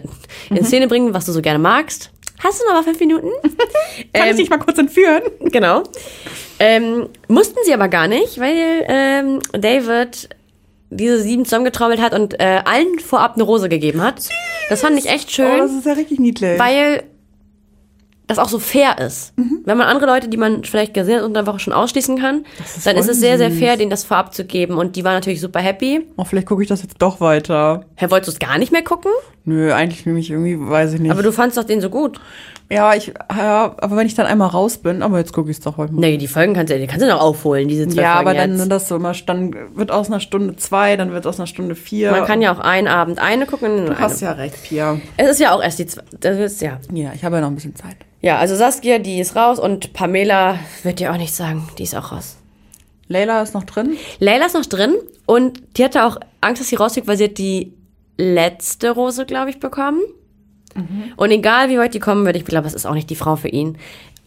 in 0.49 0.65
Szene 0.65 0.87
bringen, 0.87 1.13
was 1.13 1.25
du 1.25 1.31
so 1.31 1.41
gerne 1.41 1.59
magst. 1.59 2.11
Hast 2.43 2.59
du 2.59 2.65
noch 2.65 2.73
mal 2.73 2.83
fünf 2.83 2.99
Minuten? 2.99 3.29
Kann 4.13 4.29
ich 4.29 4.35
dich 4.35 4.49
mal 4.49 4.57
kurz 4.57 4.77
entführen? 4.79 5.21
Genau. 5.51 5.83
Ähm, 6.57 7.07
mussten 7.27 7.59
sie 7.65 7.73
aber 7.73 7.87
gar 7.87 8.07
nicht, 8.07 8.39
weil 8.39 8.83
ähm, 8.87 9.39
David 9.53 10.27
diese 10.91 11.19
sieben 11.21 11.45
zusammengetrommelt 11.45 12.01
hat 12.01 12.13
und 12.13 12.39
äh, 12.39 12.61
allen 12.65 12.99
vorab 12.99 13.33
eine 13.35 13.43
Rose 13.43 13.69
gegeben 13.69 14.01
hat. 14.01 14.27
Das 14.69 14.81
fand 14.81 14.97
ich 14.99 15.09
echt 15.09 15.27
Oh, 15.29 15.31
schön, 15.31 15.57
das 15.57 15.71
ist 15.71 15.85
ja 15.85 15.93
richtig 15.93 16.19
niedlich. 16.19 16.59
weil 16.59 17.03
das 18.27 18.39
auch 18.39 18.47
so 18.47 18.59
fair 18.59 18.97
ist. 18.99 19.37
Mhm. 19.37 19.59
Wenn 19.65 19.77
man 19.77 19.87
andere 19.87 20.05
Leute, 20.09 20.29
die 20.29 20.37
man 20.37 20.63
vielleicht 20.63 20.93
gesehen 20.93 21.17
hat 21.17 21.23
und 21.25 21.35
einfach 21.35 21.59
schon 21.59 21.73
ausschließen 21.73 22.17
kann, 22.17 22.45
ist 22.63 22.85
dann 22.85 22.95
ist 22.95 23.09
es 23.09 23.19
sehr, 23.19 23.37
sehr 23.37 23.49
süß. 23.51 23.59
fair, 23.59 23.75
denen 23.75 23.89
das 23.89 24.05
vorab 24.05 24.33
zu 24.33 24.45
geben. 24.45 24.75
Und 24.77 24.95
die 24.95 25.03
waren 25.03 25.15
natürlich 25.15 25.41
super 25.41 25.59
happy. 25.59 26.07
oh, 26.15 26.23
vielleicht 26.23 26.47
gucke 26.47 26.61
ich 26.63 26.69
das 26.69 26.81
jetzt 26.81 26.95
doch 26.99 27.19
weiter. 27.19 27.83
Herr, 27.95 28.09
wolltest 28.09 28.29
du 28.29 28.31
es 28.33 28.39
gar 28.39 28.57
nicht 28.57 28.71
mehr 28.71 28.83
gucken? 28.83 29.11
Nö, 29.43 29.73
eigentlich 29.73 30.05
nämlich 30.05 30.29
irgendwie, 30.31 30.57
weiß 30.57 30.93
ich 30.93 31.01
nicht. 31.01 31.11
Aber 31.11 31.23
du 31.23 31.33
fandst 31.33 31.57
doch 31.57 31.65
den 31.65 31.81
so 31.81 31.89
gut. 31.89 32.21
Ja, 32.71 32.95
ich, 32.95 33.07
ja, 33.35 33.75
aber 33.77 33.95
wenn 33.97 34.07
ich 34.07 34.15
dann 34.15 34.25
einmal 34.25 34.47
raus 34.49 34.77
bin, 34.77 35.01
aber 35.03 35.17
jetzt 35.19 35.33
gucke 35.33 35.51
ich 35.51 35.57
es 35.57 35.63
doch 35.63 35.77
heute 35.77 35.93
mal. 35.93 35.99
Nee, 36.01 36.17
die 36.17 36.27
Folgen 36.27 36.53
kannst 36.53 36.71
du, 36.73 36.79
die 36.79 36.87
kannst 36.87 37.03
du 37.05 37.09
noch 37.09 37.19
aufholen, 37.21 37.67
diese 37.67 37.87
zwei 37.87 38.01
Ja, 38.01 38.13
Folgen 38.15 38.29
aber 38.29 38.37
dann 38.37 38.57
jetzt. 38.57 38.71
das 38.71 38.87
so 38.87 38.95
immer, 38.95 39.13
dann 39.25 39.55
wird 39.75 39.91
aus 39.91 40.07
einer 40.07 40.19
Stunde 40.19 40.55
zwei, 40.55 40.95
dann 40.97 41.11
wird 41.11 41.27
aus 41.27 41.39
einer 41.39 41.47
Stunde 41.47 41.75
vier. 41.75 42.11
Man 42.11 42.25
kann 42.25 42.41
ja 42.41 42.53
auch 42.53 42.59
einen 42.59 42.87
Abend 42.87 43.19
eine 43.19 43.45
gucken. 43.45 43.85
Du 43.87 43.99
hast 43.99 44.21
ja 44.21 44.31
recht, 44.31 44.63
Pia. 44.63 44.99
Es 45.17 45.29
ist 45.29 45.39
ja 45.39 45.53
auch 45.55 45.61
erst 45.61 45.79
die 45.79 45.85
zwei. 45.85 46.03
Das 46.19 46.37
ist, 46.39 46.61
ja. 46.61 46.79
Ja, 46.93 47.11
ich 47.13 47.23
habe 47.23 47.35
ja 47.35 47.41
noch 47.41 47.49
ein 47.49 47.55
bisschen 47.55 47.75
Zeit. 47.75 47.97
ja, 48.21 48.37
also 48.37 48.55
Saskia, 48.55 48.99
die 48.99 49.19
ist 49.19 49.35
raus 49.35 49.59
und 49.59 49.93
Pamela 49.93 50.57
wird 50.83 50.99
dir 50.99 51.11
auch 51.11 51.17
nicht 51.17 51.33
sagen, 51.33 51.67
die 51.77 51.83
ist 51.83 51.95
auch 51.95 52.11
raus. 52.11 52.37
Leila 53.07 53.41
ist 53.41 53.53
noch 53.53 53.63
drin. 53.65 53.97
Leila 54.19 54.45
ist 54.45 54.53
noch 54.55 54.65
drin 54.65 54.93
und 55.25 55.61
die 55.77 55.83
hatte 55.83 56.05
auch 56.05 56.17
Angst, 56.39 56.61
dass 56.61 56.69
sie 56.69 56.75
rausfliegt, 56.77 57.07
weil 57.07 57.17
sie 57.17 57.25
hat 57.25 57.37
die 57.37 57.73
letzte 58.17 58.91
Rose, 58.91 59.25
glaube 59.25 59.49
ich, 59.49 59.59
bekommen. 59.59 59.99
Und 61.17 61.31
egal 61.31 61.69
wie 61.69 61.77
weit 61.77 61.93
die 61.93 61.99
kommen 61.99 62.25
wird, 62.25 62.35
ich 62.35 62.45
glaube, 62.45 62.67
es 62.67 62.73
ist 62.73 62.85
auch 62.85 62.93
nicht 62.93 63.09
die 63.09 63.15
Frau 63.15 63.35
für 63.35 63.49
ihn. 63.49 63.77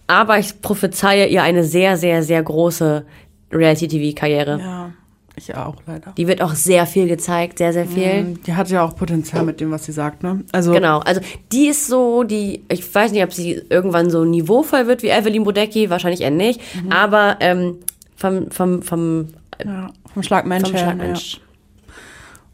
Aber 0.07 0.39
ich 0.39 0.61
prophezeie 0.61 1.27
ihr 1.27 1.43
eine 1.43 1.65
sehr, 1.65 1.97
sehr, 1.97 2.23
sehr 2.23 2.43
große 2.43 3.05
Reality-TV-Karriere. 3.53 4.59
Ja, 4.61 4.91
ich 5.37 5.55
auch 5.57 5.77
leider. 5.87 6.13
Die 6.17 6.29
wird 6.29 6.43
auch 6.43 6.55
sehr 6.55 6.87
viel 6.87 7.09
gezeigt, 7.09 7.59
sehr, 7.59 7.73
sehr 7.73 7.87
viel. 7.87 8.37
Die 8.47 8.55
hat 8.55 8.69
ja 8.71 8.85
auch 8.85 8.95
Potenzial 8.95 9.45
mit 9.45 9.61
dem, 9.61 9.71
was 9.71 9.85
sie 9.85 9.93
sagt, 9.93 10.23
ne? 10.23 10.45
Also, 10.53 10.73
Genau, 10.73 10.99
also 11.01 11.21
die 11.53 11.69
ist 11.69 11.87
so, 11.87 12.23
die, 12.23 12.65
ich 12.69 12.95
weiß 12.95 13.13
nicht, 13.13 13.25
ob 13.25 13.33
sie 13.33 13.63
irgendwann 13.71 14.11
so 14.11 14.25
niveauvoll 14.25 14.87
wird 14.87 15.03
wie 15.03 15.09
Evelyn 15.09 15.45
Bodecki, 15.45 15.91
wahrscheinlich 15.91 16.21
eher 16.21 16.31
nicht, 16.31 16.61
aber 16.91 17.39
ähm, 17.41 17.79
vom, 18.17 18.51
vom, 18.51 18.83
vom, 18.83 19.29
ja, 19.65 19.91
vom 20.13 20.23
Schlag 20.23 20.47
Mensch 20.47 20.69
vom 20.69 20.77
her. 20.77 20.85
Schlagmensch. 20.85 21.35
Ja. 21.35 21.41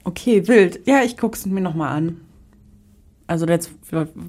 Okay, 0.05 0.49
wild. 0.49 0.81
Ja, 0.87 1.03
ich 1.03 1.17
guck's 1.17 1.45
mir 1.47 1.61
nochmal 1.61 1.97
an. 1.97 2.21
Also 3.31 3.47
jetzt. 3.47 3.71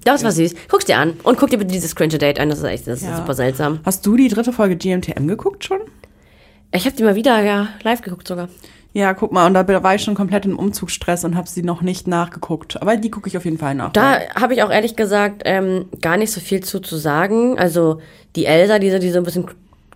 Das 0.06 0.24
war 0.24 0.32
süß. 0.32 0.54
Guck's 0.70 0.86
dir 0.86 0.98
an 1.00 1.14
und 1.24 1.38
guck 1.40 1.50
dir 1.50 1.58
bitte 1.58 1.72
dieses 1.72 1.96
Cringe 1.96 2.18
Date 2.20 2.40
an, 2.40 2.50
das 2.50 2.60
ist 2.60 2.66
echt 2.66 2.88
das 2.88 3.02
ist 3.02 3.08
Ja. 3.08 3.18
super 3.18 3.34
seltsam. 3.34 3.80
Hast 3.84 4.06
du 4.06 4.16
die 4.16 4.28
dritte 4.28 4.54
Folge 4.54 4.76
GMTM 4.76 5.28
geguckt 5.28 5.64
schon? 5.66 5.80
Ich 6.72 6.86
habe 6.86 6.96
die 6.96 7.04
mal 7.04 7.16
wieder 7.16 7.42
ja 7.44 7.70
live 7.84 8.02
geguckt 8.04 8.28
sogar. 8.28 8.48
Ja, 8.94 9.14
guck 9.14 9.32
mal, 9.32 9.48
und 9.48 9.54
da 9.54 9.66
war 9.84 9.96
ich 9.96 10.04
schon 10.04 10.16
komplett 10.16 10.46
im 10.46 10.60
Umzugsstress 10.60 11.24
und 11.24 11.36
habe 11.38 11.48
sie 11.48 11.64
noch 11.64 11.82
nicht 11.82 12.08
nachgeguckt. 12.08 12.82
Aber 12.82 12.98
die 12.98 13.10
gucke 13.10 13.30
ich 13.30 13.38
auf 13.38 13.46
jeden 13.46 13.58
Fall 13.58 13.74
nach. 13.74 13.94
Da 13.94 14.20
habe 14.36 14.54
ich 14.54 14.62
auch 14.64 14.70
ehrlich 14.70 14.96
gesagt 14.98 15.44
ähm, 15.46 15.86
gar 16.02 16.18
nicht 16.18 16.32
so 16.32 16.42
viel 16.42 16.62
zu, 16.62 16.80
zu 16.82 16.98
sagen. 16.98 17.58
Also 17.58 18.02
die 18.36 18.46
Elsa, 18.46 18.80
die 18.80 18.92
so, 18.92 19.00
die 19.00 19.10
so 19.10 19.18
ein 19.18 19.24
bisschen 19.24 19.46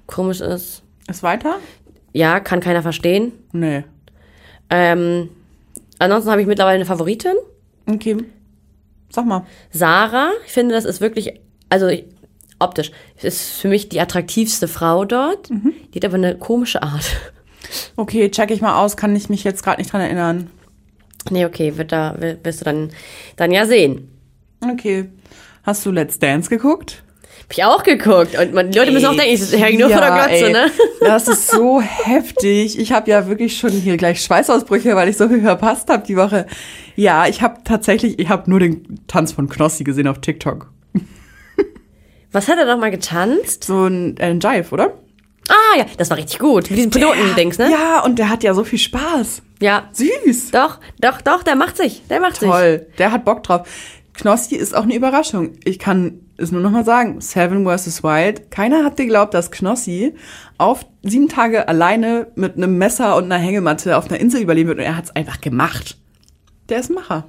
komisch 0.07 0.39
ist, 0.41 0.81
Ist 1.09 1.23
weiter? 1.23 1.57
ja, 2.13 2.39
kann 2.39 2.61
keiner 2.61 2.81
verstehen. 2.81 3.33
Nee. 3.51 3.83
Ähm, 4.69 5.29
ansonsten 5.99 6.31
habe 6.31 6.41
ich 6.41 6.47
mittlerweile 6.47 6.75
eine 6.75 6.85
Favoritin. 6.85 7.33
Okay. 7.87 8.17
Sag 9.15 9.25
mal. 9.25 9.45
Sarah, 9.71 10.31
ich 10.45 10.51
finde, 10.51 10.75
das 10.75 10.83
ist 10.83 10.99
wirklich, 10.99 11.39
also 11.69 11.87
ich, 11.87 12.03
optisch, 12.59 12.91
ist 13.21 13.51
für 13.61 13.69
mich 13.69 13.87
die 13.87 14.01
attraktivste 14.01 14.67
Frau 14.67 15.05
dort. 15.05 15.49
Die 15.49 15.95
hat 15.97 16.03
aber 16.03 16.15
eine 16.15 16.37
komische 16.37 16.83
Art. 16.83 17.05
Okay, 17.95 18.29
check 18.29 18.51
ich 18.51 18.59
mal 18.59 18.77
aus, 18.83 18.97
kann 18.97 19.15
ich 19.15 19.29
mich 19.29 19.45
jetzt 19.45 19.63
gerade 19.63 19.79
nicht 19.81 19.93
dran 19.93 20.01
erinnern. 20.01 20.49
Nee, 21.29 21.45
okay, 21.45 21.77
wird 21.77 21.93
da, 21.93 22.15
wi- 22.19 22.35
wirst 22.43 22.59
du 22.59 22.65
dann, 22.65 22.91
dann 23.37 23.51
ja 23.53 23.65
sehen. 23.65 24.09
Okay. 24.61 25.09
Hast 25.63 25.85
du 25.85 25.91
Let's 25.91 26.19
Dance 26.19 26.49
geguckt? 26.49 27.01
Hab 27.45 27.51
ich 27.53 27.63
auch 27.63 27.83
geguckt. 27.83 28.37
Und 28.37 28.53
man, 28.53 28.71
die 28.71 28.79
Leute 28.79 28.91
müssen 28.91 29.05
auch 29.05 29.15
denken, 29.15 29.33
ich 29.33 29.51
hänge 29.61 29.79
nur 29.79 29.89
vor 29.89 30.01
der 30.01 30.11
Glotze, 30.11 30.45
ey. 30.47 30.51
ne? 30.51 30.71
Das 30.99 31.27
ist 31.27 31.51
so 31.51 31.79
heftig. 31.79 32.79
Ich 32.79 32.91
habe 32.91 33.09
ja 33.09 33.27
wirklich 33.27 33.57
schon 33.57 33.69
hier 33.69 33.97
gleich 33.97 34.21
Schweißausbrüche, 34.21 34.95
weil 34.95 35.09
ich 35.09 35.17
so 35.17 35.29
viel 35.29 35.41
verpasst 35.41 35.89
habe 35.89 36.03
die 36.07 36.17
Woche. 36.17 36.47
Ja, 36.95 37.27
ich 37.27 37.43
habe 37.43 37.59
tatsächlich, 37.63 38.17
ich 38.17 38.29
habe 38.29 38.49
nur 38.49 38.59
den 38.59 38.99
Tanz 39.07 39.31
von 39.31 39.47
Knossi 39.47 39.83
gesehen 39.83 40.07
auf 40.07 40.21
TikTok. 40.21 40.71
Was 42.31 42.47
hat 42.49 42.57
er 42.57 42.65
doch 42.65 42.77
mal 42.77 42.91
getanzt? 42.91 43.63
So 43.63 43.85
ein, 43.85 44.17
äh, 44.17 44.25
ein 44.25 44.39
Jive, 44.39 44.71
oder? 44.71 44.93
Ah, 45.47 45.77
ja, 45.77 45.85
das 45.97 46.09
war 46.09 46.17
richtig 46.17 46.39
gut. 46.39 46.69
Mit 46.69 46.77
diesem 46.77 46.91
Piloten-Dings, 46.91 47.59
ne? 47.59 47.71
Ja, 47.71 48.01
und 48.03 48.17
der 48.17 48.29
hat 48.29 48.43
ja 48.43 48.53
so 48.53 48.63
viel 48.63 48.79
Spaß. 48.79 49.41
Ja. 49.61 49.89
Süß. 49.93 50.51
Doch, 50.51 50.79
doch, 50.99 51.21
doch, 51.21 51.43
der 51.43 51.55
macht 51.55 51.77
sich. 51.77 52.01
Der 52.09 52.19
macht 52.19 52.37
sich. 52.37 52.49
Toll. 52.49 52.87
Der 52.97 53.11
hat 53.11 53.23
Bock 53.23 53.43
drauf. 53.43 53.67
Knossi 54.17 54.55
ist 54.55 54.75
auch 54.75 54.83
eine 54.83 54.95
Überraschung. 54.95 55.53
Ich 55.63 55.79
kann 55.79 56.21
es 56.37 56.51
nur 56.51 56.61
noch 56.61 56.71
mal 56.71 56.85
sagen. 56.85 57.19
Seven 57.21 57.65
vs. 57.65 58.03
Wild. 58.03 58.49
Keiner 58.51 58.83
hat 58.83 58.97
geglaubt, 58.97 59.33
dass 59.33 59.51
Knossi 59.51 60.15
auf 60.57 60.85
sieben 61.03 61.27
Tage 61.27 61.67
alleine 61.67 62.27
mit 62.35 62.55
einem 62.55 62.77
Messer 62.77 63.15
und 63.17 63.25
einer 63.25 63.37
Hängematte 63.37 63.97
auf 63.97 64.09
einer 64.09 64.19
Insel 64.19 64.41
überleben 64.41 64.69
wird. 64.69 64.79
Und 64.79 64.85
er 64.85 64.97
hat 64.97 65.05
es 65.05 65.15
einfach 65.15 65.41
gemacht. 65.41 65.97
Der 66.69 66.79
ist 66.79 66.89
ein 66.89 66.95
Macher. 66.95 67.25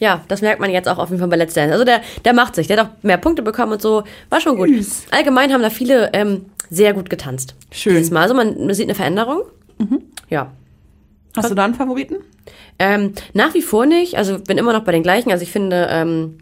Ja, 0.00 0.22
das 0.28 0.42
merkt 0.42 0.60
man 0.60 0.70
jetzt 0.70 0.88
auch 0.88 0.98
auf 0.98 1.10
jeden 1.10 1.20
Fall 1.20 1.28
bei 1.28 1.36
Let's 1.36 1.54
Dance. 1.54 1.72
Also 1.72 1.84
der, 1.84 2.00
der 2.24 2.32
macht 2.32 2.56
sich. 2.56 2.66
Der 2.66 2.78
hat 2.78 2.86
auch 2.86 3.02
mehr 3.02 3.18
Punkte 3.18 3.42
bekommen 3.42 3.72
und 3.72 3.82
so. 3.82 4.02
War 4.30 4.40
schon 4.40 4.56
gut. 4.56 4.68
Süß. 4.68 5.04
Allgemein 5.10 5.52
haben 5.52 5.62
da 5.62 5.70
viele 5.70 6.10
ähm, 6.12 6.46
sehr 6.70 6.92
gut 6.92 7.08
getanzt. 7.08 7.54
Schön. 7.70 8.06
Mal. 8.12 8.22
Also 8.22 8.34
man, 8.34 8.66
man 8.66 8.74
sieht 8.74 8.86
eine 8.86 8.94
Veränderung. 8.94 9.42
Ja. 10.28 10.52
Hast 11.36 11.50
du 11.50 11.54
da 11.54 11.64
einen 11.64 11.74
Favoriten? 11.74 12.16
Ähm, 12.78 13.12
nach 13.32 13.54
wie 13.54 13.62
vor 13.62 13.86
nicht. 13.86 14.16
Also 14.16 14.38
bin 14.38 14.58
immer 14.58 14.72
noch 14.72 14.84
bei 14.84 14.92
den 14.92 15.02
gleichen. 15.02 15.30
Also 15.30 15.42
ich 15.42 15.50
finde 15.50 15.86
ähm, 15.90 16.38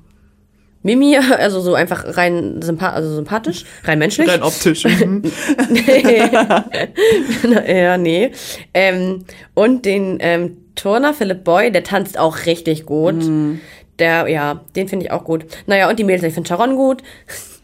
Mimi, 0.82 1.16
also 1.38 1.60
so 1.60 1.74
einfach 1.74 2.16
rein 2.16 2.60
sympa 2.62 2.90
also 2.90 3.14
sympathisch, 3.14 3.64
rein 3.84 3.98
menschlich. 3.98 4.28
optisch. 4.42 4.84
ja, 7.66 7.98
nee. 7.98 8.32
Ähm, 8.74 9.24
und 9.54 9.84
den 9.84 10.16
ähm, 10.20 10.56
Turner 10.74 11.14
Philipp 11.14 11.44
Boy, 11.44 11.70
der 11.70 11.84
tanzt 11.84 12.18
auch 12.18 12.46
richtig 12.46 12.86
gut. 12.86 13.16
Mhm. 13.16 13.60
Der, 13.98 14.28
ja, 14.28 14.64
den 14.74 14.88
finde 14.88 15.06
ich 15.06 15.12
auch 15.12 15.24
gut. 15.24 15.44
Naja, 15.66 15.90
und 15.90 15.98
die 15.98 16.04
Mädels, 16.04 16.22
ich 16.24 16.32
finde 16.32 16.48
Sharon 16.48 16.74
gut. 16.76 17.02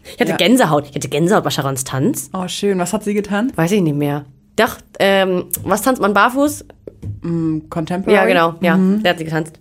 Ich 0.04 0.20
hatte 0.20 0.32
Ja. 0.32 0.36
Gänsehaut. 0.36 0.86
Ich 0.90 0.94
hatte 0.94 1.08
Gänsehaut 1.08 1.42
bei 1.42 1.50
Sharons 1.50 1.84
Tanz. 1.84 2.30
oh, 2.34 2.46
schön. 2.46 2.78
Was 2.78 2.92
hat 2.92 3.04
sie 3.04 3.14
getan? 3.14 3.52
Weiß 3.56 3.72
ich 3.72 3.80
nicht 3.80 3.96
mehr. 3.96 4.26
Doch, 4.56 4.76
ähm, 4.98 5.46
was 5.64 5.82
tanzt 5.82 6.00
man 6.00 6.14
barfuß? 6.14 6.64
Contemporary? 7.70 8.14
Ja, 8.16 8.24
genau. 8.26 8.54
Ja, 8.60 8.76
Mhm. 8.76 9.02
der 9.02 9.10
hat 9.12 9.18
sie 9.18 9.24
getanzt. 9.24 9.58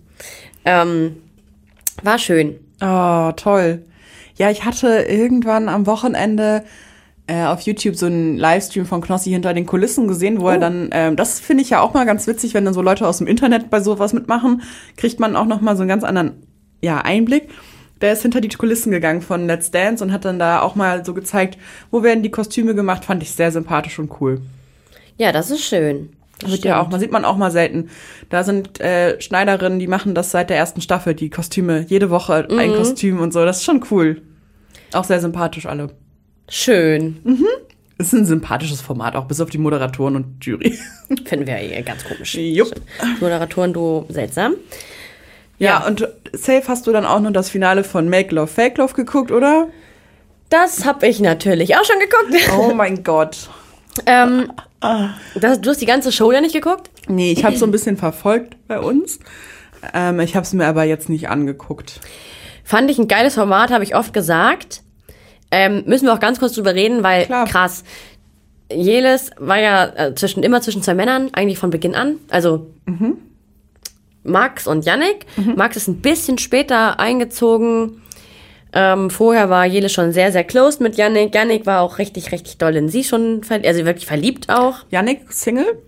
Ähm, 0.64 1.16
war 2.02 2.18
schön. 2.18 2.56
Oh, 2.80 3.32
toll. 3.36 3.82
Ja, 4.36 4.50
ich 4.50 4.64
hatte 4.64 4.88
irgendwann 5.08 5.68
am 5.68 5.86
Wochenende 5.86 6.64
äh, 7.26 7.44
auf 7.44 7.62
YouTube 7.62 7.96
so 7.96 8.06
einen 8.06 8.36
Livestream 8.36 8.86
von 8.86 9.00
Knossi 9.00 9.30
hinter 9.30 9.52
den 9.54 9.66
Kulissen 9.66 10.06
gesehen, 10.06 10.40
wo 10.40 10.48
er 10.48 10.58
dann, 10.58 10.90
ähm, 10.92 11.16
das 11.16 11.40
finde 11.40 11.62
ich 11.64 11.70
ja 11.70 11.80
auch 11.80 11.92
mal 11.94 12.06
ganz 12.06 12.26
witzig, 12.28 12.54
wenn 12.54 12.64
dann 12.64 12.74
so 12.74 12.82
Leute 12.82 13.06
aus 13.06 13.18
dem 13.18 13.26
Internet 13.26 13.68
bei 13.70 13.80
sowas 13.80 14.12
mitmachen, 14.12 14.62
kriegt 14.96 15.18
man 15.18 15.34
auch 15.34 15.46
noch 15.46 15.60
mal 15.60 15.74
so 15.76 15.82
einen 15.82 15.88
ganz 15.88 16.04
anderen 16.04 16.34
ja, 16.82 16.98
Einblick. 16.98 17.48
Der 18.00 18.12
ist 18.12 18.22
hinter 18.22 18.40
die 18.42 18.48
Kulissen 18.48 18.92
gegangen 18.92 19.22
von 19.22 19.46
Let's 19.46 19.70
Dance 19.70 20.04
und 20.04 20.12
hat 20.12 20.24
dann 20.24 20.38
da 20.38 20.60
auch 20.60 20.74
mal 20.76 21.04
so 21.04 21.14
gezeigt, 21.14 21.58
wo 21.90 22.02
werden 22.02 22.22
die 22.22 22.30
Kostüme 22.30 22.74
gemacht, 22.74 23.04
fand 23.06 23.22
ich 23.22 23.32
sehr 23.32 23.50
sympathisch 23.50 23.98
und 23.98 24.20
cool. 24.20 24.40
Ja, 25.16 25.32
das 25.32 25.50
ist 25.50 25.64
schön. 25.64 26.10
Das 26.38 26.50
Wird 26.50 26.64
ja 26.64 26.82
auch, 26.82 26.88
man 26.88 27.00
sieht 27.00 27.12
man 27.12 27.24
auch 27.24 27.36
mal 27.36 27.50
selten. 27.50 27.88
Da 28.28 28.44
sind 28.44 28.78
äh, 28.80 29.18
Schneiderinnen, 29.20 29.78
die 29.78 29.86
machen 29.86 30.14
das 30.14 30.30
seit 30.30 30.50
der 30.50 30.58
ersten 30.58 30.82
Staffel, 30.82 31.14
die 31.14 31.30
Kostüme, 31.30 31.86
jede 31.88 32.10
Woche 32.10 32.46
ein 32.50 32.74
Kostüm 32.74 33.20
und 33.20 33.32
so. 33.32 33.44
Das 33.44 33.58
ist 33.58 33.64
schon 33.64 33.84
cool. 33.90 34.20
Auch 34.92 35.04
sehr 35.04 35.20
sympathisch 35.20 35.66
alle. 35.66 35.90
Schön. 36.48 37.22
Es 37.98 38.08
ist 38.08 38.12
ein 38.12 38.26
sympathisches 38.26 38.82
Format, 38.82 39.16
auch 39.16 39.24
bis 39.24 39.40
auf 39.40 39.48
die 39.48 39.58
Moderatoren 39.58 40.16
und 40.16 40.44
Jury. 40.44 40.78
Finden 41.24 41.46
wir 41.46 41.56
eh 41.58 41.82
ganz 41.82 42.04
komisch. 42.04 42.34
Jupp. 42.34 42.72
Moderatoren, 43.20 43.72
du 43.72 44.04
seltsam. 44.10 44.54
Ja, 45.58 45.86
und 45.86 46.06
safe 46.32 46.68
hast 46.68 46.86
du 46.86 46.92
dann 46.92 47.06
auch 47.06 47.20
noch 47.20 47.32
das 47.32 47.48
Finale 47.48 47.82
von 47.82 48.10
Make 48.10 48.34
Love 48.34 48.48
Fake 48.48 48.76
Love 48.76 48.92
geguckt, 48.92 49.32
oder? 49.32 49.68
Das 50.50 50.84
habe 50.84 51.06
ich 51.06 51.20
natürlich 51.20 51.76
auch 51.76 51.84
schon 51.84 51.98
geguckt. 51.98 52.52
Oh 52.58 52.74
mein 52.74 53.02
Gott. 53.02 53.48
ähm, 54.04 54.52
das, 54.80 55.60
du 55.60 55.70
hast 55.70 55.80
die 55.80 55.86
ganze 55.86 56.12
Show 56.12 56.32
ja 56.32 56.40
nicht 56.40 56.54
geguckt? 56.54 56.90
Nee, 57.08 57.32
ich 57.32 57.44
habe 57.44 57.56
so 57.56 57.64
ein 57.64 57.70
bisschen 57.72 57.96
verfolgt 57.96 58.56
bei 58.68 58.78
uns. 58.78 59.18
Ähm, 59.94 60.20
ich 60.20 60.34
habe 60.36 60.44
es 60.44 60.52
mir 60.52 60.66
aber 60.66 60.84
jetzt 60.84 61.08
nicht 61.08 61.28
angeguckt. 61.28 62.00
Fand 62.64 62.90
ich 62.90 62.98
ein 62.98 63.08
geiles 63.08 63.34
Format, 63.34 63.70
habe 63.70 63.84
ich 63.84 63.94
oft 63.94 64.12
gesagt. 64.12 64.82
Ähm, 65.50 65.84
müssen 65.86 66.06
wir 66.06 66.12
auch 66.12 66.20
ganz 66.20 66.38
kurz 66.40 66.54
drüber 66.54 66.74
reden, 66.74 67.02
weil 67.02 67.26
Klar. 67.26 67.46
krass. 67.46 67.84
Jelis 68.70 69.30
war 69.38 69.60
ja 69.60 69.84
äh, 69.94 70.14
zwischen, 70.16 70.42
immer 70.42 70.60
zwischen 70.60 70.82
zwei 70.82 70.94
Männern, 70.94 71.30
eigentlich 71.32 71.58
von 71.58 71.70
Beginn 71.70 71.94
an. 71.94 72.16
Also 72.30 72.66
Max 74.24 74.66
und 74.66 74.84
Yannick. 74.84 75.24
Max 75.54 75.76
ist 75.76 75.86
ein 75.86 76.00
bisschen 76.00 76.38
später 76.38 76.98
eingezogen. 76.98 78.02
Ähm, 78.72 79.10
vorher 79.10 79.48
war 79.48 79.64
Jelis 79.64 79.92
schon 79.92 80.12
sehr, 80.12 80.32
sehr 80.32 80.44
close 80.44 80.82
mit 80.82 80.96
Yannick. 80.96 81.34
Yannick 81.34 81.66
war 81.66 81.80
auch 81.80 81.98
richtig, 81.98 82.32
richtig 82.32 82.58
doll 82.58 82.76
in 82.76 82.88
sie 82.88 83.04
schon, 83.04 83.40
also 83.48 83.84
wirklich 83.84 84.06
verliebt 84.06 84.50
auch. 84.50 84.78
Yannick 84.90 85.32
Single 85.32 85.78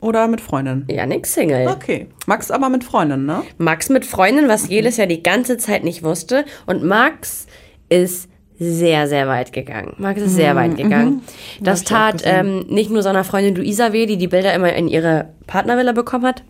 oder 0.00 0.28
mit 0.28 0.40
Freundin? 0.40 0.84
Yannick 0.88 1.26
Single. 1.26 1.68
Okay. 1.68 2.06
Max 2.26 2.50
aber 2.50 2.68
mit 2.68 2.84
Freundin, 2.84 3.26
ne? 3.26 3.42
Max 3.58 3.88
mit 3.88 4.06
Freundin, 4.06 4.48
was 4.48 4.68
Jelis 4.68 4.96
ja 4.96 5.06
die 5.06 5.22
ganze 5.22 5.58
Zeit 5.58 5.84
nicht 5.84 6.02
wusste. 6.02 6.44
Und 6.66 6.84
Max 6.84 7.46
ist 7.88 8.28
sehr, 8.58 9.06
sehr 9.08 9.28
weit 9.28 9.52
gegangen. 9.52 9.94
Max 9.98 10.20
ist 10.20 10.34
sehr 10.34 10.56
weit 10.56 10.76
gegangen. 10.76 11.22
Das 11.60 11.80
Hab 11.80 11.86
ich 11.86 11.92
auch 11.92 11.98
tat 11.98 12.22
ähm, 12.24 12.66
nicht 12.68 12.90
nur 12.90 13.02
seiner 13.02 13.24
Freundin 13.24 13.54
Luisa 13.54 13.92
weh, 13.92 14.06
die 14.06 14.16
die 14.16 14.26
Bilder 14.28 14.52
immer 14.54 14.72
in 14.72 14.88
ihre 14.88 15.28
Partnervilla 15.46 15.92
bekommen 15.92 16.26
hat, 16.26 16.42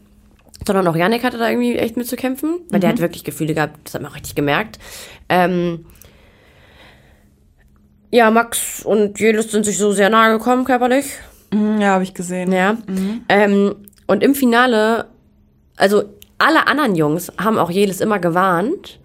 sondern 0.67 0.87
auch 0.89 0.97
Yannick 0.97 1.25
hatte 1.25 1.39
da 1.39 1.49
irgendwie 1.49 1.77
echt 1.77 1.97
mit 1.97 2.07
zu 2.07 2.17
kämpfen, 2.17 2.61
weil 2.71 2.81
der 2.81 2.91
hat 2.91 3.01
wirklich 3.01 3.25
Gefühle 3.25 3.55
gehabt, 3.55 3.79
das 3.85 3.95
hat 3.95 4.03
man 4.03 4.11
auch 4.11 4.17
richtig 4.17 4.35
gemerkt. 4.35 4.79
Ähm, 5.29 5.87
ja, 8.11 8.31
Max 8.31 8.83
und 8.85 9.19
Jelis 9.21 9.51
sind 9.51 9.65
sich 9.65 9.79
so 9.79 9.93
sehr 9.93 10.11
nahe 10.11 10.39
gekommen, 10.39 10.65
körperlich. 10.65 11.07
Mhm, 11.53 11.81
Ja, 11.81 11.89
habe 11.95 12.05
ich 12.05 12.15
gesehen. 12.15 12.53
Ja. 12.53 12.77
Ähm, 13.29 13.77
und 14.07 14.23
im 14.23 14.35
Finale, 14.35 15.07
also 15.77 16.05
alle 16.39 16.67
anderen 16.67 16.95
Jungs 16.95 17.31
haben 17.39 17.59
auch 17.59 17.71
Jelis 17.71 18.01
immer 18.01 18.19
gewarnt. 18.19 18.99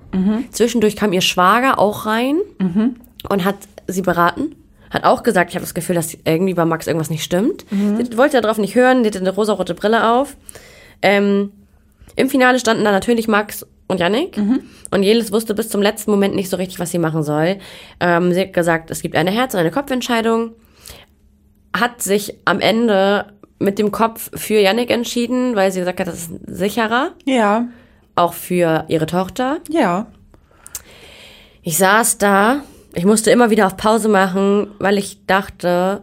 Zwischendurch 0.51 0.95
kam 0.95 1.11
ihr 1.11 1.21
Schwager 1.21 1.79
auch 1.79 2.05
rein 2.05 2.37
und 3.29 3.43
hat 3.45 3.55
sie 3.87 4.03
beraten. 4.03 4.55
Hat 4.91 5.05
auch 5.05 5.23
gesagt, 5.23 5.49
ich 5.49 5.55
habe 5.55 5.63
das 5.65 5.73
Gefühl, 5.73 5.95
dass 5.95 6.15
irgendwie 6.23 6.53
bei 6.53 6.65
Max 6.65 6.85
irgendwas 6.85 7.09
nicht 7.09 7.23
stimmt. 7.23 7.65
Sie 7.71 8.15
wollte 8.17 8.39
darauf 8.39 8.59
nicht 8.59 8.75
hören, 8.75 9.01
die 9.01 9.07
hatte 9.09 9.17
eine 9.19 9.31
rosarote 9.33 9.73
Brille 9.73 10.07
auf. 10.11 10.37
Ähm, 11.03 11.51
Im 12.15 12.29
Finale 12.29 12.57
standen 12.59 12.83
da 12.83 12.91
natürlich 12.91 13.27
Max 13.27 13.65
und 13.87 13.99
Yannick. 13.99 14.37
Und 14.91 15.03
Jelis 15.03 15.31
wusste 15.31 15.53
bis 15.53 15.69
zum 15.69 15.81
letzten 15.81 16.09
Moment 16.11 16.33
nicht 16.35 16.49
so 16.49 16.57
richtig, 16.57 16.79
was 16.79 16.89
sie 16.91 16.97
machen 16.99 17.21
soll. 17.23 17.57
Ähm, 17.99 18.33
sie 18.33 18.41
hat 18.41 18.53
gesagt, 18.53 18.89
es 18.89 19.01
gibt 19.01 19.15
eine 19.15 19.29
Herz- 19.31 19.53
und 19.53 19.59
eine 19.59 19.71
Kopfentscheidung 19.71 20.53
hat 21.75 22.01
sich 22.01 22.35
am 22.45 22.59
Ende 22.59 23.33
mit 23.59 23.79
dem 23.79 23.91
Kopf 23.91 24.29
für 24.35 24.59
Yannick 24.59 24.91
entschieden, 24.91 25.55
weil 25.55 25.71
sie 25.71 25.79
gesagt 25.79 25.99
hat, 25.99 26.07
das 26.07 26.15
ist 26.15 26.31
sicherer, 26.45 27.11
Ja, 27.25 27.67
auch 28.15 28.33
für 28.33 28.85
ihre 28.89 29.05
Tochter. 29.07 29.57
ja. 29.69 30.07
Ich 31.63 31.77
saß 31.77 32.17
da, 32.17 32.61
ich 32.93 33.05
musste 33.05 33.31
immer 33.31 33.49
wieder 33.49 33.65
auf 33.67 33.77
Pause 33.77 34.09
machen, 34.09 34.67
weil 34.79 34.97
ich 34.97 35.25
dachte, 35.25 36.01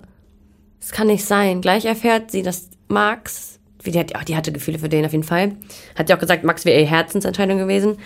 es 0.80 0.90
kann 0.90 1.06
nicht 1.08 1.24
sein. 1.24 1.60
Gleich 1.60 1.84
erfährt 1.84 2.30
sie, 2.30 2.42
dass 2.42 2.70
Max, 2.88 3.59
die, 3.86 3.98
hat, 3.98 4.12
oh, 4.16 4.20
die 4.26 4.36
hatte 4.36 4.52
Gefühle 4.52 4.78
für 4.78 4.88
den 4.88 5.04
auf 5.06 5.12
jeden 5.12 5.24
Fall, 5.24 5.52
hat 5.96 6.08
ja 6.08 6.16
auch 6.16 6.20
gesagt, 6.20 6.44
Max 6.44 6.64
wäre 6.64 6.78
ihre 6.80 6.88
Herzensentscheidung 6.90 7.58
gewesen. 7.58 7.96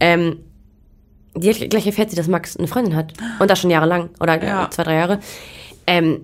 Ähm, 0.00 0.38
die 1.36 1.50
hat, 1.50 1.70
gleich 1.70 1.86
erfährt 1.86 2.10
sie, 2.10 2.16
dass 2.16 2.28
Max 2.28 2.56
eine 2.56 2.68
Freundin 2.68 2.94
hat. 2.94 3.12
Und 3.40 3.50
das 3.50 3.58
schon 3.58 3.70
jahrelang. 3.70 4.10
Oder 4.20 4.42
Ja. 4.42 4.70
zwei, 4.70 4.84
drei 4.84 4.94
Jahre. 4.94 5.18
Ähm, 5.86 6.20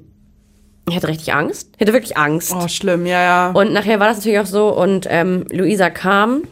ich 0.88 0.94
hatte 0.96 1.08
richtig 1.08 1.32
Angst. 1.32 1.70
Ich 1.76 1.80
hatte 1.80 1.92
wirklich 1.92 2.16
Angst. 2.16 2.52
Oh, 2.54 2.66
schlimm, 2.68 3.06
ja, 3.06 3.20
ja. 3.22 3.50
Und 3.50 3.72
nachher 3.72 4.00
war 4.00 4.08
das 4.08 4.18
natürlich 4.18 4.38
auch 4.40 4.46
so 4.46 4.68
und 4.76 5.06
ähm, 5.10 5.44
Luisa 5.50 5.90
kam. 5.90 6.42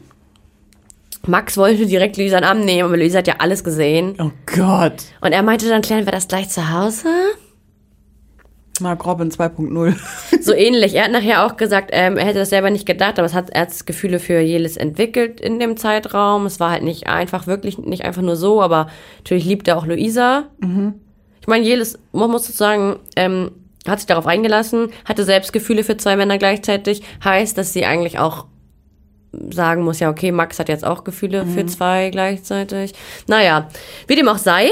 Max 1.26 1.56
wollte 1.56 1.86
direkt 1.86 2.16
Luisa 2.16 2.36
in 2.38 2.42
den 2.42 2.48
Arm 2.48 2.60
nehmen, 2.64 2.88
aber 2.88 2.96
Luisa 2.96 3.18
hat 3.18 3.26
ja 3.26 3.34
alles 3.38 3.62
gesehen. 3.64 4.14
oh 4.18 4.30
Gott. 4.46 4.94
Und 5.20 5.32
er 5.32 5.42
meinte 5.42 5.68
dann, 5.68 5.82
klären 5.82 6.04
wir 6.06 6.12
das 6.12 6.28
gleich 6.28 6.48
zu 6.48 6.70
Hause? 6.72 7.08
Mark 8.80 9.04
Robin 9.06 9.30
2.0. 9.30 9.94
So 10.40 10.54
ähnlich. 10.54 10.94
Er 10.94 11.04
hat 11.04 11.12
nachher 11.12 11.44
auch 11.44 11.56
gesagt, 11.56 11.90
ähm, 11.92 12.16
er 12.16 12.24
hätte 12.24 12.38
das 12.38 12.50
selber 12.50 12.70
nicht 12.70 12.86
gedacht, 12.86 13.18
aber 13.18 13.26
es 13.26 13.34
hat 13.34 13.50
er 13.50 13.62
hat 13.62 13.86
Gefühle 13.86 14.18
für 14.18 14.40
Jelis 14.40 14.76
entwickelt 14.76 15.40
in 15.40 15.58
dem 15.58 15.76
Zeitraum. 15.76 16.46
Es 16.46 16.58
war 16.60 16.70
halt 16.70 16.82
nicht 16.84 17.06
einfach, 17.06 17.46
wirklich 17.46 17.76
nicht 17.78 18.04
einfach 18.04 18.22
nur 18.22 18.36
so, 18.36 18.62
aber 18.62 18.88
natürlich 19.18 19.44
liebt 19.44 19.68
er 19.68 19.76
auch 19.76 19.84
Luisa. 19.86 20.44
Ich 21.40 21.46
meine, 21.48 21.64
Jelis, 21.64 21.98
man 22.12 22.30
muss 22.30 22.46
sagen, 22.46 22.96
ähm, 23.16 23.50
hat 23.86 23.98
sich 23.98 24.06
darauf 24.06 24.26
eingelassen, 24.26 24.90
hatte 25.04 25.24
selbst 25.24 25.52
Gefühle 25.52 25.84
für 25.84 25.96
zwei 25.96 26.16
Männer 26.16 26.38
gleichzeitig. 26.38 27.02
Heißt, 27.24 27.58
dass 27.58 27.72
sie 27.72 27.84
eigentlich 27.84 28.18
auch 28.18 28.46
sagen 29.50 29.82
muss, 29.82 30.00
ja, 30.00 30.08
okay, 30.10 30.32
Max 30.32 30.58
hat 30.58 30.68
jetzt 30.68 30.84
auch 30.86 31.04
Gefühle 31.04 31.44
für 31.46 31.66
zwei 31.66 32.10
gleichzeitig. 32.10 32.94
Naja, 33.26 33.68
wie 34.06 34.14
dem 34.14 34.28
auch 34.28 34.38
sei. 34.38 34.70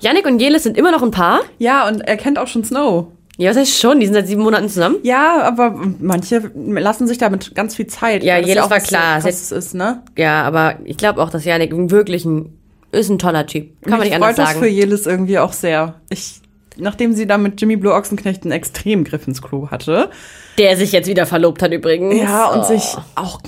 Yannick 0.00 0.26
und 0.26 0.40
Jelis 0.40 0.64
sind 0.64 0.76
immer 0.76 0.90
noch 0.90 1.02
ein 1.02 1.10
Paar. 1.12 1.40
ja, 1.58 1.86
und 1.88 2.00
er 2.00 2.16
kennt 2.16 2.38
auch 2.38 2.46
schon 2.48 2.64
Snow. 2.64 3.12
Ja, 3.40 3.50
was 3.50 3.56
heißt 3.56 3.78
schon? 3.78 4.00
Die 4.00 4.06
sind 4.06 4.14
seit 4.14 4.26
sieben 4.26 4.42
Monaten 4.42 4.68
zusammen. 4.68 4.96
Ja, 5.04 5.42
aber 5.42 5.74
manche 6.00 6.50
lassen 6.54 7.06
sich 7.06 7.18
damit 7.18 7.54
ganz 7.54 7.74
viel 7.76 7.86
Zeit. 7.86 8.22
Ja, 8.24 8.38
das 8.40 8.48
jedes 8.48 8.64
auch 8.64 8.70
war 8.70 8.78
was 8.78 8.84
klar. 8.88 9.20
Krasses 9.20 9.52
ist, 9.52 9.74
ne? 9.74 10.02
Ja, 10.16 10.42
aber 10.42 10.76
ich 10.84 10.96
glaube 10.96 11.22
auch, 11.22 11.30
dass 11.30 11.44
Janik 11.44 11.70
wirklich 11.72 12.24
ein, 12.24 12.52
ist 12.90 13.08
ein 13.10 13.18
toller 13.20 13.46
Typ. 13.46 13.80
Kann 13.82 13.92
man 13.92 14.00
Mich 14.00 14.08
nicht 14.08 14.14
anders 14.16 14.30
freut 14.34 14.38
das 14.38 14.48
sagen. 14.48 14.58
für 14.60 14.66
Jelis 14.68 15.06
irgendwie 15.06 15.38
auch 15.38 15.52
sehr. 15.52 15.94
Ich, 16.10 16.40
nachdem 16.76 17.12
sie 17.14 17.26
da 17.28 17.38
mit 17.38 17.60
Jimmy 17.60 17.76
Blue 17.76 17.94
Ochsenknecht 17.94 18.42
einen 18.42 18.50
extremen 18.52 19.04
Griff 19.04 19.28
ins 19.28 19.40
Klo 19.40 19.70
hatte. 19.70 20.10
Der 20.58 20.76
sich 20.76 20.90
jetzt 20.90 21.06
wieder 21.08 21.24
verlobt 21.24 21.62
hat 21.62 21.72
übrigens. 21.72 22.16
Ja, 22.20 22.46
und 22.48 22.62
Oh. 22.62 22.64
sich 22.64 22.96
auch 23.14 23.40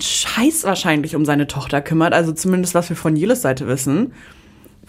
Scheiß 0.00 0.64
wahrscheinlich 0.64 1.14
um 1.14 1.24
seine 1.24 1.46
Tochter 1.46 1.80
kümmert. 1.82 2.12
Also 2.14 2.32
zumindest, 2.32 2.74
was 2.74 2.88
wir 2.88 2.96
von 2.96 3.14
Jelis 3.14 3.42
Seite 3.42 3.68
wissen. 3.68 4.12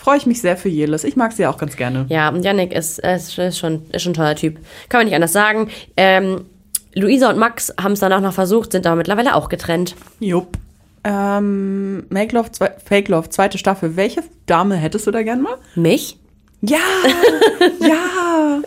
Freue 0.07 0.19
ich 0.19 0.25
mich 0.25 0.39
sehr 0.39 0.55
für 0.55 0.69
Jelis. 0.69 1.03
Ich 1.03 1.17
mag 1.17 1.33
sie 1.33 1.41
ja 1.41 1.49
auch 1.49 1.57
ganz 1.57 1.75
gerne. 1.75 2.05
Ja, 2.07 2.29
und 2.29 2.41
Janik 2.41 2.71
ist, 2.71 2.99
ist, 2.99 3.37
ist, 3.37 3.59
schon, 3.59 3.81
ist 3.91 4.03
schon 4.03 4.13
ein 4.13 4.15
toller 4.15 4.37
Typ. 4.37 4.55
Kann 4.87 4.99
man 4.99 5.07
nicht 5.07 5.15
anders 5.15 5.33
sagen. 5.33 5.69
Ähm, 5.97 6.45
Luisa 6.93 7.29
und 7.29 7.37
Max 7.37 7.73
haben 7.77 7.91
es 7.91 7.99
danach 7.99 8.21
noch 8.21 8.31
versucht, 8.31 8.71
sind 8.71 8.87
aber 8.87 8.95
mittlerweile 8.95 9.35
auch 9.35 9.49
getrennt. 9.49 9.97
Jupp. 10.21 10.57
Ähm, 11.03 12.05
Make 12.07 12.33
Love, 12.33 12.53
zwei, 12.53 12.71
Fake 12.85 13.09
Love, 13.09 13.31
zweite 13.31 13.57
Staffel. 13.57 13.97
Welche 13.97 14.23
Dame 14.45 14.77
hättest 14.77 15.07
du 15.07 15.11
da 15.11 15.23
gern 15.23 15.41
mal? 15.41 15.55
Mich? 15.75 16.17
Ja, 16.61 16.77
ja. 17.81 18.16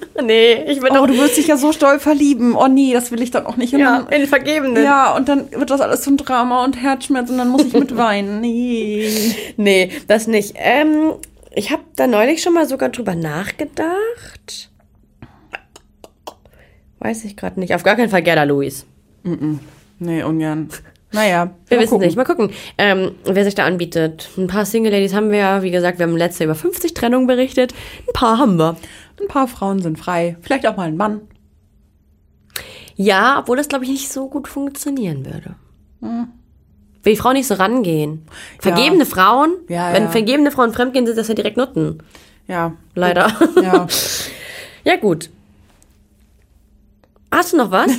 Nee, 0.22 0.64
ich 0.68 0.80
bin 0.80 0.96
Oh, 0.96 1.06
du 1.06 1.16
wirst 1.16 1.36
dich 1.36 1.46
ja 1.46 1.56
so 1.56 1.72
doll 1.72 1.98
verlieben. 1.98 2.54
Oh 2.56 2.66
nee, 2.68 2.92
das 2.92 3.10
will 3.10 3.22
ich 3.22 3.30
dann 3.30 3.46
auch 3.46 3.56
nicht. 3.56 3.72
Und 3.74 3.80
ja, 3.80 4.06
dann, 4.08 4.20
in 4.20 4.26
Vergebenen. 4.28 4.82
ja, 4.82 5.14
und 5.16 5.28
dann 5.28 5.50
wird 5.52 5.70
das 5.70 5.80
alles 5.80 6.04
so 6.04 6.10
ein 6.10 6.16
Drama 6.16 6.64
und 6.64 6.80
Herzschmerz 6.80 7.30
und 7.30 7.38
dann 7.38 7.48
muss 7.48 7.64
ich 7.64 7.72
mit 7.72 7.96
weinen. 7.96 8.40
Nee. 8.40 9.08
Nee, 9.56 9.90
das 10.08 10.26
nicht. 10.26 10.54
Ähm, 10.56 11.12
ich 11.54 11.70
habe 11.72 11.82
da 11.96 12.06
neulich 12.06 12.42
schon 12.42 12.52
mal 12.54 12.66
sogar 12.68 12.90
drüber 12.90 13.14
nachgedacht. 13.14 14.70
Weiß 16.98 17.24
ich 17.24 17.36
gerade 17.36 17.58
nicht. 17.58 17.74
Auf 17.74 17.82
gar 17.82 17.96
keinen 17.96 18.10
Fall 18.10 18.22
Gerda 18.22 18.44
Luis. 18.44 18.84
Nee, 19.98 20.22
ungern. 20.22 20.68
Naja, 21.12 21.50
Wir 21.68 21.78
wissen 21.78 21.90
gucken. 21.90 22.06
nicht. 22.06 22.16
Mal 22.16 22.24
gucken, 22.24 22.50
ähm, 22.78 23.12
wer 23.24 23.44
sich 23.44 23.54
da 23.54 23.64
anbietet. 23.64 24.28
Ein 24.36 24.46
paar 24.46 24.64
Single-Ladies 24.64 25.14
haben 25.14 25.30
wir 25.30 25.38
ja. 25.38 25.62
Wie 25.62 25.70
gesagt, 25.70 25.98
wir 25.98 26.06
haben 26.06 26.16
letztes 26.16 26.40
Jahr 26.40 26.46
über 26.46 26.54
50 26.54 26.94
Trennungen 26.94 27.26
berichtet. 27.26 27.72
Ein 28.06 28.12
paar 28.12 28.38
haben 28.38 28.56
wir. 28.58 28.76
Ein 29.20 29.28
paar 29.28 29.48
Frauen 29.48 29.80
sind 29.82 29.98
frei. 29.98 30.36
Vielleicht 30.40 30.66
auch 30.66 30.76
mal 30.76 30.88
ein 30.88 30.96
Mann. 30.96 31.20
Ja, 32.96 33.38
obwohl 33.38 33.56
das, 33.56 33.68
glaube 33.68 33.84
ich, 33.84 33.90
nicht 33.90 34.12
so 34.12 34.28
gut 34.28 34.48
funktionieren 34.48 35.24
würde. 35.24 35.54
Will 36.00 37.14
die 37.14 37.16
Frauen 37.16 37.34
nicht 37.34 37.46
so 37.46 37.54
rangehen. 37.54 38.26
Vergebene 38.58 39.06
Frauen, 39.06 39.54
Ja, 39.68 39.92
wenn 39.92 40.04
ja. 40.04 40.08
vergebene 40.10 40.50
Frauen 40.50 40.72
fremdgehen, 40.72 41.06
sind 41.06 41.16
das 41.16 41.28
ja 41.28 41.34
direkt 41.34 41.56
Nutten. 41.56 42.02
Ja. 42.46 42.74
Leider. 42.94 43.32
Ja. 43.62 43.86
Ja, 44.82 44.96
gut. 44.96 45.28
Hast 47.30 47.52
du 47.52 47.58
noch 47.58 47.70
was? 47.70 47.90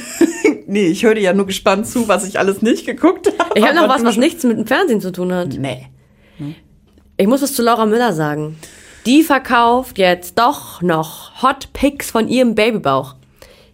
Nee, 0.67 0.87
ich 0.87 1.03
höre 1.03 1.15
dir 1.15 1.21
ja 1.21 1.33
nur 1.33 1.45
gespannt 1.45 1.85
zu, 1.85 2.07
was 2.07 2.25
ich 2.27 2.39
alles 2.39 2.61
nicht 2.61 2.85
geguckt 2.85 3.27
habe. 3.37 3.51
Ich 3.59 3.63
habe 3.65 3.75
noch 3.75 3.89
was, 3.89 4.03
was 4.05 4.15
nichts 4.17 4.43
mit 4.45 4.57
dem 4.57 4.65
Fernsehen 4.65 5.01
zu 5.01 5.11
tun 5.11 5.33
hat. 5.33 5.49
Nee. 5.59 5.87
Ich 7.17 7.27
muss 7.27 7.41
was 7.41 7.53
zu 7.53 7.61
Laura 7.61 7.85
Müller 7.85 8.13
sagen. 8.13 8.57
Die 9.05 9.23
verkauft 9.23 9.97
jetzt 9.97 10.37
doch 10.37 10.81
noch 10.81 11.41
Hot 11.41 11.73
Pics 11.73 12.11
von 12.11 12.27
ihrem 12.27 12.55
Babybauch. 12.55 13.15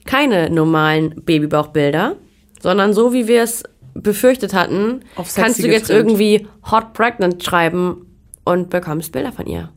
Keine 0.06 0.50
normalen 0.50 1.22
Babybauchbilder, 1.24 2.16
sondern 2.62 2.94
so 2.94 3.12
wie 3.14 3.28
wir 3.28 3.44
es 3.44 3.64
befürchtet 3.94 4.54
hatten, 4.54 5.02
kannst 5.36 5.62
du 5.62 5.68
jetzt 5.68 5.88
getrimmt. 5.88 6.12
irgendwie 6.12 6.48
Hot 6.72 6.94
Pregnant 6.94 7.44
schreiben 7.44 8.06
und 8.46 8.70
bekommst 8.70 9.12
Bilder 9.12 9.32
von 9.32 9.48
ihr. 9.48 9.70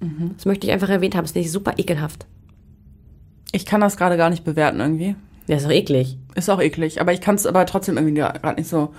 Mhm. 0.00 0.34
Das 0.36 0.44
möchte 0.44 0.66
ich 0.66 0.72
einfach 0.72 0.88
erwähnt 0.88 1.16
haben. 1.16 1.24
Das 1.24 1.32
finde 1.32 1.46
ich 1.46 1.52
super 1.52 1.74
ekelhaft. 1.76 2.26
Ich 3.52 3.66
kann 3.66 3.80
das 3.80 3.96
gerade 3.96 4.16
gar 4.16 4.30
nicht 4.30 4.44
bewerten 4.44 4.80
irgendwie. 4.80 5.16
Ja, 5.46 5.56
ist 5.56 5.64
doch 5.64 5.70
eklig. 5.70 6.18
Ist 6.34 6.50
auch 6.50 6.60
eklig, 6.60 7.00
aber 7.00 7.12
ich 7.12 7.20
kann 7.20 7.36
es 7.36 7.46
aber 7.46 7.66
trotzdem 7.66 7.96
irgendwie 7.96 8.14
gerade 8.14 8.60
nicht 8.60 8.68
so. 8.68 8.92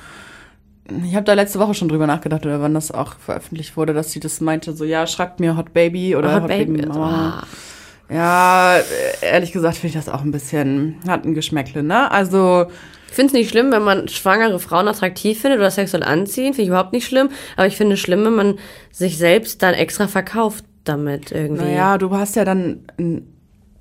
Ich 1.05 1.15
habe 1.15 1.25
da 1.25 1.33
letzte 1.33 1.59
Woche 1.59 1.73
schon 1.73 1.89
drüber 1.89 2.07
nachgedacht, 2.07 2.45
oder 2.45 2.61
wann 2.61 2.73
das 2.73 2.91
auch 2.91 3.15
veröffentlicht 3.19 3.75
wurde, 3.77 3.93
dass 3.93 4.11
sie 4.11 4.19
das 4.19 4.41
meinte, 4.41 4.73
so 4.73 4.85
ja, 4.85 5.05
schreibt 5.07 5.39
mir 5.39 5.57
Hot 5.57 5.73
Baby 5.73 6.15
oder 6.15 6.41
Hot 6.41 6.47
Baby. 6.47 6.85
Mama. 6.85 7.43
Ah. 7.43 8.13
Ja, 8.13 8.77
ehrlich 9.21 9.51
gesagt 9.51 9.75
finde 9.75 9.87
ich 9.97 10.05
das 10.05 10.07
auch 10.13 10.21
ein 10.21 10.31
bisschen, 10.31 10.95
hat 11.07 11.25
ein 11.25 11.33
Geschmäckle, 11.33 11.83
ne? 11.83 12.09
Also, 12.09 12.67
Ich 13.09 13.15
finde 13.15 13.27
es 13.27 13.33
nicht 13.33 13.49
schlimm, 13.49 13.71
wenn 13.71 13.83
man 13.83 14.07
schwangere 14.07 14.59
Frauen 14.59 14.87
attraktiv 14.87 15.41
findet 15.41 15.59
oder 15.59 15.71
sexuell 15.71 16.03
anziehen. 16.03 16.53
Finde 16.53 16.63
ich 16.63 16.67
überhaupt 16.69 16.93
nicht 16.93 17.05
schlimm. 17.07 17.29
Aber 17.55 17.67
ich 17.67 17.75
finde 17.77 17.93
es 17.95 17.99
schlimm, 17.99 18.23
wenn 18.25 18.35
man 18.35 18.59
sich 18.91 19.17
selbst 19.17 19.63
dann 19.63 19.73
extra 19.73 20.07
verkauft 20.07 20.65
damit 20.83 21.31
irgendwie. 21.31 21.63
naja, 21.63 21.97
du 21.97 22.11
hast 22.11 22.35
ja 22.35 22.45
dann 22.45 22.83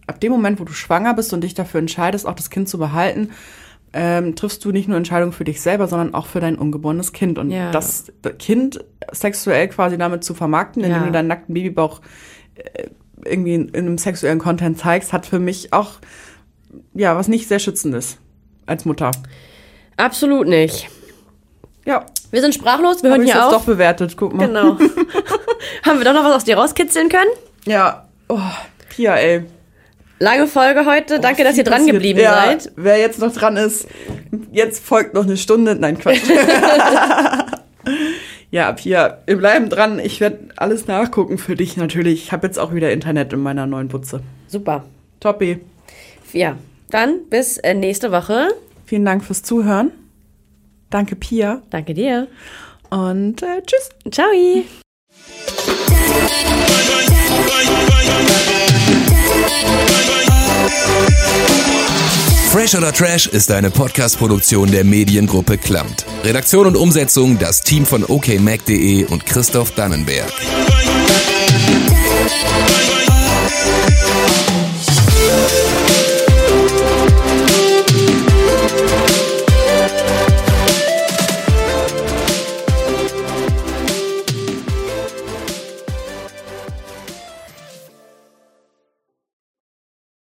ab 0.07 0.21
dem 0.21 0.33
Moment, 0.33 0.61
wo 0.61 0.65
du 0.65 0.73
schwanger 0.73 1.15
bist 1.15 1.33
und 1.33 1.43
dich 1.43 1.55
dafür 1.55 1.81
entscheidest, 1.81 2.27
auch 2.27 2.35
das 2.35 2.51
Kind 2.51 2.69
zu 2.69 2.79
behalten, 2.79 3.31
ähm, 3.93 4.35
triffst 4.37 4.65
du 4.65 4.73
nicht 4.73 4.89
nur 4.89 4.97
Entscheidungen 4.97 5.33
für 5.33 5.45
dich 5.45 5.61
selber, 5.61 5.89
sondern 5.89 6.15
auch 6.15 6.27
für 6.27 6.41
dein 6.41 6.57
ungeborenes 6.57 7.13
Kind. 7.13 7.39
Und 7.39 7.51
Ja. 7.51 7.71
das 7.71 8.13
Kind 8.39 8.85
sexuell 9.13 9.69
quasi 9.69 9.97
damit 9.99 10.25
zu 10.25 10.35
vermarkten, 10.35 10.83
indem 10.85 11.01
Ja. 11.01 11.07
du 11.07 11.13
deinen 11.13 11.29
nackten 11.29 11.55
Babybauch 11.55 12.01
äh, 12.57 12.89
irgendwie 13.25 13.55
in, 13.55 13.69
in 13.69 13.87
einem 13.87 13.99
sexuellen 13.99 14.39
Content 14.39 14.79
zeigst, 14.79 15.13
hat 15.13 15.27
für 15.27 15.39
mich 15.39 15.73
auch 15.73 15.93
ja 16.95 17.17
was 17.17 17.29
nicht 17.29 17.49
sehr 17.49 17.59
schützendes 17.59 18.19
als 18.67 18.85
Mutter. 18.85 19.11
Absolut 19.97 20.47
nicht. 20.47 20.89
Ja, 21.87 22.05
Wir 22.33 22.41
sind 22.43 22.53
sprachlos, 22.55 23.03
wir 23.03 23.11
habe 23.11 23.21
hören 23.23 23.27
hier 23.27 23.35
jetzt 23.37 23.45
auf. 23.45 23.53
doch 23.53 23.65
bewertet. 23.65 24.17
Guck 24.17 24.35
mal. 24.35 24.47
Genau. 24.49 24.77
Haben 25.85 25.99
wir 25.99 26.05
doch 26.05 26.13
noch 26.15 26.25
was 26.25 26.35
aus 26.35 26.45
dir 26.45 26.57
rauskitzeln 26.59 27.09
können? 27.09 27.31
Ja, 27.65 28.09
oh, 28.29 28.39
Pia, 28.91 29.15
ey. 29.15 29.45
Lange 30.19 30.47
Folge 30.47 30.87
heute. 30.87 31.21
Danke, 31.21 31.45
dass 31.45 31.59
ihr 31.59 31.65
dran 31.65 31.87
geblieben 31.87 32.21
ja, 32.21 32.35
seid. 32.35 32.73
Wer 32.77 32.99
jetzt 32.99 33.19
noch 33.19 33.33
dran 33.33 33.57
ist, 33.57 33.87
jetzt 34.51 34.85
folgt 34.85 35.15
noch 35.15 35.25
eine 35.25 35.37
Stunde. 35.37 35.75
Nein, 35.75 35.99
Quatsch. 35.99 36.23
ja, 38.51 38.73
Pia, 38.73 39.19
wir 39.27 39.37
bleiben 39.37 39.69
dran. 39.69 39.99
Ich 39.99 40.21
werde 40.21 40.49
alles 40.57 40.87
nachgucken 40.87 41.37
für 41.37 41.55
dich 41.55 41.77
natürlich. 41.77 42.25
Ich 42.25 42.33
habe 42.33 42.47
jetzt 42.47 42.59
auch 42.59 42.73
wieder 42.73 42.93
Internet 42.93 43.35
in 43.35 43.41
meiner 43.41 43.67
neuen 43.67 43.89
Butze. 43.89 44.21
Super. 44.49 44.85
Toppi. 45.21 45.61
Ja, 46.33 46.57
dann 46.91 47.27
bis 47.29 47.59
äh, 47.59 47.75
nächste 47.75 48.11
Woche. 48.11 48.49
Vielen 48.87 49.05
Dank 49.05 49.23
fürs 49.23 49.43
Zuhören. 49.43 49.91
Danke, 50.89 51.17
Pia. 51.17 51.63
Danke 51.71 51.93
dir. 51.93 52.29
Und 52.89 53.43
äh, 53.43 53.63
tschüss. 53.67 53.91
Ciao. 54.11 54.31
Fresh 62.51 62.75
oder 62.75 62.93
Trash 62.93 63.27
ist 63.27 63.51
eine 63.51 63.71
Podcast-Produktion 63.71 64.71
der 64.71 64.83
Mediengruppe 64.83 65.59
Klamt. 65.59 66.07
Redaktion 66.25 66.67
und 66.67 66.77
Umsetzung 66.77 67.39
das 67.39 67.61
Team 67.61 67.85
von 67.85 68.03
okmac.de 68.03 69.05
und 69.05 69.27
Christoph 69.27 69.73
Dannenberg. 69.73 70.33